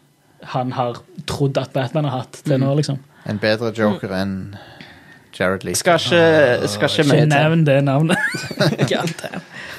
[0.54, 0.98] han har
[1.30, 3.00] trodd at Batman har hatt til nå, liksom.
[3.30, 4.56] En bedre joker enn
[5.34, 5.76] Jared Lee.
[5.76, 8.18] Skal ikke, skal ikke Ikke med nevn det navnet.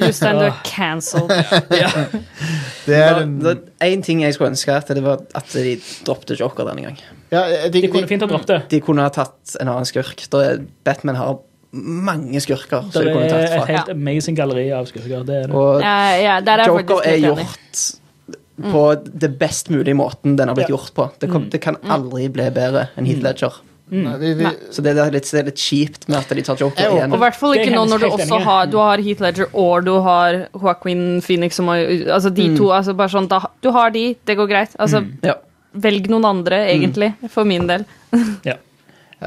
[0.01, 1.31] Jostein, du er cancelled.
[2.87, 5.77] Det er den Det er én ting jeg skulle ønske, at det var at de
[6.05, 6.99] droppet Joker denne gang.
[7.31, 8.61] ja, de, De kunne de, fint ha droppet det.
[8.75, 10.27] De kunne ha tatt en annen skurk.
[10.33, 11.39] Da Batman har
[11.75, 12.87] mange skurker.
[12.93, 15.25] Det er et helt amazing galleri av skurker.
[15.27, 15.59] Det er det.
[15.59, 17.85] Og Ja, ja, er Joker er gjort
[18.57, 18.71] mm.
[18.71, 20.77] på det best mulige måten den har blitt Ja.
[20.77, 21.11] gjort på.
[21.19, 23.61] Det, kom, det kan aldri bli bedre enn Heath Ledger.
[23.93, 26.57] Nei, vi, vi, Så det er litt, det er litt kjipt med at de tar
[26.57, 27.13] Joker igjen.
[27.13, 29.85] Og i hvert fall ikke nå når du også har Du har Heath Ledger og
[29.85, 31.85] du har Joaquin Phoenix som har
[32.17, 34.79] Altså de to altså bare sånn da, Du har de, det går greit.
[34.81, 35.37] Altså Ja.
[35.75, 37.85] velg noen andre, egentlig, for min del.
[38.47, 38.57] Ja.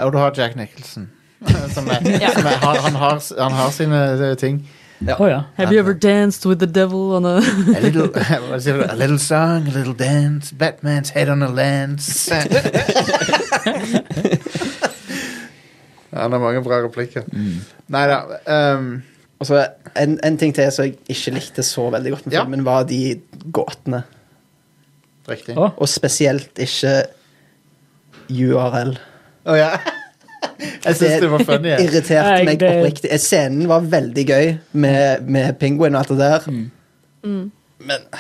[0.06, 1.10] og du har Jack Nicholson.
[1.76, 2.32] Som er, Ja.
[2.34, 4.38] som er, han, han, har, han har sine ting.
[4.38, 5.12] ting.
[5.20, 5.44] Oh, ja.
[5.58, 7.38] Have you ever danced with the devil on a
[7.78, 8.10] A little,
[8.90, 12.32] a little song, a little dance, Batman's head on a lance.
[16.18, 17.28] Han har mange bra replikker.
[17.94, 18.22] Nei da.
[18.76, 19.04] Um,
[19.38, 19.60] Og så
[20.02, 22.44] en, en ting til som jeg ikke likte så veldig godt med Ja.
[22.66, 23.20] var de
[23.54, 24.04] gåtene.
[25.30, 25.54] riktig.
[25.58, 27.04] Å Og spesielt ikke
[28.32, 28.98] URL.
[29.60, 29.78] ja.
[30.60, 31.70] Jeg syns det var funny.
[31.70, 31.86] jeg.
[31.86, 33.20] irriterte Nei, meg det- oppriktig.
[33.20, 36.50] Scenen var veldig gøy med, med pingvin og alt det der.
[36.52, 37.52] Mm.
[37.88, 38.12] Men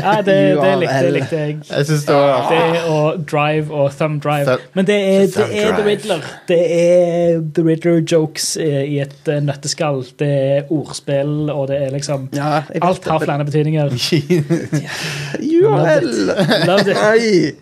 [0.00, 0.34] Ja, det,
[0.64, 1.56] det likte, det likte jeg.
[1.70, 4.54] Jeg synes det var Det og Drive og Thumb Drive.
[4.74, 6.22] Men det er, det er The Riddler.
[6.48, 10.00] Det er The Riddler-jokes i et eh, nøtteskall.
[10.18, 13.90] Det er ordspill, og det er liksom ja, vet Alt har flere betydninger.
[13.90, 13.98] men
[15.60, 16.08] URL!
[16.66, 16.96] Loved it.
[16.96, 17.52] Nei!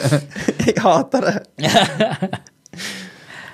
[0.66, 1.38] Jeg hater det.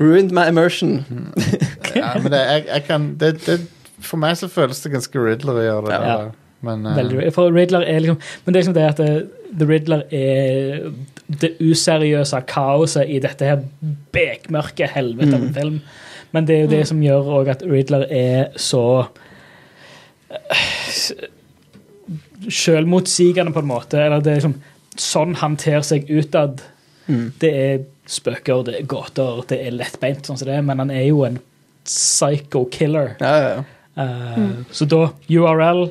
[0.02, 1.04] Ruined my immersion.
[1.94, 3.58] ja, men det, jeg, jeg kan, det, det,
[4.02, 5.98] For meg så føles det ganske Riddler å gjøre det.
[5.98, 6.16] Ja.
[6.22, 6.32] der.
[6.62, 9.12] Men uh, Veldig, for Riddler er liksom Men det er liksom det at det,
[9.58, 10.86] The Riddler er
[11.42, 13.60] det useriøse kaoset i dette her
[14.12, 15.78] bekmørke helvete av en film.
[16.32, 18.82] Men det er jo det som gjør også at Riddler er så
[20.32, 24.00] Sjølmotsigende, Selvmotsigende, på en måte.
[24.00, 24.58] Eller det er liksom
[25.00, 26.62] sånn han ter seg utad.
[27.40, 30.92] Det er spøker, det er gåter, det er lettbeint, sånn som det er, men han
[30.92, 31.38] er jo en
[31.88, 33.14] psycho killer.
[33.22, 33.64] Ja, ja, ja.
[34.02, 35.90] Eh, Så da URL,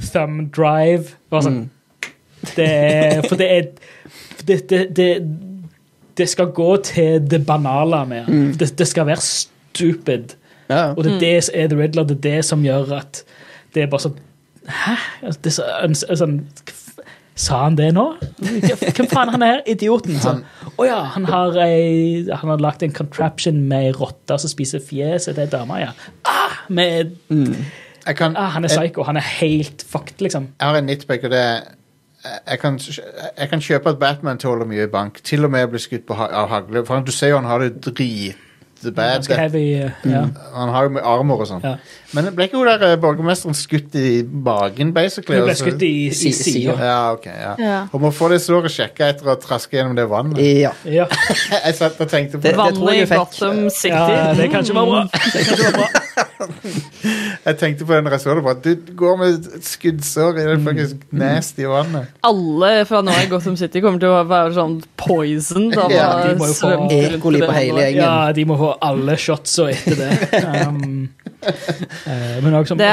[0.00, 1.68] thumb drive sånn,
[2.56, 3.66] det er, For det er
[4.48, 5.08] det, det, det,
[6.16, 8.46] det skal gå til det banale med mm.
[8.58, 10.34] det, det skal være stupid.
[10.70, 10.94] ja.
[10.96, 12.08] Og det er det som er The Riddler.
[12.08, 13.22] Det er det som gjør at
[13.74, 14.18] det er bare sånn
[14.70, 14.94] Hæ?
[15.42, 16.34] Det er så, sånn
[17.40, 18.04] Sa han det nå?
[18.40, 19.62] Hvem faen han er?
[19.70, 20.18] Idioten.
[20.20, 20.42] Sånn.
[20.76, 24.82] Å ja, han har, ei, han har lagt en contraption med ei rotte som spiser
[24.84, 25.80] fjeset til ei dame.
[25.80, 25.94] Ja.
[26.28, 29.06] Ah, med, jeg, kan, ah, han er psycho.
[29.08, 30.50] Han er helt fucked, liksom.
[30.60, 31.68] jeg har en nitpick, og det er
[32.20, 35.22] jeg kan, jeg kan kjøpe at Batman tåler mye bank.
[35.24, 36.82] Til og med bli skutt på, av hagle.
[36.84, 38.36] For du ser jo han har det drit
[38.82, 39.20] bad.
[39.26, 39.74] Ganske heavy.
[39.74, 40.22] eh, Ja.
[40.54, 41.60] Han har jo med armor og sånn.
[41.62, 41.76] Ja.
[42.14, 45.36] Men ble ikke hun der eh, borgermesteren skutt i magen, basically?
[45.38, 46.74] Hun ble Altså- skutt i, i Si- sida.
[46.80, 47.26] Ja, ok.
[47.26, 47.54] ja.
[47.58, 47.86] Ja.
[47.92, 50.38] Hun må få det såret sjekka etter å traske gjennom det vannet.
[50.38, 50.72] ja.
[50.84, 51.06] Ja.
[51.66, 52.54] Jeg satt og tenkte på Det- det.
[52.56, 53.18] tror Vannet jeg i jeg fikk.
[53.18, 53.94] Gotham City.
[53.94, 55.02] ja, det kan ikke være bra.
[55.32, 55.88] Det kan ikke være bra.
[57.46, 58.42] Jeg tenkte på den når jeg så det.
[58.44, 62.10] Bare, du går med et skuddsår i det faktisk nasty vannet.
[62.26, 65.70] Alle fra nå i Gotham City kommer til å være sånn poison.
[65.72, 68.02] Da, Ja, de må jo få Ekoli på hele gjengen.
[68.02, 70.10] Ja, de må få alle shotsa etter det.
[70.68, 71.08] Um,
[72.10, 72.90] eh, men også, Det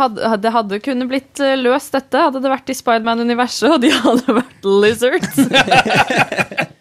[0.00, 3.92] hadde, det hadde kunne blitt eh, løst, dette, hadde det vært i Spiderman-universet, og de
[3.92, 5.36] hadde vært lizards.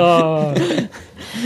[0.00, 0.54] Åh,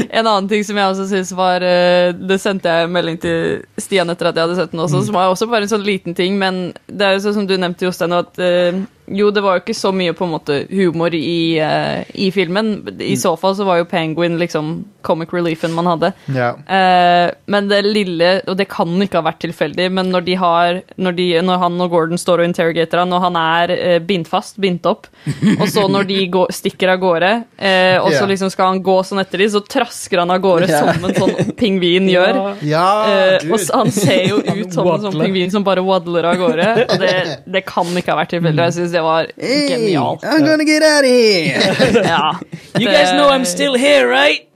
[0.08, 4.10] En annen ting som jeg også synes var eh, Det sendte jeg melding til Stian
[4.12, 6.38] etter at jeg hadde sett den også, som var også bare en sånn liten ting,
[6.40, 9.64] men det er jo sånn som du nevnte, Jostein, at eh, jo, det var jo
[9.64, 12.74] ikke så mye på en måte humor i, uh, i filmen.
[13.00, 16.12] I så fall så var jo Penguin liksom comic reliefen man hadde.
[16.32, 16.52] Ja.
[16.64, 20.80] Uh, men det lille, og det kan ikke ha vært tilfeldig, men når de har
[20.96, 24.28] Når, de, når han og Gordon står og interrogater han, og han er uh, bindt
[24.30, 25.06] fast, bindt opp,
[25.58, 28.28] og så når de går, stikker av gårde, eh, og så Ja.
[28.30, 30.80] liksom skal han gå sånn etter dem, så trasker han av gårde Ja.
[30.80, 32.38] som en sånn pingvin gjør.
[32.64, 36.68] Eh, og han ser jo ut som en sånn pingvin som bare wadler av gårde.
[36.88, 37.12] Og det,
[37.56, 38.68] det kan ikke ha vært tilfeldig.
[38.70, 40.24] Jeg syns det var genialt.
[40.24, 42.04] I'm gonna get out of here!
[42.14, 42.36] Ja.
[42.78, 44.48] You guys know I'm still here, right?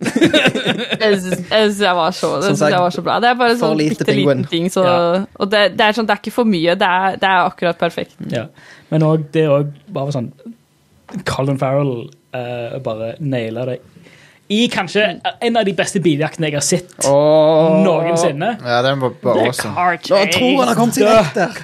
[1.02, 3.18] Jeg syns jeg var så, det Som jeg var så bra.
[3.22, 4.70] Det er bare en sånn lite bitte liten ting.
[4.72, 5.24] Så, Ja.
[5.38, 6.74] Og det, det er sånn, det er ikke for mye.
[6.78, 8.16] Det er, det er akkurat perfekt.
[8.32, 8.46] Ja.
[8.90, 10.32] Men òg det òg bare sånn
[11.28, 11.94] Colin Farrell
[12.36, 13.78] uh, bare naila det.
[14.48, 15.04] I kanskje
[15.44, 17.82] en av de beste biljaktene jeg har sett oh.
[17.84, 18.54] noensinne.
[18.64, 19.74] Ja, den var bare awesome.
[19.76, 21.58] Nå tror han har kommet seg vekk der.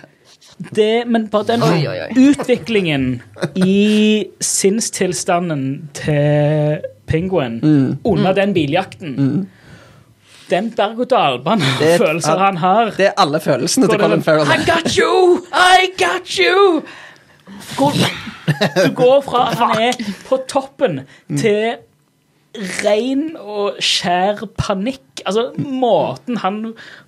[0.75, 2.29] Det, men bare den Oi, oi, oi.
[2.31, 3.23] utviklingen
[3.59, 7.97] i sinnstilstanden til Penguin Mm.
[8.05, 9.49] under den biljakten
[10.51, 14.47] Den berg-og-dal-bane-følelser han har Det er alle følelsene til Colin Farrell.
[14.47, 15.41] I got you!
[15.53, 16.83] I got you!
[17.77, 17.93] Hvor,
[18.87, 21.01] du går fra at han er på toppen
[21.39, 21.75] til
[22.85, 25.01] ren og skjær panikk.
[25.27, 26.61] Altså, måten han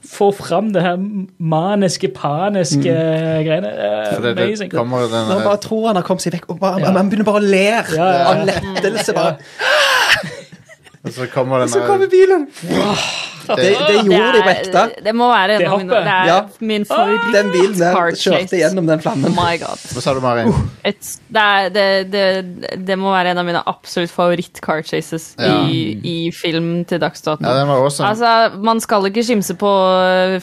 [0.06, 0.96] får fram det her
[1.38, 2.82] maniske, paniske
[3.46, 4.70] greiene er det, det amazing.
[4.72, 6.90] kommer den Når han bare tror han har kommet seg vekk, og bare, Ja.
[6.96, 8.26] han begynner bare å le Ja, ja, ja.
[8.32, 9.14] av lettelse.
[9.14, 9.36] Bare.
[11.06, 12.48] Og så kommer den Så kommer bilen!
[13.46, 14.82] Det, det gjorde de på ekte.
[15.06, 16.00] Det, må være en Det av mine.
[16.06, 16.38] Det er Ja.
[16.60, 17.26] min favoritt.
[17.34, 19.30] Den bilen der kjørte gjennom den flammen.
[19.30, 19.78] Oh my god.
[19.94, 20.46] Hva sa du, Mari?
[20.84, 25.62] Et, det, er, det, det, det må være en av mine absolutt favoritt-car chases Ja.
[25.68, 27.44] i, i film til dags dato.
[27.44, 28.08] Ja, awesome.
[28.10, 29.70] Altså, Man skal ikke skimse på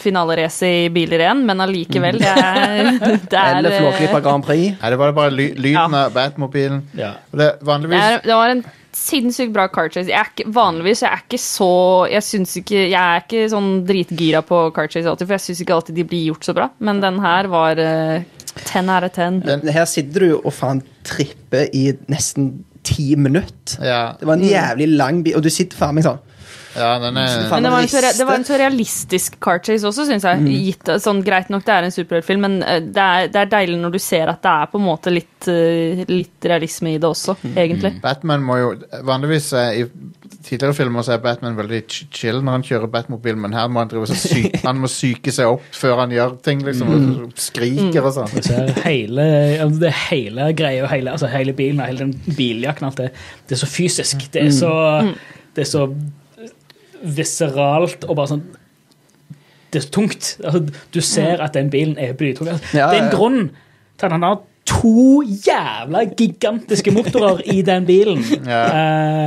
[0.01, 2.19] finaleracet i biler igjen, men allikevel.
[2.21, 2.93] Det er,
[3.31, 4.77] det er, Eller Flåklypa Grand Prix.
[4.81, 6.83] Nei, det var bare ly lyden av Batmobilen.
[6.97, 7.13] Ja.
[7.33, 8.63] Det, vanligvis det var en
[8.97, 10.09] sinnssykt bra car chase.
[10.11, 11.69] Jeg er ikke, vanligvis jeg er ikke så
[12.11, 12.23] Jeg
[12.63, 15.99] ikke, jeg er ikke sånn dritgira på car chase alltid, for jeg syns ikke alltid
[15.99, 16.69] de blir gjort så bra.
[16.79, 19.41] Men den her var ten 10 out of ten.
[19.73, 23.79] Her sitter du og faen tripper i nesten ti minutter.
[23.83, 26.19] Ja, Det var en jævlig lang bil, og du sitter faen meg sånn.
[26.77, 29.87] Ja den er Men det var, en så, det var en så realistisk car chase
[29.87, 30.47] også, syns jeg.
[30.67, 33.79] Gitt, sånn, greit nok, det er en superheltfilm, men eh, det er, det er deilig
[33.83, 37.09] når du ser at det er på en måte litt, eh, litt realisme i det
[37.09, 37.95] også, egentlig.
[38.03, 38.73] Batman må jo
[39.05, 39.87] Vanligvis eh, i
[40.43, 41.81] tidligere filmer så er Batman veldig
[42.13, 45.33] chill når han kjører Batmobil, men her må han drive så sy Han må psyke
[45.33, 46.91] seg opp før han gjør ting, liksom.
[46.93, 48.33] Og skriker og sånn.
[48.83, 49.27] Hele,
[49.63, 53.13] altså, det hele greia, hele, altså hele bilen og hele den biljakken alt det,
[53.47, 54.27] det er så fysisk.
[54.33, 54.73] Det er så,
[55.55, 55.87] det er så
[57.03, 58.43] viseralt og bare sånn
[59.73, 60.35] Det er tungt.
[60.45, 60.59] Altså,
[60.93, 62.47] du ser at den bilen er blytung.
[62.47, 63.17] Altså, Ja, det er en ja, ja.
[63.17, 63.39] grunn
[63.97, 64.39] til at han har
[64.69, 68.21] to jævla gigantiske motorer i den bilen.
[68.53, 68.63] Ja.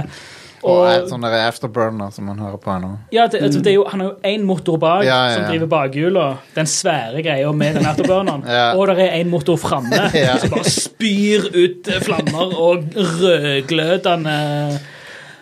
[0.00, 0.22] Uh,
[0.66, 2.88] Og og eh, sånn der afterburner som man hører på nå.
[3.14, 5.50] ja, det, altså, det jo, Han har jo én motor bak Ja, ja, som ja.
[5.52, 6.24] driver bakhjula.
[6.56, 8.42] Den svære greia med den afterburneren.
[8.56, 8.72] Ja.
[8.74, 10.38] Og det er én motor framme Ja.
[10.42, 14.36] som bare spyr ut flammer og rødglødende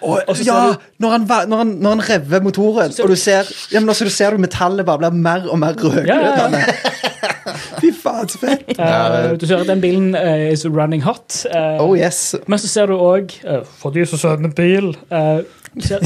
[0.04, 3.08] Og, Og så ser ja, du- når han, når, han, når han rever motoren, og
[3.08, 6.60] du ser ja, men også, du ser du metallet bare blir mer og mer rødglødende.
[7.80, 8.70] Fy faen, så fett.
[8.78, 11.42] Uh, Du ser at den bilen uh, is running hot.
[11.50, 12.34] Uh, Oh yes.
[12.46, 13.34] Men så ser du òg
[13.80, 15.40] For du så søt med bil eh,
[15.84, 16.04] ser,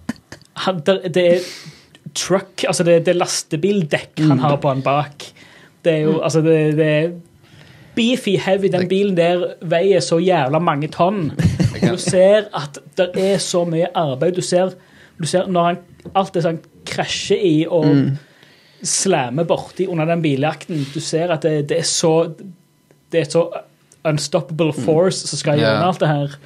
[0.64, 1.48] han, det, det er
[2.16, 5.26] truck Altså, det, det er lastebildekk han har på han bak.
[5.84, 7.10] Det er jo Altså, det, det er
[8.00, 8.72] beefy heavy.
[8.72, 11.30] Den bilen der veier så jævla mange tonn.
[11.80, 14.34] Du ser at det er så mye arbeid.
[14.36, 14.74] Du ser,
[15.16, 15.78] du ser når han
[16.12, 16.58] alt det sånn
[16.88, 17.86] krasjer i og
[18.84, 20.82] slammer borti under den biljakten.
[20.92, 22.14] Du ser at det, det er så
[23.10, 23.40] Det er så
[24.06, 25.86] unstoppable force som skal gjøre yeah.
[25.88, 26.36] alt det her.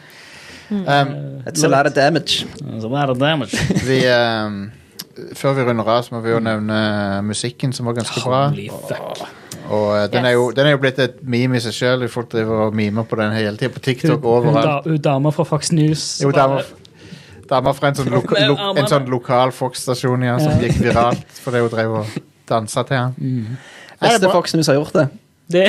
[0.71, 2.47] Um, It's a lot of damage.
[2.63, 3.59] It's a lot of damage.
[3.91, 4.71] vi um,
[5.35, 8.47] Før vi runder av, så må vi jo nevne musikken, som var ganske bra.
[8.49, 9.27] Holy fuck.
[9.71, 12.07] Og eh, den, er jo, den er jo blitt et meme i seg sjøl.
[12.13, 13.73] Folk driver og mimer på den hele tida.
[13.73, 14.85] På TikTok Hun, hun, overalt.
[14.85, 16.05] da, hun dama fra Fox News.
[16.23, 18.85] Jo, bare- dama, damer fra en sånn, loka, Med lo, armene.
[18.85, 20.69] en sånn lokal Fox-stasjon ja, som Ja.
[20.69, 22.07] gikk viralt fordi hun drev og
[22.49, 23.15] dansa til han.
[23.19, 23.57] Nei,
[24.01, 24.33] det er Beste bra.
[24.39, 25.09] Fox News har gjort det.
[25.55, 25.65] Det,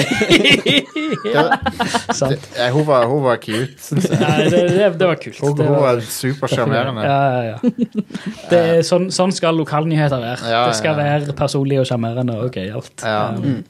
[2.19, 2.31] Sant.
[2.31, 4.19] det- eh, hun, var, hun var cute, syns jeg.
[4.21, 5.39] Nei, det, det, det var kult.
[5.41, 7.05] Hun, Det hun var, var supersjarmerende.
[7.05, 7.57] ja, ja, ja.
[8.51, 10.49] Det er, sånn, sånn skal lokalnyheter være.
[10.51, 11.05] Ja, det skal ja.
[11.19, 13.03] være personlig og sjarmerende og gøyalt.
[13.03, 13.29] Ja.
[13.35, 13.63] Um,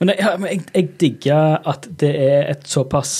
[0.00, 3.16] Men, jeg, ja, men jeg, jeg digger at det er et såpass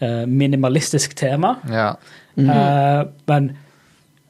[0.00, 1.54] eh, minimalistisk tema.
[1.70, 1.92] Ja.
[2.38, 3.50] Eh, men,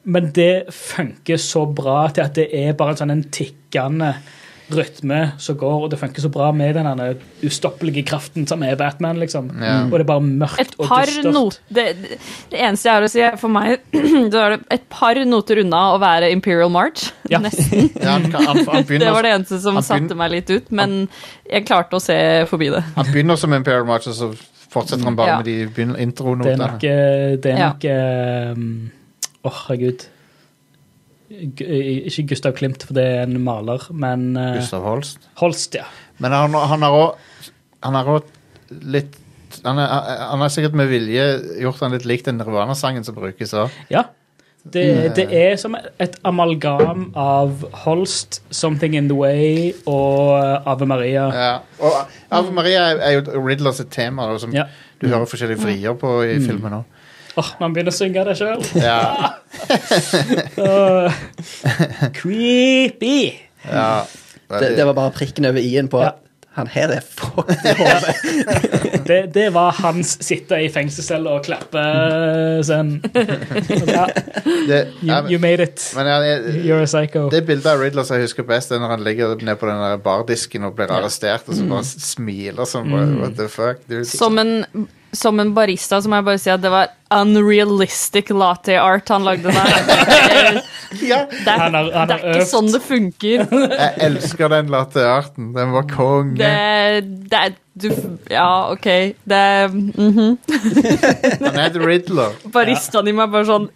[0.05, 4.13] men det funker så bra til at det er bare en sånn en tikkende
[4.73, 7.01] rytme som går, og det funker så bra med den
[7.45, 9.51] ustoppelige kraften som er Batman, liksom.
[9.61, 9.83] Ja.
[9.85, 11.33] Og det er bare mørkt Et og par dystert.
[11.33, 11.85] not, det,
[12.49, 13.83] det eneste jeg har å si er for meg,
[14.33, 17.11] da er det et par noter unna å være Imperial March.
[17.35, 17.39] Ja.
[17.41, 17.87] Nesten.
[17.97, 21.07] Ja, han, han, han, begynner, Det var det eneste som satte meg litt ut, men
[21.49, 22.17] jeg klarte å se
[22.49, 22.83] forbi det.
[22.95, 24.29] han begynner som Imperial March, og så
[24.69, 25.37] fortsetter han bare Ja.
[25.41, 26.45] med de intronotene.
[26.45, 27.69] Det er nok, eh, det er Ja.
[27.71, 28.91] nok eh, um,
[29.45, 30.05] Åh, herregud.
[31.31, 35.29] Eh, Ikke Gustav Klimt, for det er en maler, men eh, Gustav Holst.
[35.41, 35.87] Holst, ja.
[36.21, 37.51] Men han, han har òg
[37.85, 38.29] Han har òg
[38.85, 39.17] litt
[39.63, 39.87] han, er,
[40.29, 41.23] han har sikkert med vilje
[41.61, 43.73] gjort han litt lik den Nirvana-sangen som brukes òg.
[43.93, 44.03] Ja.
[44.65, 44.83] Det,
[45.15, 51.27] det er som et amalgam av Holst, 'Something In The Way' og Ave Maria.
[51.29, 51.51] Ja.
[51.79, 51.93] Og
[52.33, 54.25] Ave Maria er, jo Riddlers tema.
[54.31, 54.65] da, Som, Ja.
[55.01, 56.83] Du hører forskjellige vrier på i filmen òg.
[57.35, 58.61] Åh, man begynner å synge det sjøl.
[58.79, 59.33] Ja,
[62.19, 63.33] creepy!
[63.71, 64.05] ja.
[64.45, 66.11] Det, det var bare prikken over i-en på Ja.
[66.55, 68.13] Han her er fucked i hodet.
[69.09, 71.81] Det, det var hans sitte i fengselscelle og klappe
[72.63, 72.93] sånn.
[73.89, 74.05] Ja,
[75.03, 75.83] you, you made it.
[75.97, 76.07] men
[76.63, 77.25] You're a psycho.
[77.33, 79.99] Det bildet av Riddler som jeg husker best, er når han ligger nede på den
[80.05, 82.87] bardisken og blir arrestert, og så bare smiler sånn.
[83.19, 84.07] What the fuck, dude?
[84.09, 84.63] Som en,
[85.15, 89.25] som en barista så må jeg bare si at det var unrealistic latte art han
[89.27, 90.61] lagde der.
[91.01, 93.45] Ja, Det er, Han har- han det er ikke sånn det funker.
[93.83, 95.49] jeg elsker den latte arten.
[95.55, 96.37] Den var konge.
[96.39, 97.89] Det, det er du,
[98.31, 98.85] Ja, OK.
[99.23, 99.41] Det
[99.73, 100.37] mm -hmm.
[101.49, 102.31] Han er The Riddler.
[102.53, 103.69] Baristaen i meg bare sånn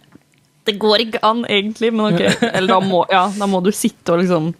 [0.64, 2.20] Det går ikke an, egentlig, men OK.
[2.52, 4.54] Eller da må, ja, da må du sitte og liksom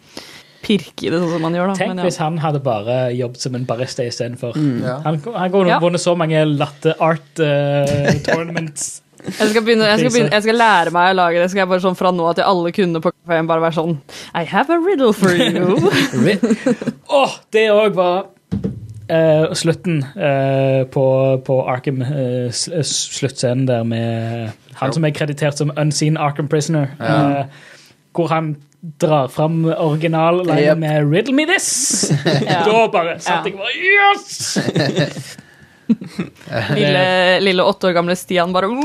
[0.61, 1.75] pirke i det sånn som man gjør, da.
[1.79, 4.57] Tenk Men, hvis han hadde bare jobbet som en barista istedenfor.
[4.85, 4.99] Ja.
[5.05, 5.79] Han, han kunne Ja.
[5.83, 9.01] vunnet så mange latte art uh, tournaments.
[9.21, 11.49] Jeg skal, begynne, jeg, skal begynne, jeg skal lære meg å lage det.
[11.51, 13.91] Skal jeg bare sånn Fra nå av til alle kunne på kafeen bare være sånn
[14.33, 15.77] I have a riddle for you.
[17.21, 18.31] Åh, det òg var
[19.11, 21.05] uh, slutten uh, på,
[21.45, 26.89] på Arkham, uh, sluttscenen der med han som er kreditert som Unseen Arkham Prisoner.
[26.97, 27.45] Ja.
[28.17, 30.77] hvor han drar fram originallinen Yep.
[30.77, 32.09] med 'Riddle me this'.
[32.65, 34.57] Da bare satt jeg bare Yes!
[36.75, 38.67] Lille, lille åtte år gamle Stian bare!
[38.71, 38.75] Eh,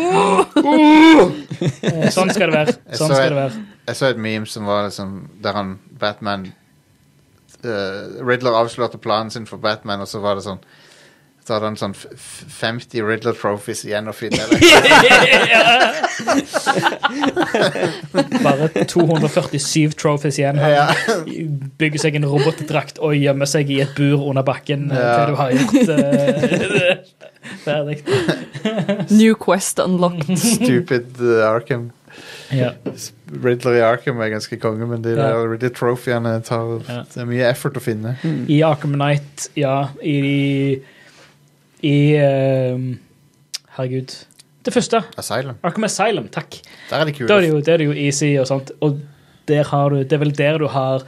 [2.16, 2.72] Sånn skal det være.
[2.92, 3.52] Sånn så skal et- det være.
[3.86, 5.10] Jeg så et meme som var liksom
[5.42, 5.68] Der han
[6.00, 6.48] Batman
[7.64, 10.58] uh, Riddler avslørte planen sin for Batman, og så var det sånn
[11.46, 14.42] Så hadde han sånn f- f- 50 Riddler trophies igjen å finne.
[18.42, 20.58] Bare 247 trophies igjen.
[20.58, 20.94] Han
[21.78, 25.02] bygger seg en robotdrakt og gjemmer seg i et bur under bakken eh, Ja.
[25.14, 26.96] til du har gjort eh,
[27.66, 27.98] ferdig.
[29.14, 30.38] New Quest unlocked.
[30.42, 31.90] Stupid eh, Arkham.
[32.54, 32.70] Ja.
[33.42, 35.22] Riddler i Arkham er ganske konge, men de Ja.
[35.34, 37.00] der Riddler trophyene tar Ja.
[37.12, 38.10] Det er mye effort å finne.
[38.48, 39.76] I Arkham Knight, ja.
[40.02, 40.16] I,
[41.84, 42.78] i uh,
[43.76, 44.14] Herregud.
[44.66, 45.02] Det første.
[45.20, 45.58] Asylum.
[45.62, 46.58] Arkham Asylum, takk.
[46.90, 47.28] Der er det kule.
[47.30, 48.72] Da er det jo, det er det jo easy og sånt.
[48.82, 48.98] Og
[49.46, 51.04] der har du, det er vel der du har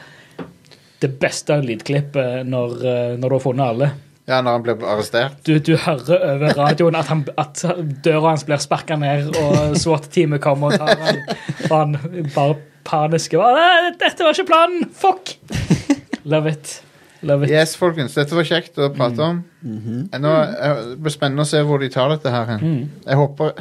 [1.03, 3.91] det beste lydklippet når, eh, når du har funnet alle.
[4.29, 5.39] Ja, når han ble arrestert.
[5.47, 7.63] Du, du hører over radioen at, han, at
[8.05, 11.23] døra hans blir sparka ned, og SWAT-teamet kommer og tar han.
[11.71, 12.59] Og han bare
[12.89, 14.85] panisk og bare, «Nei, Dette var ikke planen!
[14.93, 15.39] Fuck!
[16.29, 16.77] Love it.
[17.23, 17.51] Love it.
[17.51, 18.15] Yes, folkens.
[18.15, 19.41] Dette var kjekt å prate om.
[19.65, 22.45] Nå, eh, det blir spennende å se hvor de tar dette her.
[22.47, 22.91] hen.
[23.07, 23.53] Jeg håper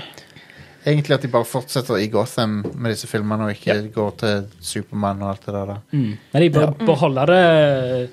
[0.88, 5.22] egentlig at de bare fortsetter i Gotham med disse filmene, og ikke går til Supermann
[5.26, 5.66] og alt det der.
[5.74, 5.78] da.
[5.92, 6.18] Mm.
[6.34, 8.10] Men de bør, bør holde det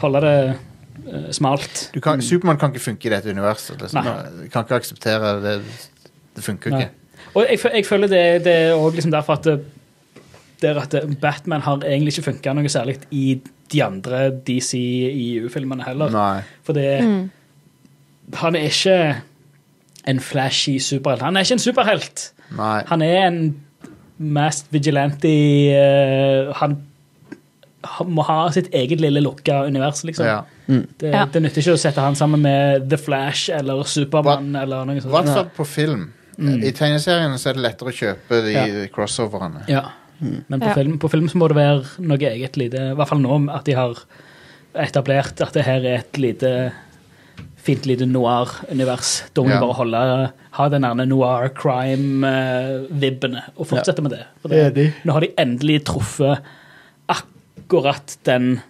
[0.00, 1.90] Holde det eh, smalt.
[1.94, 3.76] Du kan, Supermann kan ikke funke i dette universet.
[3.80, 4.04] Liksom.
[4.04, 4.44] Nei.
[4.44, 5.52] Du kan ikke akseptere det.
[6.34, 6.80] Det funker Nei.
[6.82, 6.90] ikke.
[7.34, 9.54] Og jeg, fø- jeg føler det, det er også liksom derfor at det,
[10.64, 13.36] det er at Batman har egentlig ikke funka noe særlig i
[13.72, 16.12] de andre DC-EU-filmene heller.
[16.14, 16.40] Nei.
[16.66, 16.88] For det
[18.40, 18.96] Han er ikke
[20.08, 21.22] en flashy superhelt.
[21.24, 22.24] Han er ikke en superhelt.
[22.56, 22.80] Nei.
[22.88, 23.38] Han er en
[24.18, 25.30] mest vigilante
[25.74, 26.76] uh, han,
[27.96, 30.26] han må ha sitt eget lille lukka univers, liksom.
[30.28, 30.42] Ja.
[30.68, 31.24] Det, Ja.
[31.28, 35.00] det nytter ikke å sette han sammen med The Flash eller Supermann eller noe I
[35.02, 35.34] hvert sånt.
[35.34, 36.06] fall på film.
[36.38, 38.78] I tegneseriene så er det lettere å kjøpe de Mm.
[38.80, 38.86] Ja.
[38.94, 39.64] crossoverne.
[39.68, 39.82] Ja.
[40.20, 40.74] Men på, Ja.
[40.74, 43.64] film, på film så må det være noe eget lite I hvert fall nå at
[43.66, 43.94] de har
[44.74, 46.72] etablert at det her er et lite
[47.64, 49.22] fint lite noir-univers.
[49.34, 49.60] Da må Ja.
[49.60, 54.24] bare holde, ha den der noir crime-vibbene og fortsette med det.
[54.42, 54.92] For det.
[55.04, 56.38] Nå har de endelig truffet
[57.08, 58.60] akkurat den,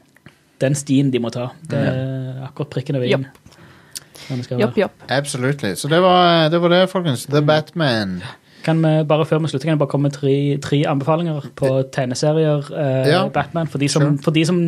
[0.60, 1.50] den stien de må ta.
[1.66, 3.26] Det er akkurat prikken over i-en.
[4.28, 4.60] Det.
[4.60, 4.92] Jopp, jopp.
[5.10, 5.74] Absolutely.
[5.76, 7.26] Så det var det, var det folkens.
[7.26, 8.22] The Batman.
[8.64, 10.34] Kan vi bare før vi slutter, kan jeg bare komme med tre,
[10.64, 13.22] tre anbefalinger på tegneserier eh, Ja.
[13.28, 13.66] Batman.
[13.68, 14.22] For de, som, Sure.
[14.24, 14.58] for de som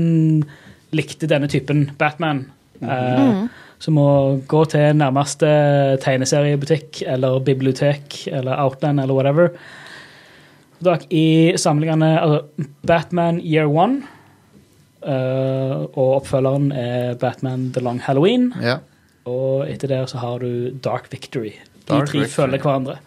[0.92, 2.44] likte denne typen Batman,
[2.82, 3.46] eh,
[3.80, 4.06] så må
[4.48, 5.48] gå til nærmeste
[6.04, 9.50] tegneseriebutikk eller bibliotek eller Outland eller whatever.
[11.10, 14.02] I samlingene altså Batman Year One,
[15.06, 18.50] eh, og oppfølgeren er Batman The Long Halloween.
[18.62, 18.78] Ja.
[19.26, 21.54] Og etter det så har du Dark Victory.
[21.86, 22.34] De Dark tre Victory.
[22.34, 22.98] følger hverandre.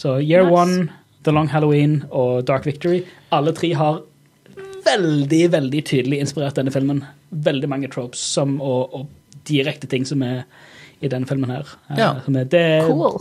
[0.00, 0.54] Så Year Nice.
[0.56, 0.88] One,
[1.26, 3.02] The Long Halloween og Dark Victory.
[3.36, 3.98] Alle tre har
[4.86, 7.02] veldig, veldig tydelig inspirert denne filmen.
[7.30, 10.44] Veldig mange tropes som, og, og direkte ting som er
[11.04, 11.68] i denne filmen her.
[11.90, 12.14] Eh, Ja.
[12.24, 13.20] Som er, det er Cool.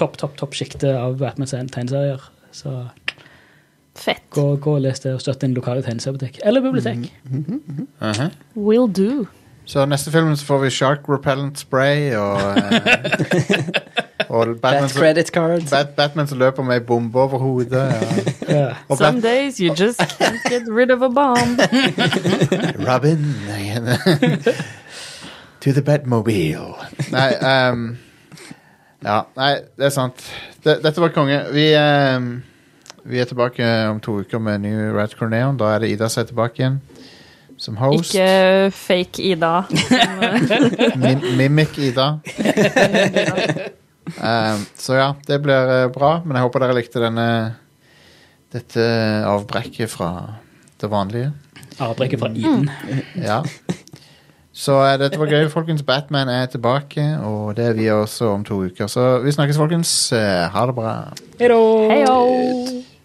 [0.00, 2.24] topp, topp, topp sjiktet av Batmans tegneserier.
[2.52, 2.72] Så
[3.98, 4.22] Fett.
[4.30, 6.40] gå, gå og les det og støtt din lokale tegneseriebutikk.
[6.46, 7.10] Eller bibliotek.
[7.28, 8.30] Mhm.
[8.56, 9.26] Will do.
[9.68, 13.68] Så neste film så får vi Shark Repellent Spray og eh,
[14.28, 15.62] Og Batman Bat som, credit card.
[15.70, 17.82] Bat, Batman som løper med ei bombe over hodet.
[18.48, 18.52] Ja.
[18.54, 18.76] yeah.
[18.88, 21.60] Og Some Bat, days you just can't get rid of a bomb.
[22.88, 23.36] Robin
[25.60, 26.74] To the Batmobile.
[27.12, 27.32] Nei,
[27.70, 27.98] um,
[29.04, 30.24] Ja, nei, det er sant.
[30.64, 31.42] Det, dette var konge.
[31.52, 32.42] Vi um,
[33.04, 35.60] Vi er tilbake om to uker med ny Rat Corneon.
[35.60, 36.80] Da er det Ida som er tilbake igjen
[37.58, 38.14] som host.
[38.14, 39.62] Ikke fake Ida.
[41.02, 42.08] Mim Mimic Ida.
[44.18, 46.18] um, så ja, det blir eh, bra.
[46.24, 47.28] Men jeg håper dere likte denne
[48.54, 48.84] dette
[49.28, 50.10] avbrekket fra
[50.80, 51.32] det vanlige.
[51.82, 52.70] Avbrekket fra Iden.
[53.28, 53.42] Ja.
[54.58, 55.84] Så uh, dette var gøy, folkens.
[55.86, 58.90] Batman er tilbake, og det er vi også om to uker.
[58.90, 60.12] Så vi snakkes, folkens.
[60.12, 60.94] Uh, ha det bra.
[61.38, 62.97] Hei!